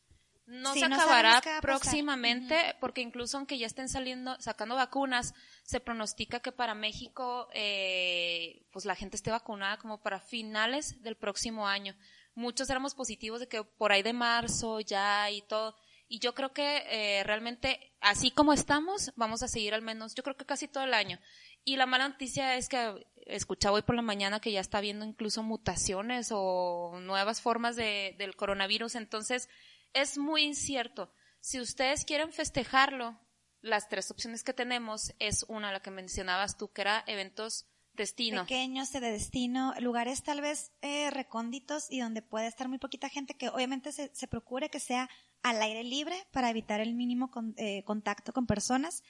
No 0.48 0.74
se 0.74 0.84
acabará 0.84 1.42
próximamente, 1.62 2.76
porque 2.82 3.02
incluso 3.02 3.38
aunque 3.38 3.58
ya 3.58 3.68
estén 3.68 3.88
saliendo, 3.88 4.36
sacando 4.42 4.76
vacunas, 4.76 5.34
se 5.64 5.80
pronostica 5.80 6.42
que 6.42 6.52
para 6.52 6.74
México, 6.74 7.48
eh, 7.54 8.66
pues 8.74 8.84
la 8.84 8.96
gente 8.96 9.16
esté 9.16 9.32
vacunada 9.32 9.78
como 9.78 10.02
para 10.02 10.20
finales 10.20 11.02
del 11.04 11.16
próximo 11.16 11.68
año. 11.68 11.96
Muchos 12.34 12.70
éramos 12.70 12.96
positivos 12.96 13.40
de 13.40 13.48
que 13.48 13.64
por 13.64 13.92
ahí 13.92 14.04
de 14.04 14.14
marzo 14.14 14.82
ya 14.82 15.30
y 15.30 15.42
todo. 15.44 15.76
Y 16.10 16.20
yo 16.20 16.34
creo 16.34 16.52
que 16.52 16.84
eh, 16.90 17.24
realmente, 17.24 17.94
así 18.02 18.32
como 18.32 18.52
estamos, 18.52 19.14
vamos 19.16 19.44
a 19.44 19.48
seguir 19.48 19.74
al 19.74 19.82
menos, 19.82 20.14
yo 20.16 20.24
creo 20.24 20.36
que 20.36 20.46
casi 20.46 20.68
todo 20.68 20.84
el 20.84 20.94
año. 20.94 21.18
Y 21.63 21.76
la 21.76 21.86
mala 21.86 22.10
noticia 22.10 22.56
es 22.56 22.69
que 22.69 23.06
escuchaba 23.28 23.76
hoy 23.76 23.82
por 23.84 23.95
la 23.95 24.02
mañana 24.02 24.39
que 24.39 24.52
ya 24.52 24.60
está 24.60 24.80
habiendo 24.80 25.06
incluso 25.06 25.43
mutaciones 25.43 26.30
o 26.32 27.00
nuevas 27.02 27.41
formas 27.41 27.76
de, 27.76 28.15
del 28.17 28.36
coronavirus, 28.36 28.95
entonces 28.95 29.50
es 29.93 30.17
muy 30.17 30.43
incierto. 30.43 31.13
Si 31.39 31.60
ustedes 31.60 32.06
quieren 32.06 32.32
festejarlo, 32.32 33.19
las 33.62 33.89
tres 33.89 34.10
opciones 34.10 34.43
que 34.43 34.54
tenemos 34.54 35.13
es 35.19 35.45
una, 35.47 35.71
la 35.71 35.82
que 35.82 35.91
mencionabas 35.91 36.58
tú, 36.58 36.71
que 36.71 36.82
era 36.82 37.04
eventos 37.08 37.67
destino. 37.93 38.43
Pequeños 38.43 38.91
de 38.91 39.00
destino, 39.02 39.74
lugares 39.80 40.24
tal 40.24 40.41
vez 40.41 40.71
eh, 40.82 41.12
recónditos 41.12 41.91
y 41.91 42.00
donde 42.00 42.21
puede 42.21 42.47
estar 42.47 42.67
muy 42.67 42.80
poquita 42.80 43.10
gente, 43.10 43.36
que 43.36 43.50
obviamente 43.50 43.91
se, 43.91 44.10
se 44.15 44.28
procure 44.28 44.69
que 44.69 44.80
sea 44.80 45.10
al 45.43 45.62
aire 45.62 45.84
libre 45.84 46.15
para 46.32 46.50
evitar 46.50 46.80
el 46.80 46.93
mínimo 46.93 47.32
eh, 47.58 47.84
contacto 47.84 48.34
con 48.34 48.45
personas 48.47 49.04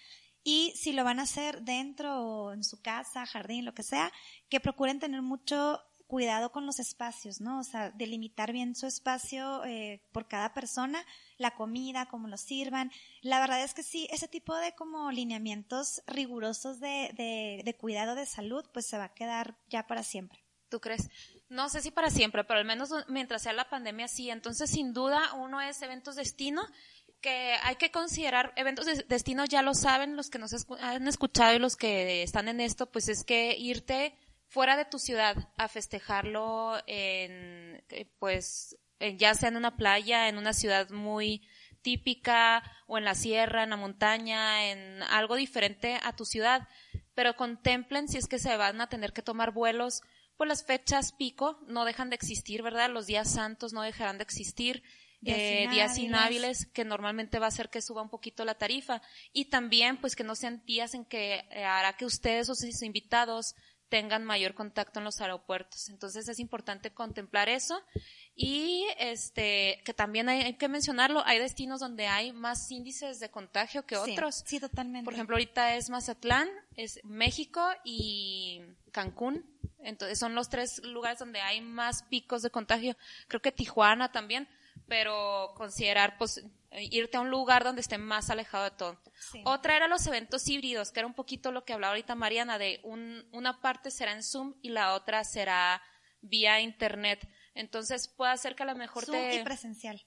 y 0.44 0.74
si 0.76 0.94
lo 0.94 1.04
van 1.04 1.20
a 1.20 1.24
hacer 1.24 1.62
dentro 1.62 2.20
o 2.22 2.54
en 2.54 2.64
su 2.64 2.82
casa, 2.82 3.26
jardín, 3.26 3.66
lo 3.66 3.74
que 3.74 3.84
sea, 3.84 4.12
que 4.50 4.60
procuren 4.60 5.00
tener 5.00 5.22
mucho 5.22 5.80
cuidado 6.12 6.52
con 6.52 6.66
los 6.66 6.80
espacios, 6.80 7.40
¿no? 7.40 7.60
O 7.60 7.64
sea, 7.64 7.90
delimitar 7.92 8.52
bien 8.52 8.76
su 8.76 8.86
espacio 8.86 9.64
eh, 9.64 10.02
por 10.12 10.28
cada 10.28 10.54
persona, 10.54 11.06
la 11.38 11.56
comida, 11.56 12.08
cómo 12.08 12.28
lo 12.28 12.36
sirvan. 12.36 12.92
La 13.22 13.40
verdad 13.40 13.64
es 13.64 13.74
que 13.74 13.82
sí, 13.82 14.10
ese 14.12 14.28
tipo 14.28 14.54
de 14.58 14.74
como 14.74 15.10
lineamientos 15.10 16.02
rigurosos 16.08 16.82
de, 16.82 17.12
de, 17.16 17.62
de 17.64 17.78
cuidado 17.78 18.16
de 18.16 18.26
salud, 18.26 18.66
pues 18.74 18.88
se 18.88 18.98
va 18.98 19.06
a 19.06 19.14
quedar 19.14 19.58
ya 19.70 19.88
para 19.88 20.04
siempre. 20.04 20.44
¿Tú 20.68 20.82
crees? 20.82 21.10
No 21.48 21.70
sé 21.70 21.82
si 21.82 21.92
para 21.92 22.10
siempre, 22.10 22.44
pero 22.44 22.60
al 22.60 22.66
menos 22.66 22.90
mientras 23.08 23.44
sea 23.44 23.54
la 23.54 23.70
pandemia 23.70 24.10
sí. 24.10 24.30
Entonces, 24.30 24.70
sin 24.70 24.94
duda, 24.94 25.34
uno 25.36 25.62
es 25.62 25.82
eventos 25.82 26.16
destino 26.16 26.62
que 27.22 27.56
hay 27.64 27.76
que 27.76 27.92
considerar 27.92 28.54
eventos 28.56 28.86
de 28.86 29.06
destino, 29.08 29.46
ya 29.46 29.62
lo 29.62 29.74
saben 29.74 30.16
los 30.16 30.30
que 30.30 30.40
nos 30.40 30.54
han 30.80 31.08
escuchado 31.08 31.56
y 31.56 31.60
los 31.60 31.76
que 31.76 32.24
están 32.24 32.48
en 32.48 32.60
esto, 32.60 32.92
pues 32.92 33.08
es 33.10 33.24
que 33.24 33.56
irte 33.58 34.16
fuera 34.48 34.76
de 34.76 34.86
tu 34.86 35.00
ciudad 35.00 35.50
a 35.58 35.68
festejarlo 35.68 36.78
en, 36.88 37.84
eh, 37.90 38.12
pues, 38.20 38.78
ya 39.18 39.34
sea 39.34 39.50
en 39.50 39.56
una 39.56 39.78
playa, 39.78 40.28
en 40.28 40.38
una 40.38 40.54
ciudad 40.54 40.90
muy 40.90 41.48
típica, 41.82 42.64
o 42.88 42.98
en 42.98 43.06
la 43.06 43.16
sierra, 43.16 43.64
en 43.64 43.72
la 43.72 43.78
montaña, 43.78 44.70
en 44.72 45.02
algo 45.04 45.36
diferente 45.36 46.00
a 46.04 46.16
tu 46.16 46.26
ciudad, 46.26 46.68
pero 47.14 47.36
contemplen 47.36 48.08
si 48.08 48.18
es 48.18 48.28
que 48.28 48.40
se 48.40 48.56
van 48.58 48.82
a 48.82 48.90
tener 48.90 49.14
que 49.14 49.22
tomar 49.22 49.52
vuelos, 49.52 50.02
pues 50.38 50.48
las 50.48 50.66
fechas 50.66 51.14
pico 51.14 51.60
no 51.68 51.86
dejan 51.86 52.10
de 52.10 52.16
existir, 52.16 52.62
¿verdad? 52.62 52.90
Los 52.90 53.08
días 53.08 53.32
santos 53.32 53.74
no 53.74 53.82
dejarán 53.82 54.18
de 54.18 54.24
existir 54.24 54.84
eh, 55.24 55.68
días 55.70 55.98
inhábiles 55.98 56.66
que 56.68 56.84
normalmente 56.84 57.40
va 57.40 57.46
a 57.46 57.50
hacer 57.50 57.70
que 57.70 57.82
suba 57.82 58.02
un 58.02 58.10
poquito 58.10 58.44
la 58.46 58.56
tarifa 58.56 59.02
y 59.34 59.46
también 59.46 59.98
pues 59.98 60.16
que 60.16 60.24
no 60.24 60.36
sean 60.36 60.64
días 60.66 60.94
en 60.94 61.06
que 61.06 61.46
eh, 61.52 61.64
hará 61.64 61.94
que 61.94 62.06
ustedes 62.06 62.50
o 62.50 62.56
sus 62.56 62.82
invitados 62.82 63.56
tengan 63.92 64.24
mayor 64.24 64.54
contacto 64.54 65.00
en 65.00 65.06
los 65.06 65.20
aeropuertos. 65.20 65.90
Entonces 65.90 66.28
es 66.30 66.40
importante 66.40 66.94
contemplar 66.94 67.50
eso 67.50 67.84
y 68.36 68.86
este 68.98 69.82
que 69.84 69.94
también 69.94 70.30
hay, 70.30 70.54
que 70.54 70.70
mencionarlo, 70.70 71.22
hay 71.26 71.40
destinos 71.40 71.82
donde 71.82 72.08
hay 72.08 72.32
más 72.32 72.72
índices 72.72 73.20
de 73.20 73.30
contagio 73.30 73.86
que 73.86 73.98
otros. 73.98 74.44
Sí, 74.46 74.62
totalmente. 74.62 75.04
Por 75.04 75.14
ejemplo, 75.14 75.36
ahorita 75.36 75.76
es 75.76 75.90
Mazatlán, 75.90 76.48
es 76.78 77.02
México 77.04 77.62
y 77.84 78.62
Cancún. 78.92 79.46
Entonces 79.80 80.18
son 80.18 80.36
los 80.36 80.48
tres 80.48 80.82
lugares 80.86 81.20
donde 81.20 81.42
hay 81.42 81.60
más 81.60 82.04
picos 82.04 82.44
de 82.44 82.50
contagio. 82.50 82.96
Creo 83.28 83.42
que 83.42 83.52
Tijuana 83.52 84.12
también 84.14 84.48
pero 84.88 85.54
considerar 85.56 86.18
pues 86.18 86.44
irte 86.72 87.18
a 87.18 87.22
un 87.22 87.30
lugar 87.30 87.64
donde 87.64 87.82
esté 87.82 87.98
más 87.98 88.30
alejado 88.30 88.66
de 88.66 88.72
todo. 88.72 89.02
Otra 89.46 89.76
era 89.76 89.88
los 89.88 90.06
eventos 90.08 90.48
híbridos, 90.48 90.92
que 90.92 91.00
era 91.00 91.08
un 91.08 91.14
poquito 91.14 91.52
lo 91.52 91.66
que 91.66 91.74
hablaba 91.74 91.92
ahorita 91.92 92.16
Mariana, 92.16 92.58
de 92.58 92.80
un, 92.84 93.28
una 93.32 93.62
parte 93.62 93.92
será 93.92 94.14
en 94.14 94.24
Zoom 94.24 94.56
y 94.62 94.70
la 94.70 94.94
otra 94.94 95.24
será 95.24 95.82
vía 96.22 96.62
internet. 96.62 97.28
Entonces 97.54 98.08
puede 98.08 98.38
ser 98.38 98.56
que 98.56 98.64
a 98.64 98.68
lo 98.68 98.76
mejor 98.76 99.06
Zoom 99.06 99.32
y 99.32 99.44
presencial. 99.44 100.02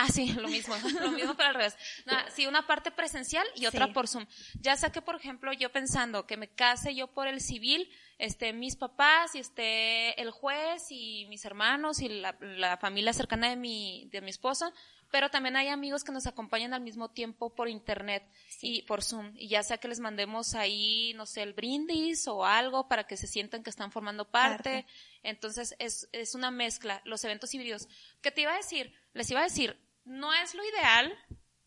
Ah, 0.00 0.06
sí, 0.12 0.32
lo 0.32 0.46
mismo, 0.46 0.76
lo 1.02 1.10
mismo 1.10 1.34
pero 1.34 1.48
al 1.48 1.54
revés. 1.56 1.76
sí, 2.32 2.46
una 2.46 2.68
parte 2.68 2.92
presencial 2.92 3.44
y 3.56 3.66
otra 3.66 3.92
por 3.92 4.06
Zoom. 4.06 4.26
Ya 4.60 4.76
sé 4.76 4.92
que, 4.92 5.02
por 5.02 5.16
ejemplo, 5.16 5.52
yo 5.52 5.72
pensando 5.72 6.24
que 6.24 6.36
me 6.36 6.48
case 6.48 6.94
yo 6.94 7.08
por 7.08 7.26
el 7.26 7.40
civil, 7.40 7.90
este, 8.16 8.52
mis 8.52 8.76
papás 8.76 9.34
y 9.34 9.40
este, 9.40 10.20
el 10.22 10.30
juez 10.30 10.86
y 10.90 11.26
mis 11.28 11.44
hermanos 11.44 12.00
y 12.00 12.08
la, 12.08 12.36
la 12.40 12.76
familia 12.76 13.12
cercana 13.12 13.50
de 13.50 13.56
mi, 13.56 14.08
de 14.12 14.20
mi 14.20 14.30
esposo, 14.30 14.72
pero 15.10 15.30
también 15.30 15.56
hay 15.56 15.66
amigos 15.66 16.04
que 16.04 16.12
nos 16.12 16.28
acompañan 16.28 16.74
al 16.74 16.80
mismo 16.80 17.10
tiempo 17.10 17.52
por 17.52 17.68
internet 17.68 18.22
y 18.62 18.82
por 18.82 19.02
Zoom. 19.02 19.32
Y 19.34 19.48
ya 19.48 19.64
sea 19.64 19.78
que 19.78 19.88
les 19.88 19.98
mandemos 19.98 20.54
ahí, 20.54 21.12
no 21.16 21.26
sé, 21.26 21.42
el 21.42 21.54
brindis 21.54 22.28
o 22.28 22.44
algo 22.44 22.86
para 22.86 23.04
que 23.04 23.16
se 23.16 23.26
sientan 23.26 23.64
que 23.64 23.70
están 23.70 23.90
formando 23.90 24.30
parte. 24.30 24.86
Entonces 25.24 25.74
es, 25.80 26.08
es 26.12 26.36
una 26.36 26.52
mezcla, 26.52 27.02
los 27.04 27.24
eventos 27.24 27.52
híbridos. 27.52 27.88
¿Qué 28.20 28.30
te 28.30 28.42
iba 28.42 28.52
a 28.52 28.58
decir? 28.58 28.94
Les 29.12 29.28
iba 29.30 29.40
a 29.40 29.44
decir, 29.44 29.87
no 30.08 30.32
es 30.34 30.54
lo 30.54 30.64
ideal. 30.64 31.16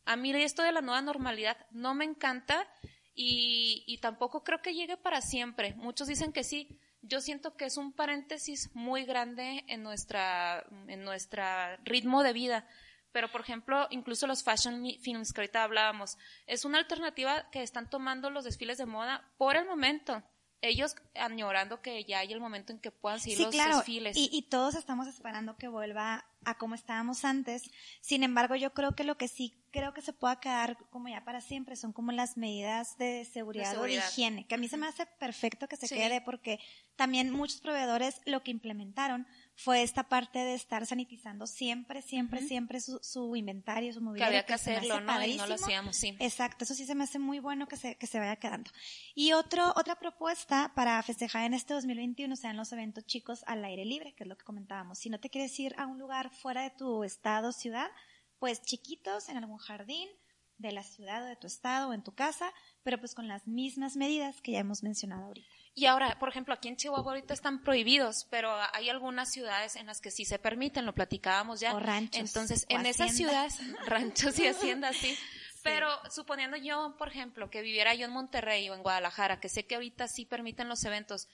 A 0.06 0.16
mí 0.16 0.34
esto 0.34 0.64
de 0.64 0.72
la 0.72 0.82
nueva 0.82 1.02
normalidad 1.02 1.58
no 1.72 1.94
me 1.94 2.06
encanta 2.06 2.68
y, 3.14 4.00
tampoco 4.02 4.44
creo 4.44 4.62
que 4.62 4.74
llegue 4.74 4.98
para 4.98 5.22
siempre. 5.22 5.76
Muchos 5.76 6.08
dicen 6.08 6.34
que 6.34 6.44
sí. 6.44 6.80
Yo 7.04 7.22
siento 7.22 7.56
que 7.56 7.66
es 7.66 7.78
un 7.78 7.94
paréntesis 7.94 8.70
muy 8.74 9.06
grande 9.06 9.64
en 9.68 9.84
nuestra, 9.84 10.66
en 10.88 11.04
nuestra 11.04 11.78
ritmo 11.84 12.24
de 12.24 12.34
vida. 12.34 12.68
Pero, 13.12 13.32
por 13.32 13.42
ejemplo, 13.42 13.88
incluso 13.90 14.28
los 14.28 14.44
fashion 14.44 14.86
films 15.02 15.34
que 15.34 15.42
ahorita 15.42 15.64
hablábamos, 15.64 16.18
es 16.48 16.64
una 16.64 16.78
alternativa 16.78 17.50
que 17.52 17.62
están 17.62 17.90
tomando 17.90 18.30
los 18.30 18.46
desfiles 18.46 18.78
de 18.78 18.86
moda 18.86 19.30
por 19.38 19.56
el 19.56 19.66
momento 19.66 20.24
ellos 20.62 20.96
añorando 21.16 21.82
que 21.82 22.04
ya 22.06 22.20
hay 22.20 22.32
el 22.32 22.40
momento 22.40 22.72
en 22.72 22.80
que 22.80 22.92
puedan 22.92 23.20
seguir 23.20 23.40
los 23.40 23.52
desfiles. 23.52 24.16
Y, 24.16 24.30
y 24.32 24.44
todos 24.44 24.76
estamos 24.76 25.08
esperando 25.08 25.58
que 25.58 25.68
vuelva 25.68 26.26
a 26.46 26.58
como 26.58 26.76
estábamos 26.76 27.26
antes. 27.26 27.64
Sin 28.02 28.24
embargo, 28.24 28.56
yo 28.56 28.74
creo 28.74 28.96
que 28.96 29.04
lo 29.04 29.18
que 29.18 29.28
sí 29.28 29.54
creo 29.72 29.94
que 29.94 30.02
se 30.02 30.14
pueda 30.14 30.40
quedar 30.40 30.78
como 30.90 31.08
ya 31.08 31.24
para 31.24 31.42
siempre 31.42 31.76
son 31.76 31.94
como 31.94 32.12
las 32.12 32.38
medidas 32.38 32.98
de 32.98 33.26
seguridad, 33.26 33.78
o 33.78 33.84
de 33.84 33.96
higiene, 33.96 34.46
que 34.46 34.56
a 34.56 34.58
mí 34.58 34.68
se 34.68 34.78
me 34.78 34.88
hace 34.88 35.06
perfecto 35.06 35.68
que 35.68 35.78
se 35.78 35.88
quede 35.88 36.22
porque 36.22 36.60
también 36.96 37.32
muchos 37.32 37.62
proveedores 37.62 38.22
lo 38.26 38.44
que 38.44 38.52
implementaron 38.52 39.26
fue 39.64 39.84
esta 39.84 40.04
parte 40.04 40.40
de 40.40 40.56
estar 40.56 40.86
sanitizando 40.86 41.46
siempre, 41.46 42.02
siempre, 42.02 42.42
siempre 42.42 42.82
su, 42.82 43.00
su, 43.04 43.36
inventario, 43.36 43.94
su 43.94 44.02
mobiliario. 44.02 44.32
Que 44.32 44.38
había 44.38 44.46
que, 44.46 44.54
hacerlo, 44.54 45.00
¿no? 45.02 45.26
Y 45.26 45.38
no 45.38 45.46
lo 45.46 45.56
hacíamos, 45.56 45.96
sí. 45.96 46.16
Exacto, 46.20 46.64
eso 46.64 46.74
sí 46.74 46.86
se 46.86 46.96
me 46.96 47.04
hace 47.04 47.20
muy 47.20 47.40
bueno 47.40 47.68
que 47.68 47.78
se, 47.78 47.96
que 47.96 48.08
se 48.08 48.18
vaya 48.18 48.36
quedando. 48.38 48.72
Y 49.14 49.34
otro, 49.34 49.72
otra 49.76 50.00
propuesta 50.00 50.72
para 50.76 51.02
festejar 51.04 51.46
en 51.46 51.54
este 51.54 51.76
2021 51.76 52.36
sean 52.36 52.58
los 52.58 52.72
eventos 52.72 53.06
chicos 53.06 53.44
al 53.46 53.64
aire 53.64 53.86
libre, 53.86 54.14
que 54.16 54.24
es 54.24 54.28
lo 54.28 54.36
que 54.36 54.46
comentábamos. 54.46 54.98
Si 54.98 55.10
no 55.10 55.20
te 55.20 55.30
quieres 55.30 55.58
ir 55.60 55.76
a 55.78 55.86
un 55.86 56.00
lugar 56.00 56.32
fuera 56.32 56.64
de 56.64 56.72
tu 56.72 57.04
estado, 57.04 57.52
ciudad, 57.52 57.90
pues 58.40 58.62
chiquitos, 58.64 59.30
en 59.30 59.38
algún 59.38 59.58
jardín, 59.58 60.10
de 60.58 60.72
la 60.72 60.84
ciudad 60.84 61.24
o 61.24 61.26
de 61.26 61.36
tu 61.36 61.48
estado 61.48 61.90
o 61.90 61.94
en 61.94 62.04
tu 62.04 62.14
casa, 62.14 62.52
pero 62.84 63.00
pues 63.00 63.16
con 63.16 63.28
las 63.28 63.48
mismas 63.48 63.96
medidas 63.96 64.42
que 64.42 64.54
ya 64.54 64.60
hemos 64.60 64.84
mencionado 64.84 65.26
ahorita. 65.26 65.61
Y 65.74 65.86
ahora, 65.86 66.18
por 66.20 66.28
ejemplo, 66.30 66.54
aquí 66.54 66.68
en 66.68 66.76
Chihuahua 66.76 67.14
ahorita 67.14 67.34
están 67.34 67.64
prohibidos, 67.64 68.28
pero 68.30 68.54
hay 68.74 68.90
algunas 68.90 69.32
ciudades 69.32 69.76
en 69.78 69.86
las 69.88 70.02
que 70.02 70.12
sí 70.12 70.26
se 70.26 70.38
permiten, 70.38 70.86
lo 70.86 70.94
platicábamos 70.94 71.60
ya. 71.62 71.74
O 71.74 71.80
ranchos. 71.80 72.20
Entonces, 72.20 72.66
o 72.70 72.74
en 72.76 72.86
esas 72.86 73.16
ciudades, 73.16 73.58
ranchos 73.86 74.38
y 74.40 74.48
haciendas, 74.48 74.96
sí. 74.98 75.18
Pero 75.64 75.88
suponiendo 76.10 76.58
yo, 76.58 76.96
por 76.98 77.08
ejemplo, 77.08 77.50
que 77.50 77.62
viviera 77.62 77.94
yo 77.96 78.06
en 78.06 78.12
Monterrey 78.12 78.68
o 78.70 78.74
en 78.74 78.82
Guadalajara, 78.84 79.40
que 79.40 79.48
sé 79.48 79.66
que 79.66 79.76
ahorita 79.76 80.08
sí 80.08 80.26
permiten 80.26 80.68
los 80.68 80.84
eventos, 80.84 81.28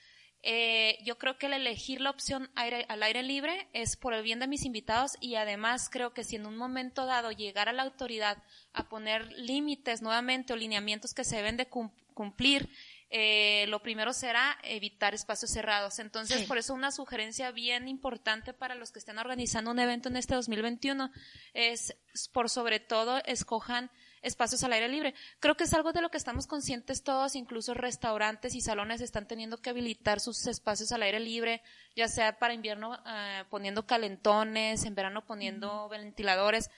eh, 0.44 1.00
yo 1.04 1.18
creo 1.18 1.40
que 1.40 1.48
el 1.48 1.54
elegir 1.54 2.00
la 2.00 2.12
opción 2.12 2.52
aire- 2.56 2.86
al 2.90 3.02
aire 3.02 3.24
libre 3.24 3.68
es 3.74 3.98
por 3.98 4.14
el 4.14 4.22
bien 4.22 4.40
de 4.40 4.48
mis 4.48 4.66
invitados 4.66 5.14
y 5.20 5.36
además 5.36 5.90
creo 5.90 6.14
que 6.14 6.24
si 6.24 6.36
en 6.36 6.46
un 6.46 6.58
momento 6.58 7.06
dado 7.06 7.32
llegara 7.32 7.74
la 7.74 7.84
autoridad 7.84 8.38
a 8.74 8.88
poner 8.88 9.32
límites 9.32 10.02
nuevamente 10.04 10.54
o 10.54 10.56
lineamientos 10.58 11.14
que 11.16 11.24
se 11.24 11.38
deben 11.38 11.58
de 11.58 11.68
cum- 11.68 11.92
cumplir, 12.14 12.70
eh, 13.10 13.66
lo 13.70 13.82
primero 13.82 14.12
será 14.14 14.58
evitar 14.64 15.14
espacios 15.14 15.52
cerrados. 15.52 16.00
Entonces, 16.00 16.40
Sí. 16.42 16.46
por 16.46 16.58
eso 16.58 16.74
una 16.74 16.92
sugerencia 16.92 17.52
bien 17.52 17.88
importante 17.88 18.54
para 18.54 18.76
los 18.76 18.92
que 18.92 19.00
estén 19.00 19.18
organizando 19.18 19.72
un 19.72 19.80
evento 19.80 20.10
en 20.10 20.18
este 20.18 20.36
2021 20.36 21.10
es, 21.54 21.96
por 22.34 22.50
sobre 22.50 22.80
todo, 22.80 23.22
escojan 23.26 23.90
espacios 24.22 24.64
al 24.64 24.74
aire 24.74 24.90
libre. 24.90 25.14
Creo 25.40 25.56
que 25.56 25.64
es 25.64 25.74
algo 25.74 25.94
de 25.94 26.02
lo 26.02 26.10
que 26.10 26.18
estamos 26.18 26.48
conscientes 26.48 27.04
todos, 27.04 27.36
incluso 27.36 27.74
restaurantes 27.74 28.56
y 28.56 28.62
salones 28.62 29.00
están 29.00 29.26
teniendo 29.28 29.62
que 29.62 29.70
habilitar 29.70 30.20
sus 30.20 30.46
espacios 30.48 30.92
al 30.92 31.04
aire 31.04 31.20
libre, 31.22 31.62
ya 31.96 32.10
sea 32.10 32.38
para 32.38 32.54
invierno 32.54 33.00
eh, 33.06 33.44
poniendo 33.50 33.86
calentones, 33.86 34.84
en 34.84 34.96
verano 34.96 35.24
poniendo 35.26 35.88
ventiladores, 35.88 36.70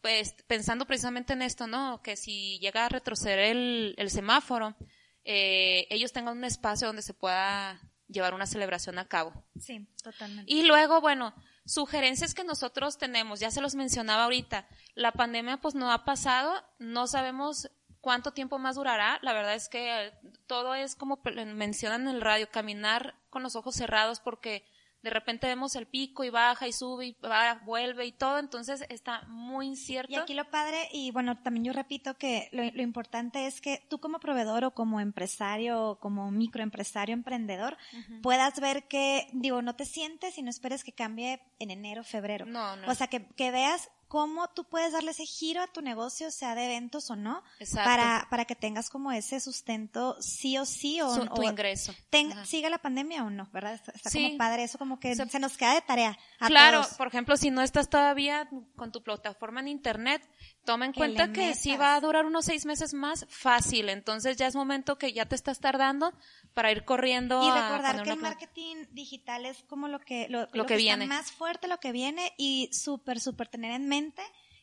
pues, 0.00 0.34
pensando 0.46 0.86
precisamente 0.86 1.32
en 1.32 1.42
esto, 1.42 1.66
¿no? 1.66 2.02
Que 2.02 2.16
si 2.16 2.58
llega 2.60 2.86
a 2.86 2.88
retroceder 2.88 3.40
el, 3.40 3.94
el 3.98 4.10
semáforo, 4.10 4.76
eh, 5.24 5.86
ellos 5.90 6.12
tengan 6.12 6.36
un 6.36 6.44
espacio 6.44 6.86
donde 6.86 7.02
se 7.02 7.14
pueda 7.14 7.80
llevar 8.08 8.34
una 8.34 8.46
celebración 8.46 8.98
a 8.98 9.08
cabo. 9.08 9.32
Sí, 9.58 9.86
totalmente. 10.02 10.52
Y 10.52 10.64
luego, 10.64 11.00
bueno, 11.00 11.34
sugerencias 11.64 12.34
que 12.34 12.44
nosotros 12.44 12.98
tenemos, 12.98 13.40
ya 13.40 13.50
se 13.50 13.60
los 13.60 13.74
mencionaba 13.74 14.24
ahorita, 14.24 14.66
la 14.94 15.12
pandemia 15.12 15.58
pues 15.58 15.74
no 15.74 15.90
ha 15.90 16.04
pasado, 16.04 16.52
no 16.78 17.06
sabemos 17.06 17.70
cuánto 18.00 18.32
tiempo 18.32 18.58
más 18.58 18.76
durará, 18.76 19.18
la 19.22 19.32
verdad 19.32 19.54
es 19.54 19.68
que 19.68 20.12
todo 20.46 20.74
es 20.74 20.94
como 20.96 21.20
mencionan 21.54 22.02
en 22.02 22.16
el 22.16 22.20
radio, 22.20 22.50
caminar 22.50 23.14
con 23.30 23.42
los 23.42 23.56
ojos 23.56 23.76
cerrados 23.76 24.20
porque 24.20 24.64
de 25.02 25.10
repente 25.10 25.46
vemos 25.46 25.76
el 25.76 25.86
pico 25.86 26.24
y 26.24 26.30
baja 26.30 26.68
y 26.68 26.72
sube 26.72 27.06
y 27.06 27.16
va, 27.24 27.60
vuelve 27.64 28.06
y 28.06 28.12
todo, 28.12 28.38
entonces 28.38 28.84
está 28.88 29.22
muy 29.28 29.66
incierto. 29.66 30.12
Y 30.12 30.16
aquí 30.16 30.34
lo 30.34 30.48
padre, 30.50 30.88
y 30.92 31.10
bueno, 31.10 31.38
también 31.38 31.64
yo 31.64 31.72
repito 31.72 32.14
que 32.14 32.48
lo, 32.52 32.62
lo 32.62 32.82
importante 32.82 33.46
es 33.46 33.60
que 33.60 33.84
tú 33.88 33.98
como 33.98 34.20
proveedor 34.20 34.64
o 34.64 34.72
como 34.72 35.00
empresario 35.00 35.82
o 35.82 35.98
como 35.98 36.30
microempresario 36.30 37.12
emprendedor 37.12 37.76
puedas 38.22 38.60
ver 38.60 38.88
que, 38.88 39.28
digo, 39.32 39.62
no 39.62 39.74
te 39.74 39.84
sientes 39.84 40.38
y 40.38 40.42
no 40.42 40.50
esperes 40.50 40.84
que 40.84 40.92
cambie 40.92 41.40
en 41.58 41.70
enero, 41.70 42.04
febrero. 42.04 42.46
No, 42.46 42.76
no. 42.76 42.90
O 42.90 42.94
sea, 42.94 43.08
que, 43.08 43.26
que 43.26 43.50
veas 43.50 43.90
cómo 44.12 44.46
tú 44.48 44.64
puedes 44.64 44.92
darle 44.92 45.12
ese 45.12 45.24
giro 45.24 45.62
a 45.62 45.68
tu 45.68 45.80
negocio, 45.80 46.30
sea 46.30 46.54
de 46.54 46.66
eventos 46.66 47.10
o 47.10 47.16
no, 47.16 47.42
Exacto. 47.60 47.88
para, 47.88 48.26
para 48.28 48.44
que 48.44 48.54
tengas 48.54 48.90
como 48.90 49.10
ese 49.10 49.40
sustento 49.40 50.20
sí 50.20 50.58
o 50.58 50.66
sí 50.66 51.00
o, 51.00 51.14
Su- 51.14 51.24
tu 51.28 51.40
o 51.40 51.44
ingreso. 51.44 51.94
ten- 52.10 52.30
siga 52.44 52.68
la 52.68 52.76
pandemia 52.76 53.24
o 53.24 53.30
no, 53.30 53.48
¿verdad? 53.54 53.72
Está, 53.72 53.92
está 53.92 54.10
Sí. 54.10 54.22
como 54.24 54.36
padre 54.36 54.64
eso, 54.64 54.76
como 54.76 55.00
que 55.00 55.14
Se- 55.16 55.26
se, 55.30 55.38
nos 55.38 55.56
queda 55.56 55.72
de 55.72 55.80
tarea. 55.80 56.18
a 56.40 56.46
Claro, 56.46 56.82
todos. 56.82 56.94
por 56.98 57.06
ejemplo, 57.06 57.38
si 57.38 57.50
no 57.50 57.62
estás 57.62 57.88
todavía 57.88 58.50
con 58.76 58.92
tu 58.92 59.02
plataforma 59.02 59.60
en 59.60 59.68
internet, 59.68 60.28
toma 60.64 60.86
en 60.86 60.92
Que 60.92 60.98
cuenta 60.98 61.32
que 61.32 61.54
si 61.54 61.76
va 61.76 61.94
a 61.94 62.00
durar 62.00 62.26
unos 62.26 62.44
seis 62.44 62.66
meses 62.66 62.94
más, 62.94 63.26
fácil. 63.28 63.88
Entonces 63.88 64.36
ya 64.36 64.46
es 64.46 64.54
momento 64.54 64.98
que 64.98 65.12
ya 65.12 65.26
te 65.26 65.34
estás 65.34 65.60
tardando 65.60 66.12
para 66.54 66.70
ir 66.72 66.84
corriendo 66.84 67.42
Y 67.42 67.50
recordar 67.50 68.02
que 68.02 68.10
el 68.10 68.18
marketing 68.18 68.86
digital 68.92 69.46
es 69.46 69.62
como 69.64 69.88
lo 69.88 70.00
que, 70.00 70.28
lo, 70.28 70.40
Lo 70.52 70.66
que 70.66 70.74
está 70.74 70.76
viene. 70.76 71.06
más 71.06 71.32
fuerte, 71.32 71.68
lo 71.68 71.78
que 71.78 71.92
viene 71.92 72.32
y 72.36 72.68
súper, 72.72 73.20
súper 73.20 73.48
tener 73.48 73.72
en 73.72 73.88
mente 73.88 74.22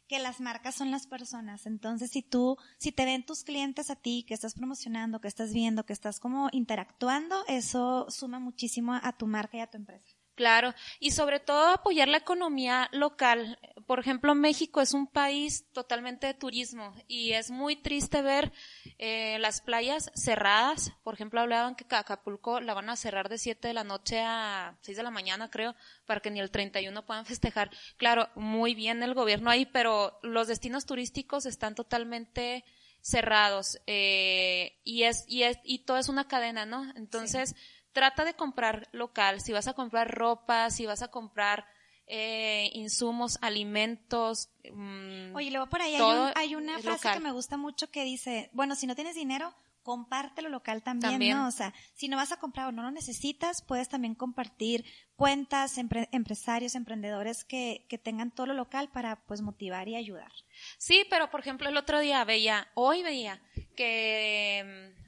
que 0.09 0.17
las 0.19 0.41
marcas 0.41 0.73
son 0.75 0.89
las 0.89 1.05
personas. 1.05 1.67
Entonces, 1.67 2.09
si 2.09 2.23
tú, 2.23 2.57
si 2.79 2.91
te 2.91 3.05
ven 3.05 3.23
tus 3.23 3.43
clientes 3.43 3.91
a 3.91 3.95
ti, 3.95 4.25
que 4.27 4.33
estás 4.33 4.55
promocionando, 4.55 5.21
que 5.21 5.27
estás 5.27 5.53
viendo, 5.53 5.85
que 5.85 5.93
estás 5.93 6.19
como 6.19 6.49
interactuando, 6.51 7.45
eso 7.47 8.07
suma 8.09 8.39
muchísimo 8.39 8.95
a 8.95 9.13
tu 9.15 9.27
marca 9.27 9.57
y 9.57 9.59
a 9.61 9.67
tu 9.67 9.77
empresa. 9.77 10.15
Claro, 10.39 10.73
y 11.01 11.11
sobre 11.11 11.41
todo 11.41 11.67
apoyar 11.67 12.07
la 12.07 12.19
economía 12.19 12.87
local. 12.93 13.59
Por 13.85 13.99
ejemplo, 13.99 14.35
México 14.35 14.79
es 14.79 14.93
un 14.93 15.05
país 15.05 15.65
totalmente 15.73 16.27
de 16.27 16.33
turismo 16.33 16.95
y 17.09 17.33
es 17.33 17.51
muy 17.51 17.75
triste 17.75 18.21
ver 18.21 18.53
eh, 18.99 19.37
las 19.39 19.59
playas 19.59 20.09
cerradas. 20.15 20.93
Por 21.03 21.13
ejemplo, 21.13 21.41
hablaban 21.41 21.75
que 21.75 21.85
Acapulco 21.93 22.61
la 22.61 22.73
van 22.73 22.89
a 22.89 22.95
cerrar 22.95 23.27
de 23.27 23.37
7 23.37 23.67
de 23.67 23.73
la 23.73 23.83
noche 23.83 24.21
a 24.21 24.77
6 24.79 24.95
de 24.95 25.03
la 25.03 25.11
mañana, 25.11 25.49
creo, 25.49 25.75
para 26.05 26.21
que 26.21 26.31
ni 26.31 26.39
el 26.39 26.51
31 26.51 27.05
puedan 27.05 27.25
festejar. 27.25 27.69
Claro, 27.97 28.29
muy 28.35 28.75
bien 28.75 29.03
el 29.03 29.15
gobierno 29.15 29.49
ahí, 29.49 29.65
pero 29.65 30.19
los 30.23 30.47
destinos 30.47 30.85
turísticos 30.85 31.47
están 31.47 31.75
totalmente 31.75 32.63
cerrados 33.01 33.79
eh, 33.87 34.79
y 34.83 35.03
es 35.03 35.25
y 35.27 35.43
es 35.43 35.57
y 35.63 35.79
todo 35.79 35.97
es 35.97 36.07
una 36.07 36.27
cadena, 36.29 36.65
¿no? 36.65 36.89
Entonces 36.95 37.55
trata 37.93 38.25
de 38.25 38.33
comprar 38.35 38.87
local. 38.91 39.41
Si 39.41 39.51
vas 39.51 39.67
a 39.67 39.73
comprar 39.73 40.09
ropa, 40.13 40.69
si 40.69 40.85
vas 40.85 41.01
a 41.01 41.09
comprar 41.09 41.65
eh, 42.11 42.71
insumos, 42.73 43.37
alimentos. 43.41 44.49
mm, 44.73 45.35
Oye, 45.35 45.51
luego 45.51 45.67
por 45.69 45.81
ahí 45.81 45.93
hay, 45.95 46.01
un- 46.01 46.31
hay 46.35 46.55
una 46.55 46.79
frase 46.79 47.07
local. 47.07 47.13
que 47.13 47.19
me 47.23 47.31
gusta 47.31 47.55
mucho 47.57 47.91
que 47.91 48.03
dice, 48.03 48.49
bueno, 48.53 48.75
si 48.75 48.87
no 48.87 48.95
tienes 48.95 49.13
dinero, 49.15 49.53
compártelo 49.83 50.49
local 50.49 50.81
también, 50.83 51.13
También. 51.13 51.37
¿no? 51.37 51.47
O 51.47 51.51
sea, 51.51 51.73
si 51.95 52.07
no 52.07 52.17
vas 52.17 52.31
a 52.31 52.37
comprar 52.37 52.67
o 52.67 52.71
no 52.71 52.81
lo 52.83 52.91
necesitas, 52.91 53.61
puedes 53.61 53.89
también 53.89 54.13
compartir 54.15 54.85
cuentas, 55.15 55.77
empre- 55.77 56.09
empresarios, 56.11 56.75
emprendedores 56.75 57.43
que, 57.45 57.85
que 57.89 57.97
tengan 57.97 58.31
todo 58.31 58.47
lo 58.47 58.53
local 58.55 58.89
para 58.91 59.23
pues 59.27 59.41
motivar 59.41 59.87
y 59.87 59.95
ayudar. 59.95 60.31
Sí, 60.79 61.05
pero 61.09 61.29
por 61.29 61.39
ejemplo 61.41 61.69
el 61.69 61.77
otro 61.77 61.99
día 61.99 62.23
veía, 62.23 62.67
hoy 62.73 63.03
veía 63.03 63.41
que 63.75 64.93
mm, 64.97 64.98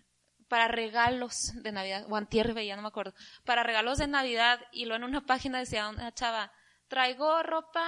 para 0.52 0.68
regalos 0.68 1.54
de 1.64 1.72
Navidad, 1.72 2.06
o 2.10 2.18
antier 2.18 2.54
veía, 2.54 2.76
no 2.76 2.82
me 2.82 2.90
acuerdo, 2.90 3.14
para 3.46 3.64
regalos 3.64 4.00
de 4.00 4.08
Navidad 4.08 4.60
y 4.74 4.84
lo 4.84 4.96
en 4.98 5.06
una 5.06 5.26
página 5.26 5.60
decía 5.60 5.88
una 5.88 6.14
chava, 6.14 6.52
traigo 6.90 7.42
ropa 7.42 7.82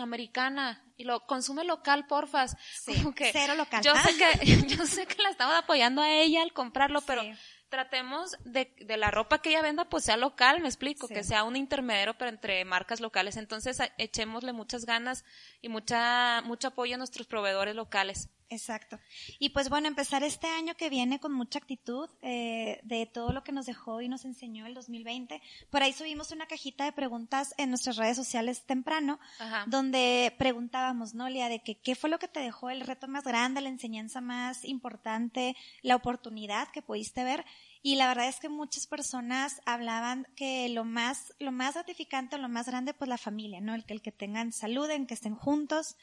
americana 0.00 0.84
y 0.96 1.02
lo 1.02 1.26
consume 1.26 1.64
local, 1.64 2.06
porfas. 2.06 2.56
Como 2.86 3.12
que 3.12 3.32
cero 3.32 3.54
local. 3.56 3.82
Yo 3.82 3.96
sé 3.96 4.16
que, 4.16 4.46
yo 4.76 4.86
sé 4.86 5.06
que 5.06 5.20
la 5.24 5.30
estamos 5.30 5.56
apoyando 5.56 6.00
a 6.00 6.08
ella 6.12 6.42
al 6.42 6.52
comprarlo, 6.52 7.00
pero 7.00 7.22
Sí. 7.22 7.32
tratemos 7.68 8.30
de, 8.44 8.72
de 8.78 8.96
la 8.96 9.10
ropa 9.10 9.42
que 9.42 9.50
ella 9.50 9.62
venda, 9.62 9.86
pues 9.88 10.04
sea 10.04 10.16
local, 10.16 10.60
me 10.60 10.68
explico, 10.68 11.08
Sí. 11.08 11.14
que 11.14 11.24
sea 11.24 11.42
un 11.42 11.56
intermediario, 11.56 12.16
pero 12.16 12.30
entre 12.30 12.64
marcas 12.64 13.00
locales. 13.00 13.36
Entonces, 13.36 13.76
echémosle 13.98 14.52
muchas 14.52 14.84
ganas 14.86 15.24
y 15.60 15.68
mucha, 15.68 16.42
mucho 16.42 16.68
apoyo 16.68 16.94
a 16.94 16.98
nuestros 16.98 17.26
proveedores 17.26 17.74
locales. 17.74 18.28
Exacto. 18.50 18.98
Y 19.38 19.50
pues 19.50 19.68
bueno, 19.68 19.88
empezar 19.88 20.22
este 20.22 20.46
año 20.46 20.74
que 20.74 20.88
viene 20.88 21.20
con 21.20 21.32
mucha 21.32 21.58
actitud 21.58 22.08
eh, 22.22 22.80
de 22.82 23.04
todo 23.04 23.32
lo 23.32 23.44
que 23.44 23.52
nos 23.52 23.66
dejó 23.66 24.00
y 24.00 24.08
nos 24.08 24.24
enseñó 24.24 24.66
el 24.66 24.74
2020. 24.74 25.42
Por 25.70 25.82
ahí 25.82 25.92
subimos 25.92 26.30
una 26.30 26.46
cajita 26.46 26.84
de 26.84 26.92
preguntas 26.92 27.54
en 27.58 27.68
nuestras 27.68 27.96
redes 27.96 28.16
sociales 28.16 28.64
temprano, 28.64 29.18
Ajá. 29.38 29.64
donde 29.66 30.34
preguntábamos, 30.38 31.14
¿no, 31.14 31.28
Lía? 31.28 31.48
De 31.48 31.60
que 31.62 31.74
qué 31.74 31.94
fue 31.94 32.08
lo 32.08 32.18
que 32.18 32.28
te 32.28 32.40
dejó 32.40 32.70
el 32.70 32.80
reto 32.80 33.06
más 33.06 33.24
grande, 33.24 33.60
la 33.60 33.68
enseñanza 33.68 34.20
más 34.22 34.64
importante, 34.64 35.54
la 35.82 35.96
oportunidad 35.96 36.68
que 36.68 36.80
pudiste 36.80 37.24
ver. 37.24 37.44
Y 37.82 37.96
la 37.96 38.08
verdad 38.08 38.28
es 38.28 38.40
que 38.40 38.48
muchas 38.48 38.86
personas 38.86 39.60
hablaban 39.64 40.26
que 40.34 40.68
lo 40.68 40.84
más, 40.84 41.34
lo 41.38 41.52
más 41.52 41.74
gratificante 41.74 42.36
o 42.36 42.38
lo 42.38 42.48
más 42.48 42.66
grande, 42.66 42.94
pues 42.94 43.08
la 43.08 43.18
familia, 43.18 43.60
¿no? 43.60 43.74
El 43.74 43.84
que, 43.84 43.94
el 43.94 44.02
que 44.02 44.10
tengan 44.10 44.52
salud, 44.52 44.90
en 44.90 45.06
que 45.06 45.14
estén 45.14 45.36
juntos 45.36 45.96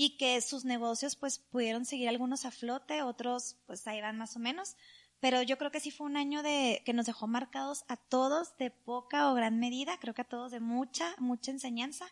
y 0.00 0.16
que 0.16 0.40
sus 0.40 0.64
negocios 0.64 1.14
pues 1.14 1.38
pudieron 1.38 1.84
seguir 1.84 2.08
algunos 2.08 2.46
a 2.46 2.50
flote, 2.50 3.02
otros 3.02 3.58
pues 3.66 3.86
ahí 3.86 4.00
van 4.00 4.16
más 4.16 4.34
o 4.34 4.38
menos. 4.38 4.74
Pero 5.20 5.42
yo 5.42 5.58
creo 5.58 5.70
que 5.70 5.78
sí 5.78 5.90
fue 5.90 6.06
un 6.06 6.16
año 6.16 6.42
de 6.42 6.80
que 6.86 6.94
nos 6.94 7.04
dejó 7.04 7.26
marcados 7.26 7.84
a 7.86 7.98
todos 7.98 8.56
de 8.56 8.70
poca 8.70 9.30
o 9.30 9.34
gran 9.34 9.58
medida, 9.58 9.98
creo 10.00 10.14
que 10.14 10.22
a 10.22 10.28
todos 10.28 10.52
de 10.52 10.60
mucha, 10.60 11.14
mucha 11.18 11.50
enseñanza 11.50 12.06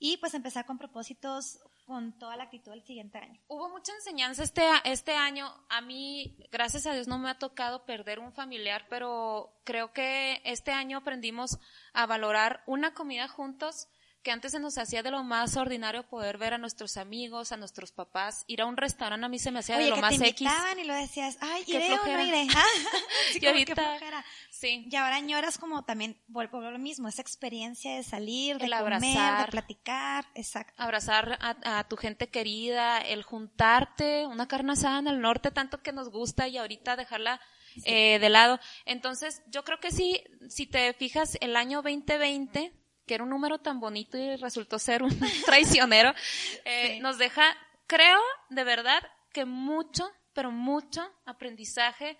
y 0.00 0.16
pues 0.16 0.34
empezar 0.34 0.66
con 0.66 0.76
propósitos 0.76 1.60
con 1.86 2.18
toda 2.18 2.36
la 2.36 2.42
actitud 2.42 2.72
del 2.72 2.82
siguiente 2.82 3.18
año. 3.18 3.40
Hubo 3.46 3.68
mucha 3.68 3.92
enseñanza 3.92 4.42
este, 4.42 4.64
este 4.82 5.12
año. 5.12 5.54
A 5.68 5.80
mí, 5.82 6.36
gracias 6.50 6.84
a 6.86 6.94
Dios, 6.94 7.06
no 7.06 7.20
me 7.20 7.30
ha 7.30 7.38
tocado 7.38 7.86
perder 7.86 8.18
un 8.18 8.32
familiar, 8.32 8.86
pero 8.90 9.52
creo 9.62 9.92
que 9.92 10.40
este 10.44 10.72
año 10.72 10.98
aprendimos 10.98 11.60
a 11.92 12.06
valorar 12.06 12.64
una 12.66 12.92
comida 12.92 13.28
juntos, 13.28 13.86
que 14.22 14.30
antes 14.30 14.52
se 14.52 14.58
nos 14.58 14.76
hacía 14.76 15.02
de 15.02 15.10
lo 15.10 15.22
más 15.24 15.56
ordinario 15.56 16.02
poder 16.02 16.36
ver 16.36 16.54
a 16.54 16.58
nuestros 16.58 16.96
amigos, 16.96 17.52
a 17.52 17.56
nuestros 17.56 17.92
papás, 17.92 18.44
ir 18.46 18.60
a 18.60 18.66
un 18.66 18.76
restaurante 18.76 19.24
a 19.24 19.28
mí 19.28 19.38
se 19.38 19.50
me 19.50 19.60
hacía 19.60 19.78
de 19.78 19.88
lo 19.88 19.94
que 19.94 20.00
más 20.00 20.18
te 20.18 20.28
X. 20.28 20.48
y 20.78 20.84
lo 20.84 20.94
decías, 20.94 21.38
ay, 21.40 21.64
iré 21.66 21.92
o 21.94 22.06
no 22.06 22.22
iré. 22.22 22.46
y 23.40 23.46
ahorita, 23.46 23.98
sí. 24.50 24.86
Y 24.90 24.96
ahora 24.96 25.16
añoras 25.16 25.56
como 25.58 25.84
también, 25.84 26.20
vuelvo 26.28 26.58
a 26.58 26.70
lo 26.70 26.78
mismo, 26.78 27.08
esa 27.08 27.22
experiencia 27.22 27.96
de 27.96 28.02
salir, 28.02 28.58
de 28.58 28.68
comer, 28.70 29.00
de 29.00 29.50
platicar, 29.50 30.26
exacto. 30.34 30.82
Abrazar 30.82 31.38
a, 31.40 31.84
tu 31.88 31.96
gente 31.96 32.28
querida, 32.28 32.98
el 32.98 33.22
juntarte, 33.22 34.26
una 34.26 34.46
carne 34.46 34.72
asada 34.72 34.98
en 34.98 35.08
el 35.08 35.20
norte 35.20 35.50
tanto 35.50 35.82
que 35.82 35.92
nos 35.92 36.10
gusta 36.10 36.46
y 36.46 36.58
ahorita 36.58 36.96
dejarla 36.96 37.40
eh, 37.84 38.18
de 38.18 38.28
lado. 38.28 38.60
Entonces, 38.84 39.42
yo 39.48 39.64
creo 39.64 39.80
que 39.80 39.90
sí, 39.90 40.22
si 40.48 40.66
te 40.66 40.92
fijas, 40.92 41.38
el 41.40 41.56
año 41.56 41.82
2020 41.82 42.79
que 43.10 43.14
era 43.16 43.24
un 43.24 43.30
número 43.30 43.58
tan 43.58 43.80
bonito 43.80 44.16
y 44.16 44.36
resultó 44.36 44.78
ser 44.78 45.02
un 45.02 45.10
traicionero, 45.44 46.14
eh, 46.64 47.00
nos 47.00 47.18
deja, 47.18 47.42
creo 47.88 48.20
de 48.50 48.62
verdad 48.62 49.02
que 49.32 49.44
mucho, 49.44 50.08
pero 50.32 50.52
mucho 50.52 51.02
aprendizaje, 51.24 52.16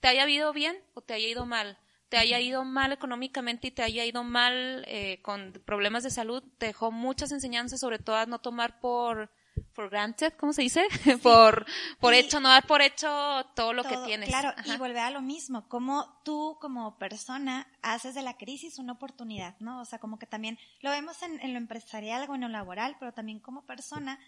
te 0.00 0.08
haya 0.08 0.28
ido 0.28 0.52
bien 0.52 0.76
o 0.92 1.00
te 1.00 1.14
haya 1.14 1.28
ido 1.28 1.46
mal, 1.46 1.78
te 2.10 2.18
haya 2.18 2.40
ido 2.40 2.62
mal 2.62 2.92
económicamente 2.92 3.68
y 3.68 3.70
te 3.70 3.82
haya 3.82 4.04
ido 4.04 4.22
mal 4.22 4.84
eh, 4.86 5.22
con 5.22 5.62
problemas 5.64 6.02
de 6.02 6.10
salud, 6.10 6.44
te 6.58 6.66
dejó 6.66 6.90
muchas 6.90 7.32
enseñanzas, 7.32 7.80
sobre 7.80 7.98
todo 7.98 8.16
a 8.16 8.26
no 8.26 8.38
tomar 8.38 8.80
por 8.80 9.30
for 9.72 9.90
granted, 9.90 10.32
¿cómo 10.34 10.52
se 10.52 10.62
dice? 10.62 10.86
por, 11.22 11.66
por 12.00 12.14
hecho, 12.14 12.40
no 12.40 12.48
dar 12.48 12.66
por 12.66 12.82
hecho 12.82 13.08
todo 13.54 13.72
lo 13.72 13.84
que 13.84 13.96
tienes. 14.06 14.28
Claro, 14.28 14.52
y 14.64 14.76
volver 14.76 14.98
a 14.98 15.10
lo 15.10 15.20
mismo, 15.20 15.68
como 15.68 16.20
tú 16.24 16.58
como 16.60 16.98
persona 16.98 17.66
haces 17.82 18.14
de 18.14 18.22
la 18.22 18.36
crisis 18.36 18.78
una 18.78 18.92
oportunidad, 18.92 19.56
¿no? 19.60 19.80
O 19.80 19.84
sea, 19.84 19.98
como 19.98 20.18
que 20.18 20.26
también 20.26 20.58
lo 20.80 20.90
vemos 20.90 21.22
en, 21.22 21.40
en 21.40 21.52
lo 21.52 21.58
empresarial 21.58 22.28
o 22.28 22.34
en 22.34 22.42
lo 22.42 22.48
laboral, 22.48 22.96
pero 22.98 23.12
también 23.12 23.40
como 23.40 23.64
persona 23.66 24.18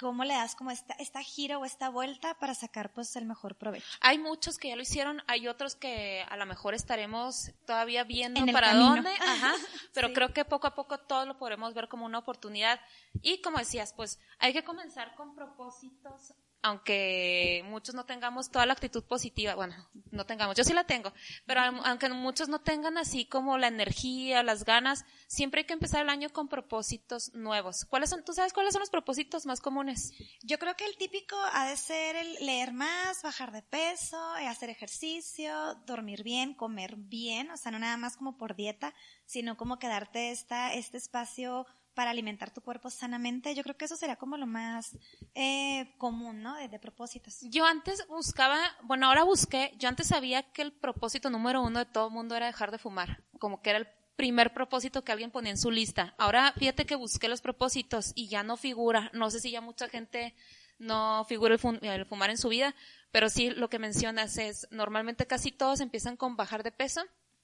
cómo 0.00 0.24
le 0.24 0.32
das 0.32 0.54
como 0.54 0.70
esta, 0.70 0.94
esta 0.94 1.22
gira 1.22 1.58
o 1.58 1.66
esta 1.66 1.90
vuelta 1.90 2.34
para 2.34 2.54
sacar 2.54 2.90
pues 2.92 3.14
el 3.16 3.26
mejor 3.26 3.54
provecho. 3.56 3.86
Hay 4.00 4.18
muchos 4.18 4.56
que 4.56 4.68
ya 4.68 4.76
lo 4.76 4.82
hicieron, 4.82 5.22
hay 5.26 5.46
otros 5.46 5.76
que 5.76 6.24
a 6.28 6.36
lo 6.38 6.46
mejor 6.46 6.72
estaremos 6.72 7.52
todavía 7.66 8.02
viendo 8.04 8.50
para 8.50 8.72
dónde, 8.74 9.10
ajá, 9.20 9.54
pero 9.92 10.14
creo 10.14 10.32
que 10.32 10.46
poco 10.46 10.66
a 10.66 10.74
poco 10.74 10.98
todo 10.98 11.26
lo 11.26 11.36
podremos 11.36 11.74
ver 11.74 11.88
como 11.88 12.06
una 12.06 12.18
oportunidad. 12.18 12.80
Y 13.20 13.42
como 13.42 13.58
decías, 13.58 13.92
pues 13.92 14.18
hay 14.38 14.54
que 14.54 14.64
comenzar 14.64 15.14
con 15.14 15.34
propósitos 15.34 16.32
aunque 16.62 17.64
muchos 17.66 17.94
no 17.94 18.04
tengamos 18.04 18.50
toda 18.50 18.66
la 18.66 18.74
actitud 18.74 19.02
positiva, 19.04 19.54
bueno, 19.54 19.74
no 20.10 20.26
tengamos, 20.26 20.56
yo 20.56 20.64
sí 20.64 20.72
la 20.72 20.84
tengo, 20.84 21.12
pero 21.46 21.60
aunque 21.60 22.08
muchos 22.10 22.48
no 22.48 22.60
tengan 22.60 22.98
así 22.98 23.24
como 23.24 23.58
la 23.58 23.68
energía, 23.68 24.42
las 24.42 24.64
ganas, 24.64 25.04
siempre 25.26 25.60
hay 25.60 25.66
que 25.66 25.72
empezar 25.72 26.02
el 26.02 26.10
año 26.10 26.30
con 26.30 26.48
propósitos 26.48 27.32
nuevos. 27.34 27.84
¿Cuáles 27.86 28.10
son, 28.10 28.24
tú 28.24 28.32
sabes 28.32 28.52
cuáles 28.52 28.72
son 28.72 28.80
los 28.80 28.90
propósitos 28.90 29.46
más 29.46 29.60
comunes? 29.60 30.12
Yo 30.42 30.58
creo 30.58 30.76
que 30.76 30.84
el 30.84 30.96
típico 30.96 31.36
ha 31.52 31.68
de 31.68 31.76
ser 31.76 32.16
el 32.16 32.34
leer 32.44 32.72
más, 32.72 33.22
bajar 33.22 33.52
de 33.52 33.62
peso, 33.62 34.36
eh, 34.38 34.46
hacer 34.46 34.70
ejercicio, 34.70 35.74
dormir 35.86 36.22
bien, 36.22 36.54
comer 36.54 36.96
bien, 36.96 37.50
o 37.50 37.56
sea, 37.56 37.72
no 37.72 37.78
nada 37.78 37.96
más 37.96 38.16
como 38.16 38.36
por 38.36 38.54
dieta, 38.54 38.94
sino 39.24 39.56
como 39.56 39.78
quedarte 39.78 40.30
esta, 40.30 40.74
este 40.74 40.98
espacio 40.98 41.66
para 41.94 42.10
alimentar 42.10 42.52
tu 42.52 42.60
cuerpo 42.60 42.90
sanamente. 42.90 43.54
Yo 43.54 43.62
creo 43.62 43.76
que 43.76 43.84
eso 43.84 43.96
sería 43.96 44.16
como 44.16 44.36
lo 44.36 44.46
más 44.46 44.96
eh, 45.34 45.94
común, 45.98 46.42
¿no? 46.42 46.56
De, 46.56 46.78
propósitos. 46.78 47.40
Yo 47.42 47.66
antes 47.66 48.06
buscaba, 48.08 48.58
bueno, 48.82 49.06
ahora 49.06 49.24
busqué, 49.24 49.72
yo 49.78 49.88
antes 49.88 50.06
sabía 50.08 50.42
que 50.52 50.62
el 50.62 50.72
propósito 50.72 51.30
número 51.30 51.62
uno 51.62 51.80
de 51.80 51.86
todo 51.86 52.08
el 52.08 52.14
mundo 52.14 52.34
era 52.36 52.46
dejar 52.46 52.70
de 52.70 52.78
fumar, 52.78 53.22
como 53.38 53.60
que 53.60 53.70
era 53.70 53.78
el 53.80 53.88
primer 54.16 54.52
propósito 54.52 55.02
que 55.02 55.12
alguien 55.12 55.30
ponía 55.30 55.50
en 55.50 55.58
su 55.58 55.70
lista. 55.70 56.14
Ahora 56.18 56.52
fíjate 56.56 56.86
que 56.86 56.94
busqué 56.94 57.28
los 57.28 57.40
propósitos 57.40 58.12
y 58.14 58.28
ya 58.28 58.42
no 58.42 58.56
figura. 58.56 59.10
No 59.12 59.30
sé 59.30 59.40
si 59.40 59.50
ya 59.50 59.60
mucha 59.60 59.88
gente 59.88 60.34
no 60.78 61.24
figura 61.24 61.54
el, 61.54 61.78
el 61.82 62.06
fumar 62.06 62.30
en 62.30 62.38
su 62.38 62.48
vida, 62.48 62.74
pero 63.10 63.28
sí 63.28 63.50
lo 63.50 63.68
que 63.68 63.78
mencionas 63.78 64.38
es, 64.38 64.66
normalmente 64.70 65.26
casi 65.26 65.52
todos 65.52 65.80
empiezan 65.80 66.16
con 66.16 66.36
bajar 66.36 66.62
de 66.62 66.72
peso 66.72 67.02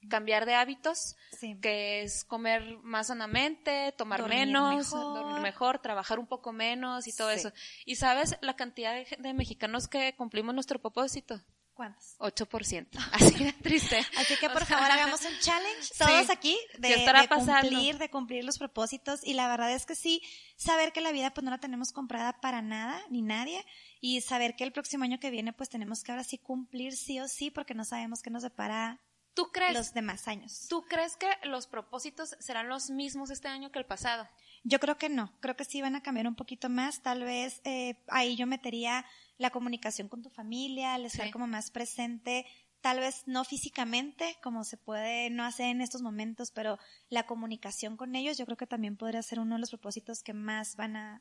cambiar 0.08 0.46
de 0.46 0.54
hábitos, 0.54 1.16
que 1.60 2.02
es 2.02 2.24
comer 2.24 2.78
más 2.82 3.08
sanamente, 3.08 3.92
tomar 3.96 4.28
menos, 4.28 4.90
dormir 4.90 5.40
mejor, 5.40 5.78
trabajar 5.78 6.18
un 6.18 6.26
poco 6.26 6.52
menos 6.52 7.06
y 7.06 7.12
todo 7.12 7.30
eso. 7.30 7.52
¿Y 7.84 7.96
sabes 7.96 8.36
la 8.40 8.56
cantidad 8.56 8.94
de, 8.94 9.34
mexicanos 9.34 9.88
que 9.88 10.14
cumplimos 10.16 10.54
nuestro 10.54 10.78
propósito? 10.80 11.40
¿Cuántos? 11.74 12.16
8%. 12.20 12.88
Así 13.12 13.44
de 13.44 13.52
triste. 13.52 13.98
Así 14.16 14.34
que 14.40 14.48
por 14.48 14.64
favor 14.64 14.90
hagamos 14.90 15.20
un 15.26 15.38
challenge 15.40 15.92
todos 15.98 16.30
aquí 16.30 16.58
de, 16.78 16.88
de 16.88 17.28
cumplir, 17.28 17.98
de 17.98 18.08
cumplir 18.08 18.44
los 18.44 18.56
propósitos 18.56 19.22
y 19.22 19.34
la 19.34 19.46
verdad 19.46 19.70
es 19.70 19.84
que 19.84 19.94
sí, 19.94 20.22
saber 20.56 20.94
que 20.94 21.02
la 21.02 21.12
vida 21.12 21.34
pues 21.34 21.44
no 21.44 21.50
la 21.50 21.58
tenemos 21.58 21.92
comprada 21.92 22.40
para 22.40 22.62
nada 22.62 22.98
ni 23.10 23.20
nadie 23.20 23.62
y 24.00 24.22
saber 24.22 24.56
que 24.56 24.64
el 24.64 24.72
próximo 24.72 25.04
año 25.04 25.20
que 25.20 25.30
viene 25.30 25.52
pues 25.52 25.68
tenemos 25.68 26.02
que 26.02 26.12
ahora 26.12 26.24
sí 26.24 26.38
cumplir 26.38 26.96
sí 26.96 27.20
o 27.20 27.28
sí 27.28 27.50
porque 27.50 27.74
no 27.74 27.84
sabemos 27.84 28.22
qué 28.22 28.30
nos 28.30 28.42
depara 28.42 28.98
¿Tú 29.36 29.52
crees? 29.52 29.74
Los 29.74 29.92
demás 29.92 30.28
años. 30.28 30.66
¿Tú 30.70 30.86
crees 30.86 31.18
que 31.18 31.28
los 31.44 31.66
propósitos 31.66 32.34
serán 32.40 32.70
los 32.70 32.88
mismos 32.88 33.30
este 33.30 33.48
año 33.48 33.70
que 33.70 33.78
el 33.78 33.84
pasado? 33.84 34.26
Yo 34.64 34.80
creo 34.80 34.96
que 34.96 35.10
no. 35.10 35.30
Creo 35.40 35.54
que 35.54 35.66
sí 35.66 35.82
van 35.82 35.94
a 35.94 36.02
cambiar 36.02 36.26
un 36.26 36.34
poquito 36.34 36.70
más. 36.70 37.02
Tal 37.02 37.22
vez 37.22 37.60
eh, 37.64 38.02
ahí 38.08 38.34
yo 38.34 38.46
metería 38.46 39.04
la 39.36 39.50
comunicación 39.50 40.08
con 40.08 40.22
tu 40.22 40.30
familia, 40.30 40.96
el 40.96 41.04
estar 41.04 41.30
como 41.30 41.46
más 41.46 41.70
presente, 41.70 42.46
tal 42.86 43.00
vez 43.00 43.24
no 43.26 43.42
físicamente, 43.42 44.36
como 44.44 44.62
se 44.62 44.76
puede 44.76 45.28
no 45.28 45.44
hacer 45.44 45.66
en 45.66 45.80
estos 45.80 46.02
momentos, 46.02 46.52
pero 46.52 46.78
la 47.08 47.26
comunicación 47.26 47.96
con 47.96 48.14
ellos 48.14 48.38
yo 48.38 48.44
creo 48.44 48.56
que 48.56 48.68
también 48.68 48.96
podría 48.96 49.24
ser 49.24 49.40
uno 49.40 49.56
de 49.56 49.60
los 49.60 49.70
propósitos 49.70 50.22
que 50.22 50.32
más 50.32 50.76
van 50.76 50.94
a, 50.94 51.20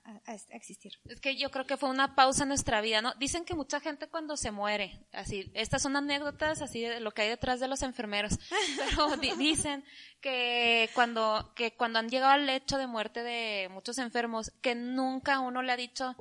existir. 0.51 0.91
Es 1.05 1.19
que 1.19 1.37
yo 1.37 1.49
creo 1.49 1.65
que 1.65 1.75
fue 1.75 1.89
una 1.89 2.13
pausa 2.13 2.43
en 2.43 2.49
nuestra 2.49 2.81
vida, 2.81 3.01
¿no? 3.01 3.15
Dicen 3.15 3.45
que 3.45 3.55
mucha 3.55 3.79
gente 3.79 4.07
cuando 4.07 4.37
se 4.37 4.51
muere, 4.51 5.07
así, 5.11 5.49
estas 5.55 5.81
son 5.81 5.95
anécdotas 5.95 6.61
así 6.61 6.81
de 6.81 6.99
lo 6.99 7.15
que 7.15 7.23
hay 7.23 7.29
detrás 7.29 7.59
de 7.59 7.67
los 7.67 7.81
enfermeros, 7.81 8.37
pero 8.77 9.17
dicen 9.35 9.83
que 10.21 10.91
cuando, 10.93 11.51
que 11.55 11.73
cuando 11.73 11.97
han 11.97 12.09
llegado 12.09 12.33
al 12.33 12.45
lecho 12.45 12.77
de 12.77 12.85
muerte 12.85 13.23
de 13.23 13.69
muchos 13.69 13.97
enfermos, 13.97 14.51
que 14.61 14.75
nunca 14.75 15.39
uno 15.39 15.63
le 15.63 15.71
ha 15.71 15.77
dicho, 15.77 16.15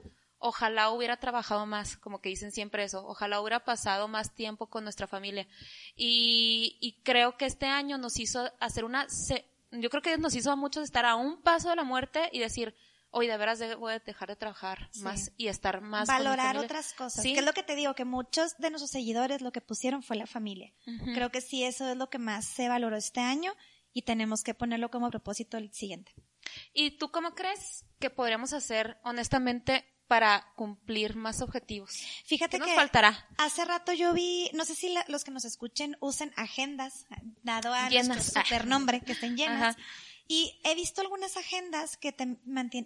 ojalá 0.45 0.91
hubiera 0.91 1.17
trabajado 1.17 1.65
más, 1.65 1.97
como 1.97 2.21
que 2.21 2.29
dicen 2.29 2.53
siempre 2.53 2.85
eso, 2.85 3.03
ojalá 3.07 3.41
hubiera 3.41 3.65
pasado 3.65 4.09
más 4.09 4.35
tiempo 4.35 4.67
con 4.67 4.85
nuestra 4.85 5.07
familia. 5.07 5.49
Y, 5.97 7.01
creo 7.03 7.39
que 7.39 7.47
este 7.47 7.65
año 7.65 7.97
nos 7.97 8.21
hizo 8.21 8.53
hacer 8.61 8.85
una, 8.85 9.07
yo 9.73 9.89
creo 9.89 10.03
que 10.03 10.19
nos 10.19 10.35
hizo 10.35 10.53
a 10.53 10.57
muchos 10.57 10.85
estar 10.85 11.07
a 11.07 11.15
un 11.15 11.41
paso 11.41 11.71
de 11.71 11.77
la 11.77 11.85
muerte 11.85 12.29
y 12.31 12.41
decir, 12.41 12.75
hoy 13.11 13.27
de 13.27 13.39
veras 13.39 13.59
voy 13.79 13.95
a 13.95 13.99
dejar 14.01 14.29
de 14.29 14.37
trabajar 14.37 14.91
más 15.01 15.33
y 15.39 15.49
estar 15.49 15.81
más 15.81 16.09
valorar 16.09 16.59
otras 16.59 16.93
cosas 16.93 17.23
¿Sí? 17.23 17.33
que 17.33 17.39
es 17.39 17.47
lo 17.47 17.55
que 17.55 17.63
te 17.63 17.75
digo 17.75 17.95
que 17.95 18.05
muchos 18.05 18.55
de 18.59 18.69
nuestros 18.69 18.91
seguidores 18.91 19.41
lo 19.41 19.51
que 19.51 19.63
pusieron 19.63 20.03
fue 20.03 20.17
la 20.17 20.27
familia. 20.27 20.75
Creo 21.15 21.31
que 21.31 21.41
sí 21.41 21.65
eso 21.65 21.89
es 21.89 21.97
lo 21.97 22.11
que 22.11 22.19
más 22.19 22.45
se 22.45 22.69
valoró 22.69 22.97
este 22.97 23.21
año 23.21 23.55
y 23.95 24.03
tenemos 24.03 24.43
que 24.43 24.53
ponerlo 24.53 24.91
como 24.91 25.09
propósito 25.09 25.57
el 25.57 25.73
siguiente. 25.73 26.13
Y 26.75 26.99
tú 26.99 27.11
cómo 27.11 27.35
crees 27.35 27.87
que 27.99 28.11
podríamos 28.11 28.53
hacer 28.53 28.99
honestamente 29.05 29.87
para 30.15 30.47
cumplir 30.55 31.17
más 31.17 31.43
objetivos. 31.43 31.91
Fíjate 32.25 32.61
¿Qué 32.61 32.65
nos 32.65 32.73
faltará? 32.77 33.29
Hace 33.37 33.65
rato 33.65 33.93
yo 33.93 34.13
vi, 34.13 34.49
no 34.55 34.65
sé 34.65 34.77
si 34.77 34.95
los 35.09 35.25
que 35.25 35.33
nos 35.33 35.45
escuchen 35.45 35.97
usen 35.99 36.33
agendas, 36.37 37.07
dado 37.43 37.75
a 37.75 37.89
llenas. 37.89 38.07
nuestro 38.07 38.43
supernombre, 38.45 39.01
que 39.01 39.11
estén 39.11 39.37
llenas. 39.37 39.75
Y 40.29 40.61
he 40.63 40.77
visto 40.77 41.01
algunas 41.01 41.37
agendas 41.37 41.97
que 41.97 42.13
te, 42.13 42.27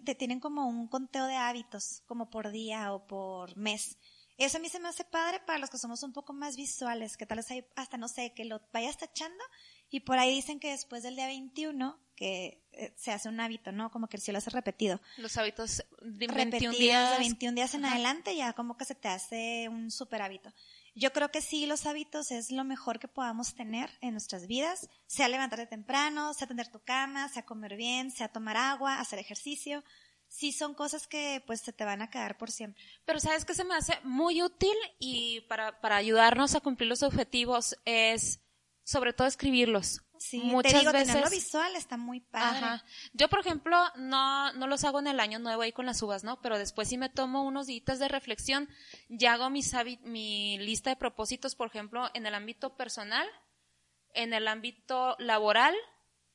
te 0.06 0.14
tienen 0.14 0.40
como 0.40 0.66
un 0.68 0.88
conteo 0.88 1.26
de 1.26 1.36
hábitos, 1.36 2.02
como 2.06 2.30
por 2.30 2.50
día 2.50 2.94
o 2.94 3.06
por 3.06 3.54
mes. 3.58 3.98
Eso 4.38 4.56
a 4.56 4.60
mí 4.60 4.70
se 4.70 4.80
me 4.80 4.88
hace 4.88 5.04
padre 5.04 5.40
para 5.40 5.58
los 5.58 5.68
que 5.68 5.76
somos 5.76 6.02
un 6.02 6.14
poco 6.14 6.32
más 6.32 6.56
visuales, 6.56 7.18
que 7.18 7.26
tal 7.26 7.36
vez 7.36 7.50
hay 7.50 7.62
hasta, 7.76 7.98
no 7.98 8.08
sé, 8.08 8.32
que 8.32 8.46
lo 8.46 8.62
vayas 8.72 8.96
tachando 8.96 9.44
y 9.90 10.00
por 10.00 10.18
ahí 10.18 10.34
dicen 10.34 10.60
que 10.60 10.70
después 10.70 11.02
del 11.02 11.16
día 11.16 11.26
21, 11.26 11.98
que 12.14 12.64
eh, 12.72 12.92
se 12.96 13.12
hace 13.12 13.28
un 13.28 13.38
hábito, 13.38 13.70
¿no? 13.70 13.90
Como 13.90 14.08
que 14.08 14.16
el 14.16 14.22
cielo 14.22 14.38
hace 14.38 14.50
repetido. 14.50 15.00
Los 15.18 15.36
hábitos 15.36 15.84
de 16.02 16.26
21 16.26 16.76
días. 16.76 17.12
De 17.12 17.18
21 17.18 17.54
días 17.54 17.74
en 17.74 17.84
adelante 17.84 18.34
ya 18.34 18.52
como 18.54 18.76
que 18.76 18.84
se 18.84 18.96
te 18.96 19.08
hace 19.08 19.68
un 19.68 19.90
super 19.90 20.20
hábito. 20.22 20.52
Yo 20.96 21.12
creo 21.12 21.30
que 21.30 21.40
sí, 21.40 21.66
los 21.66 21.86
hábitos 21.86 22.32
es 22.32 22.50
lo 22.50 22.64
mejor 22.64 22.98
que 22.98 23.06
podamos 23.06 23.54
tener 23.54 23.88
en 24.00 24.12
nuestras 24.12 24.48
vidas, 24.48 24.90
sea 25.06 25.28
levantarte 25.28 25.66
temprano, 25.66 26.34
sea 26.34 26.48
tender 26.48 26.68
tu 26.68 26.80
cama, 26.80 27.28
sea 27.28 27.46
comer 27.46 27.76
bien, 27.76 28.10
sea 28.10 28.28
tomar 28.28 28.56
agua, 28.56 28.98
hacer 28.98 29.20
ejercicio. 29.20 29.84
Sí 30.26 30.50
son 30.50 30.74
cosas 30.74 31.06
que 31.06 31.42
pues 31.46 31.60
se 31.60 31.72
te 31.72 31.84
van 31.84 32.02
a 32.02 32.10
quedar 32.10 32.36
por 32.36 32.50
siempre. 32.50 32.82
Pero 33.04 33.20
sabes 33.20 33.44
que 33.44 33.54
se 33.54 33.64
me 33.64 33.76
hace 33.76 33.94
muy 34.02 34.42
útil 34.42 34.74
y 34.98 35.42
para, 35.42 35.80
para 35.80 35.96
ayudarnos 35.96 36.56
a 36.56 36.60
cumplir 36.60 36.88
los 36.88 37.04
objetivos 37.04 37.76
es 37.84 38.40
sobre 38.88 39.12
todo 39.12 39.28
escribirlos. 39.28 40.00
Sí, 40.18 40.40
muchas 40.44 40.72
te 40.72 40.78
digo, 40.78 40.92
veces 40.92 41.08
tenerlo 41.08 41.30
visual 41.30 41.76
está 41.76 41.98
muy 41.98 42.20
padre. 42.20 42.56
Ajá. 42.56 42.84
Yo, 43.12 43.28
por 43.28 43.40
ejemplo, 43.40 43.76
no, 43.96 44.50
no 44.54 44.66
los 44.66 44.82
hago 44.84 44.98
en 44.98 45.08
el 45.08 45.20
año 45.20 45.38
nuevo 45.38 45.60
ahí 45.60 45.72
con 45.72 45.84
las 45.84 46.00
uvas, 46.00 46.24
¿no? 46.24 46.40
Pero 46.40 46.56
después 46.56 46.88
sí 46.88 46.96
me 46.96 47.10
tomo 47.10 47.42
unos 47.42 47.66
días 47.66 47.98
de 47.98 48.08
reflexión, 48.08 48.66
ya 49.10 49.34
hago 49.34 49.50
mis 49.50 49.74
mi 50.04 50.56
lista 50.60 50.88
de 50.88 50.96
propósitos, 50.96 51.54
por 51.54 51.66
ejemplo, 51.66 52.08
en 52.14 52.24
el 52.24 52.34
ámbito 52.34 52.76
personal, 52.76 53.28
en 54.14 54.32
el 54.32 54.48
ámbito 54.48 55.16
laboral 55.18 55.74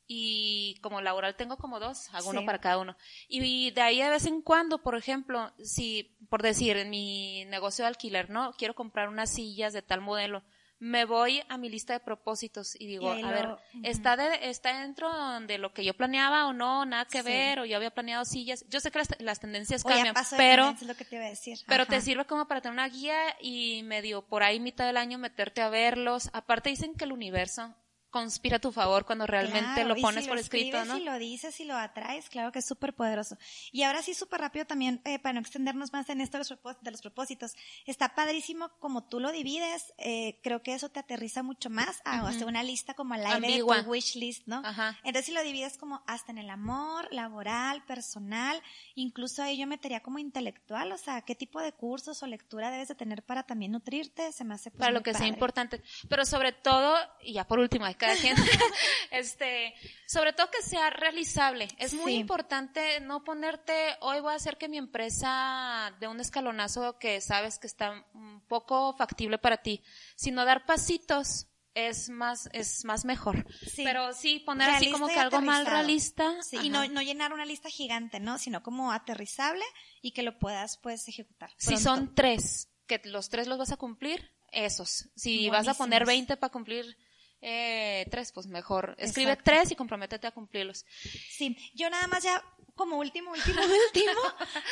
y 0.05 0.79
como 0.83 1.01
laboral 1.01 1.35
tengo 1.35 1.57
como 1.57 1.79
dos, 1.79 2.13
hago 2.13 2.29
uno 2.29 2.45
para 2.45 2.61
cada 2.61 2.77
uno. 2.77 2.95
Y 3.27 3.71
de 3.71 3.81
ahí 3.81 3.99
de 3.99 4.11
vez 4.11 4.27
en 4.27 4.43
cuando, 4.43 4.83
por 4.83 4.95
ejemplo, 4.95 5.51
si, 5.57 6.15
por 6.29 6.43
decir, 6.43 6.77
en 6.77 6.91
mi 6.91 7.45
negocio 7.45 7.83
de 7.83 7.89
alquiler, 7.89 8.29
¿no? 8.29 8.53
Quiero 8.53 8.75
comprar 8.75 9.09
unas 9.09 9.31
sillas 9.31 9.73
de 9.73 9.81
tal 9.81 10.01
modelo 10.01 10.43
me 10.83 11.05
voy 11.05 11.41
a 11.47 11.57
mi 11.57 11.69
lista 11.69 11.93
de 11.93 12.01
propósitos 12.01 12.75
y 12.77 12.87
digo, 12.87 13.09
a 13.09 13.15
ver, 13.15 13.55
¿está, 13.83 14.17
de, 14.17 14.49
¿está 14.49 14.81
dentro 14.81 15.09
de 15.39 15.57
lo 15.57 15.73
que 15.73 15.85
yo 15.85 15.93
planeaba 15.93 16.45
o 16.45 16.51
no? 16.51 16.85
Nada 16.85 17.05
que 17.05 17.21
ver, 17.21 17.59
o 17.59 17.65
yo 17.65 17.77
había 17.77 17.91
planeado 17.91 18.25
sillas. 18.25 18.65
Yo 18.67 18.81
sé 18.81 18.91
que 18.91 19.01
las, 19.19 19.39
tendencias 19.39 19.85
cambian, 19.85 20.13
pero, 20.35 20.75
lo 20.81 20.95
que 20.95 21.05
te 21.05 21.15
iba 21.15 21.25
a 21.25 21.29
decir. 21.29 21.57
pero 21.67 21.85
te 21.85 22.01
sirve 22.01 22.25
como 22.25 22.49
para 22.49 22.59
tener 22.59 22.73
una 22.73 22.89
guía 22.89 23.15
y 23.39 23.81
medio 23.83 24.23
por 24.23 24.43
ahí 24.43 24.59
mitad 24.59 24.85
del 24.85 24.97
año 24.97 25.17
meterte 25.17 25.61
a 25.61 25.69
verlos. 25.69 26.29
Aparte 26.33 26.69
dicen 26.69 26.95
que 26.95 27.05
el 27.05 27.13
universo 27.13 27.73
conspira 28.13 28.57
a 28.57 28.59
tu 28.59 28.71
favor 28.71 29.05
cuando 29.05 29.25
realmente 29.25 29.83
lo 29.85 29.95
pones 29.95 30.27
por 30.27 30.37
escrito, 30.37 30.85
¿no? 30.85 30.97
Si 30.97 31.03
lo 31.03 31.17
dices 31.17 31.59
y 31.59 31.65
lo 31.65 31.75
atraes, 31.75 32.29
claro 32.29 32.51
que 32.51 32.59
es 32.59 32.65
súper 32.65 32.93
poderoso. 32.93 33.39
Y 33.71 33.81
ahora 33.81 34.03
sí, 34.03 34.13
súper 34.13 34.39
rápido 34.39 34.65
también, 34.65 35.01
eh, 35.03 35.17
para 35.17 35.33
no 35.33 35.39
extendernos 35.39 35.91
más 35.91 36.07
en 36.09 36.21
esto 36.21 36.37
de 36.37 36.45
los, 36.91 37.01
propósitos, 37.01 37.55
está 37.87 38.13
padrísimo 38.13 38.69
como 38.77 39.03
tú 39.03 39.19
lo 39.19 39.31
divides, 39.31 39.95
eh, 39.97 40.39
creo 40.43 40.61
que 40.61 40.75
eso 40.75 40.89
te 40.89 40.99
aterriza 40.99 41.41
mucho 41.41 41.71
más 41.71 42.03
a 42.05 42.27
hacer 42.27 42.45
una 42.45 42.61
lista 42.61 42.93
como 42.93 43.15
al 43.15 43.25
aire 43.25 43.47
de 43.47 43.59
tu 43.59 43.89
wish 43.89 44.15
list, 44.15 44.43
¿no? 44.45 44.61
Ajá. 44.63 44.95
Entonces 45.03 45.25
si 45.25 45.31
lo 45.31 45.41
divides 45.41 45.79
como 45.79 46.03
hasta 46.05 46.31
en 46.31 46.37
el 46.37 46.51
amor, 46.51 47.07
laboral, 47.11 47.83
personal, 47.85 48.61
incluso 48.93 49.41
ahí 49.41 49.57
yo 49.57 49.65
metería 49.65 50.03
como 50.03 50.19
intelectual, 50.19 50.91
o 50.91 50.99
sea, 50.99 51.23
qué 51.23 51.33
tipo 51.33 51.59
de 51.59 51.71
cursos 51.71 52.21
o 52.21 52.27
lectura 52.27 52.69
debes 52.69 52.89
de 52.89 52.95
tener 52.95 53.23
para 53.23 53.41
también 53.41 53.71
nutrirte, 53.71 54.31
se 54.31 54.43
me 54.43 54.53
hace 54.53 54.69
pues, 54.69 54.81
Para 54.81 54.91
lo 54.91 55.01
que 55.01 55.15
sea 55.15 55.25
importante. 55.25 55.81
Pero 56.07 56.25
sobre 56.25 56.51
todo, 56.51 56.95
y 57.19 57.33
ya 57.33 57.47
por 57.47 57.57
último, 57.57 57.85
hay 57.85 57.95
este, 59.11 59.73
sobre 60.07 60.33
todo 60.33 60.49
que 60.51 60.61
sea 60.61 60.89
realizable. 60.89 61.67
Es 61.77 61.93
muy 61.93 62.15
importante 62.15 62.99
no 63.01 63.23
ponerte, 63.23 63.73
hoy 64.01 64.19
voy 64.19 64.33
a 64.33 64.37
hacer 64.37 64.57
que 64.57 64.69
mi 64.69 64.77
empresa 64.77 65.95
de 65.99 66.07
un 66.07 66.19
escalonazo 66.19 66.97
que 66.99 67.21
sabes 67.21 67.59
que 67.59 67.67
está 67.67 68.05
un 68.13 68.41
poco 68.47 68.93
factible 68.93 69.37
para 69.37 69.57
ti, 69.57 69.81
sino 70.15 70.45
dar 70.45 70.65
pasitos 70.65 71.47
es 71.75 72.09
más 72.09 72.49
es 72.53 72.85
más 72.85 73.05
mejor. 73.05 73.45
Pero 73.75 74.13
sí 74.13 74.39
poner 74.39 74.69
así 74.69 74.91
como 74.91 75.07
que 75.07 75.19
algo 75.19 75.41
más 75.41 75.65
realista 75.65 76.35
y 76.61 76.69
no, 76.69 76.87
no 76.87 77.01
llenar 77.01 77.33
una 77.33 77.45
lista 77.45 77.69
gigante, 77.69 78.19
¿no? 78.19 78.37
Sino 78.37 78.61
como 78.61 78.91
aterrizable 78.91 79.63
y 80.01 80.11
que 80.11 80.23
lo 80.23 80.37
puedas 80.37 80.77
pues 80.77 81.07
ejecutar. 81.07 81.51
Si 81.57 81.77
son 81.77 82.13
tres, 82.13 82.69
que 82.87 83.01
los 83.05 83.29
tres 83.29 83.47
los 83.47 83.57
vas 83.57 83.71
a 83.71 83.77
cumplir, 83.77 84.31
esos. 84.51 85.09
Si 85.15 85.49
vas 85.49 85.67
a 85.67 85.73
poner 85.73 86.05
20 86.05 86.37
para 86.37 86.51
cumplir 86.51 86.97
eh, 87.43 88.07
tres, 88.09 88.31
pues 88.31 88.47
mejor. 88.47 88.95
Escribe 88.97 89.35
tres 89.35 89.71
y 89.71 89.75
comprométete 89.75 90.27
a 90.27 90.31
cumplirlos. 90.31 90.85
Sí, 91.29 91.57
yo 91.75 91.89
nada 91.89 92.07
más 92.07 92.23
ya 92.23 92.43
como 92.75 92.97
último, 92.97 93.31
último, 93.31 93.61
último, 93.87 94.21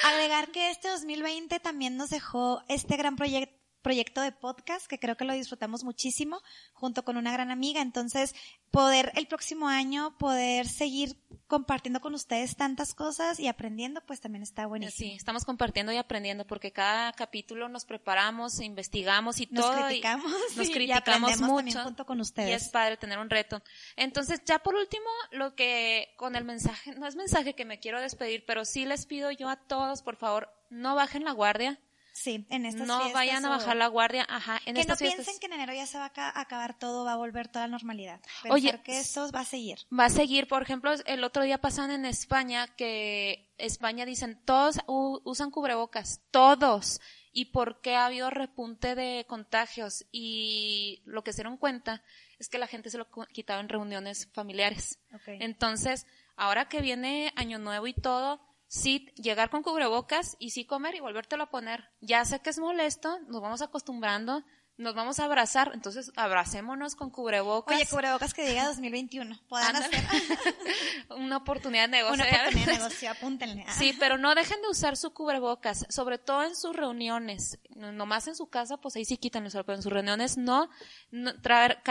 agregar 0.06 0.52
que 0.52 0.72
este 0.72 0.90
2020 0.90 1.60
también 1.60 1.98
nos 1.98 2.10
dejó 2.10 2.64
este 2.68 2.98
gran 2.98 3.16
proyecto 3.16 3.61
proyecto 3.82 4.22
de 4.22 4.32
podcast 4.32 4.88
que 4.88 5.00
creo 5.00 5.18
que 5.18 5.26
lo 5.26 5.34
disfrutamos 5.34 5.84
muchísimo 5.84 6.42
junto 6.74 7.04
con 7.04 7.18
una 7.18 7.32
gran 7.32 7.52
amiga. 7.52 7.82
Entonces, 7.82 8.34
poder 8.72 9.12
el 9.16 9.28
próximo 9.28 9.68
año, 9.68 10.18
poder 10.18 10.68
seguir 10.68 11.18
compartiendo 11.48 12.00
con 12.00 12.14
ustedes 12.14 12.56
tantas 12.56 12.94
cosas 12.94 13.40
y 13.40 13.48
aprendiendo, 13.48 14.02
pues 14.06 14.22
también 14.22 14.42
está 14.42 14.66
buenísimo. 14.68 15.10
Sí, 15.12 15.16
estamos 15.18 15.44
compartiendo 15.44 15.92
y 15.92 15.98
aprendiendo 15.98 16.48
porque 16.48 16.72
cada 16.72 17.12
capítulo 17.12 17.68
nos 17.68 17.84
preparamos, 17.84 18.62
investigamos 18.62 19.42
y 19.42 19.48
nos 19.52 19.66
todo. 19.66 19.86
Criticamos, 19.86 20.32
nos 20.56 20.70
criticamos 20.72 21.42
mucho. 21.42 21.84
junto 21.84 22.06
con 22.06 22.22
ustedes. 22.22 22.50
Y 22.50 22.54
es 22.54 22.70
padre 22.70 22.96
tener 22.96 23.20
un 23.20 23.30
reto. 23.30 23.62
Entonces, 23.98 24.42
ya 24.46 24.60
por 24.60 24.76
último, 24.76 25.10
lo 25.32 25.54
que 25.56 26.14
con 26.16 26.36
el 26.38 26.46
mensaje, 26.46 26.96
no 26.96 27.06
es 27.06 27.16
mensaje 27.16 27.54
que 27.54 27.66
me 27.66 27.80
quiero 27.80 28.00
despedir, 28.00 28.46
pero 28.46 28.64
sí 28.64 28.86
les 28.86 29.06
pido 29.06 29.32
yo 29.32 29.50
a 29.50 29.58
todos, 29.58 30.02
por 30.02 30.16
favor, 30.16 30.50
no 30.70 30.96
bajen 30.96 31.26
la 31.26 31.34
guardia 31.34 31.80
Sí, 32.14 32.46
en 32.50 32.66
estas 32.66 32.88
No 32.88 33.12
vayan 33.14 33.46
a 33.46 33.50
bajar 33.50 33.78
la 33.78 33.88
guardia, 33.88 34.26
ajá, 34.28 34.60
en 34.66 34.76
que 34.76 34.86
no 34.86 34.98
piensen 34.98 35.40
que 35.40 35.46
en 35.46 35.54
enero 35.54 35.74
ya 35.74 35.86
se 35.86 35.98
va 35.98 36.12
a 36.16 36.42
acabar 36.42 36.78
todo, 36.78 37.06
va 37.06 37.14
a 37.14 37.18
volver 37.18 37.48
toda 37.48 37.68
la 37.68 37.72
normalidad. 37.72 38.20
Pensar 38.44 38.52
Oye, 38.52 38.82
que 38.84 39.00
esto 39.00 39.32
va 39.32 39.42
a 39.42 39.46
seguir. 39.46 39.80
Va 39.98 40.06
a 40.06 40.10
seguir, 40.10 40.48
por 40.48 40.62
ejemplo, 40.62 40.92
el 41.06 41.24
otro 41.24 41.44
día 41.44 41.60
pasan 41.60 41.90
en 41.90 42.06
España 42.06 42.68
que 42.76 43.50
España 43.58 44.06
dicen, 44.06 44.40
todos 44.44 44.80
usan 44.88 45.52
cubrebocas, 45.52 46.22
todos. 46.32 47.00
¿Y 47.34 47.46
por 47.46 47.80
qué 47.80 47.96
ha 47.96 48.08
habido 48.08 48.30
repunte 48.30 48.94
de 48.94 49.26
contagios? 49.28 50.06
Y 50.12 51.02
lo 51.06 51.24
que 51.24 51.32
se 51.32 51.38
dieron 51.38 51.56
cuenta 51.56 52.04
es 52.40 52.50
que 52.50 52.58
la 52.58 52.68
gente 52.68 52.90
se 52.90 52.98
lo 52.98 53.08
quitaba 53.32 53.62
en 53.62 53.70
reuniones 53.70 54.28
familiares. 54.34 55.00
Entonces, 55.26 56.06
ahora 56.36 56.68
que 56.68 56.82
viene 56.82 57.32
Año 57.38 57.58
Nuevo 57.58 57.88
y 57.88 57.94
todo, 57.94 58.42
sí 58.72 59.12
llegar 59.18 59.50
con 59.50 59.64
cubrebocas 59.64 60.38
y 60.40 60.52
sí 60.52 60.64
comer 60.64 60.96
y 60.96 61.02
volvértelo 61.02 61.44
a 61.44 61.50
poner. 61.50 61.90
Ya 62.00 62.24
sé 62.24 62.40
que 62.40 62.52
es 62.52 62.58
molesto, 62.58 63.20
nos 63.28 63.42
vamos 63.42 63.62
acostumbrando, 63.62 64.46
nos 64.78 64.96
vamos 64.96 65.20
a 65.20 65.26
abrazar, 65.26 65.72
entonces 65.74 66.14
abracémonos 66.16 66.96
con 66.96 67.10
cubrebocas. 67.10 67.76
Oye, 67.76 67.86
cubrebocas 67.86 68.34
que 68.34 68.48
diga 68.48 68.66
2021, 68.68 69.42
puedan 69.50 69.76
hacer. 69.76 70.00
Una 71.10 71.38
oportunidad 71.38 71.84
de 71.84 71.98
negocio. 71.98 72.24
Una 72.24 72.34
oportunidad 72.34 72.66
de 72.66 72.74
negocio, 72.78 73.12
apúntenle. 73.12 73.66
Sí, 73.78 73.94
pero 74.00 74.18
no 74.18 74.34
dejen 74.36 74.62
de 74.62 74.70
usar 74.70 74.96
su 74.96 75.14
cubrebocas, 75.14 75.86
sobre 75.90 76.18
todo 76.18 76.44
en 76.44 76.56
sus 76.56 76.74
reuniones. 76.74 77.60
Nomás 77.76 78.28
en 78.28 78.36
su 78.36 78.48
casa, 78.48 78.78
pues 78.78 78.96
ahí 78.96 79.04
sí 79.04 79.18
quítanlo, 79.18 79.50
pero 79.52 79.76
en 79.76 79.84
sus 79.84 79.92
reuniones 79.92 80.38
no, 80.38 80.70
no 81.12 81.42
traer, 81.42 81.84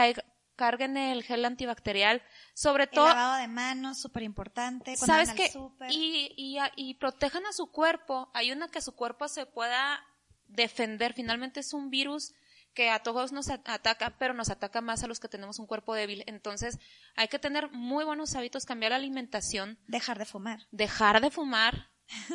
carguen 0.61 0.95
el 0.95 1.23
gel 1.23 1.43
antibacterial, 1.43 2.21
sobre 2.53 2.85
todo... 2.85 3.07
Lavado 3.07 3.41
de 3.41 3.47
manos, 3.47 3.99
súper 3.99 4.21
importante. 4.21 4.95
¿Sabes 4.95 5.33
qué? 5.33 5.51
Y, 5.89 6.35
y, 6.37 6.59
y 6.75 6.93
protejan 6.93 7.47
a 7.47 7.51
su 7.51 7.71
cuerpo, 7.71 8.29
ayudan 8.35 8.61
a 8.61 8.67
que 8.67 8.79
su 8.79 8.95
cuerpo 8.95 9.27
se 9.27 9.47
pueda 9.47 10.05
defender. 10.45 11.13
Finalmente 11.13 11.61
es 11.61 11.73
un 11.73 11.89
virus 11.89 12.35
que 12.75 12.91
a 12.91 12.99
todos 12.99 13.31
nos 13.31 13.49
ataca, 13.49 14.15
pero 14.19 14.35
nos 14.35 14.51
ataca 14.51 14.81
más 14.81 15.01
a 15.03 15.07
los 15.07 15.19
que 15.19 15.27
tenemos 15.27 15.57
un 15.57 15.65
cuerpo 15.65 15.95
débil. 15.95 16.23
Entonces, 16.27 16.77
hay 17.15 17.27
que 17.27 17.39
tener 17.39 17.71
muy 17.71 18.05
buenos 18.05 18.35
hábitos, 18.35 18.67
cambiar 18.67 18.91
la 18.91 18.97
alimentación. 18.97 19.79
Dejar 19.87 20.19
de 20.19 20.25
fumar. 20.25 20.67
Dejar 20.69 21.21
de 21.21 21.31
fumar. 21.31 21.89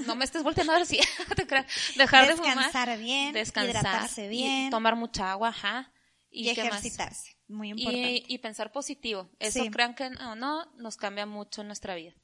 No 0.04 0.16
me 0.16 0.24
estés 0.24 0.42
volteando 0.42 0.72
a 0.72 0.78
ver 0.78 0.86
si 0.86 0.98
Dejar 1.96 2.26
de 2.26 2.34
fumar. 2.34 2.56
Descansar 2.56 2.98
bien. 2.98 3.32
Descansar. 3.32 4.28
bien. 4.28 4.70
tomar 4.70 4.96
mucha 4.96 5.30
agua, 5.30 5.50
ajá. 5.50 5.92
Y, 6.28 6.48
ejercitarse. 6.48 7.35
Muy 7.48 7.70
importante. 7.70 8.24
Y, 8.26 8.38
pensar 8.38 8.72
positivo. 8.72 9.28
Eso 9.38 9.64
crean 9.70 9.94
que 9.94 10.06
o 10.06 10.34
no, 10.34 10.66
nos 10.76 10.96
cambia 10.96 11.26
mucho 11.26 11.60
en 11.60 11.68
nuestra 11.68 11.94
vida. 11.94 12.14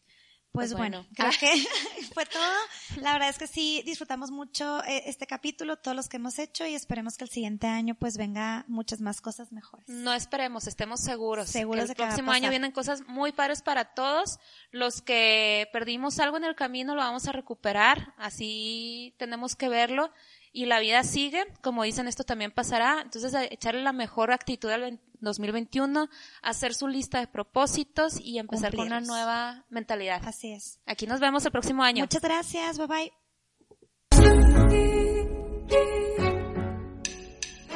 Pues, 0.52 0.68
pues 0.68 0.78
bueno, 0.78 1.06
creo 1.14 1.30
ah. 1.30 1.36
que 1.40 1.46
fue 2.14 2.26
todo. 2.26 2.52
La 3.00 3.14
verdad 3.14 3.30
es 3.30 3.38
que 3.38 3.46
sí 3.46 3.82
disfrutamos 3.86 4.30
mucho 4.30 4.84
eh, 4.84 5.04
este 5.06 5.26
capítulo, 5.26 5.78
todos 5.78 5.96
los 5.96 6.10
que 6.10 6.18
hemos 6.18 6.38
hecho 6.38 6.66
y 6.66 6.74
esperemos 6.74 7.16
que 7.16 7.24
el 7.24 7.30
siguiente 7.30 7.66
año 7.68 7.94
pues 7.94 8.18
venga 8.18 8.66
muchas 8.68 9.00
más 9.00 9.22
cosas 9.22 9.50
mejores. 9.50 9.88
No 9.88 10.12
esperemos, 10.12 10.66
estemos 10.66 11.00
seguros. 11.00 11.48
Seguros 11.48 11.86
que 11.86 11.92
el 11.92 11.96
próximo 11.96 12.32
año 12.32 12.50
vienen 12.50 12.70
cosas 12.70 13.00
muy 13.08 13.32
padres 13.32 13.62
para 13.62 13.94
todos. 13.94 14.40
Los 14.72 15.00
que 15.00 15.70
perdimos 15.72 16.18
algo 16.18 16.36
en 16.36 16.44
el 16.44 16.54
camino 16.54 16.94
lo 16.94 17.00
vamos 17.00 17.26
a 17.28 17.32
recuperar, 17.32 18.12
así 18.18 19.14
tenemos 19.16 19.56
que 19.56 19.70
verlo 19.70 20.12
y 20.52 20.66
la 20.66 20.80
vida 20.80 21.02
sigue, 21.02 21.44
como 21.62 21.82
dicen, 21.82 22.06
esto 22.06 22.24
también 22.24 22.50
pasará, 22.50 23.00
entonces 23.02 23.34
echarle 23.50 23.82
la 23.82 23.92
mejor 23.92 24.32
actitud 24.32 24.70
al 24.70 25.00
2021, 25.20 26.08
hacer 26.42 26.74
su 26.74 26.88
lista 26.88 27.20
de 27.20 27.26
propósitos 27.26 28.20
y 28.20 28.38
empezar 28.38 28.74
con 28.74 28.86
una 28.86 29.00
nueva 29.00 29.64
mentalidad. 29.70 30.20
Así 30.26 30.52
es. 30.52 30.78
Aquí 30.86 31.06
nos 31.06 31.20
vemos 31.20 31.44
el 31.46 31.52
próximo 31.52 31.82
año. 31.82 32.02
Muchas 32.02 32.22
gracias, 32.22 32.78
bye 32.78 32.86
bye. 32.86 33.12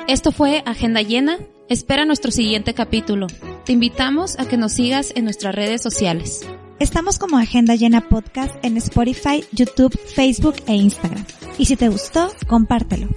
Esto 0.06 0.30
fue 0.30 0.62
Agenda 0.66 1.02
Llena. 1.02 1.38
Espera 1.68 2.04
nuestro 2.04 2.30
siguiente 2.30 2.74
capítulo. 2.74 3.26
Te 3.64 3.72
invitamos 3.72 4.38
a 4.38 4.46
que 4.46 4.56
nos 4.56 4.72
sigas 4.72 5.12
en 5.16 5.24
nuestras 5.24 5.54
redes 5.54 5.82
sociales. 5.82 6.46
Estamos 6.78 7.18
como 7.18 7.38
Agenda 7.38 7.74
Llena 7.74 8.06
Podcast 8.06 8.54
en 8.62 8.76
Spotify, 8.76 9.42
YouTube, 9.50 9.98
Facebook 10.14 10.56
e 10.66 10.74
Instagram. 10.74 11.24
Y 11.56 11.64
si 11.64 11.74
te 11.74 11.88
gustó, 11.88 12.30
compártelo. 12.46 13.08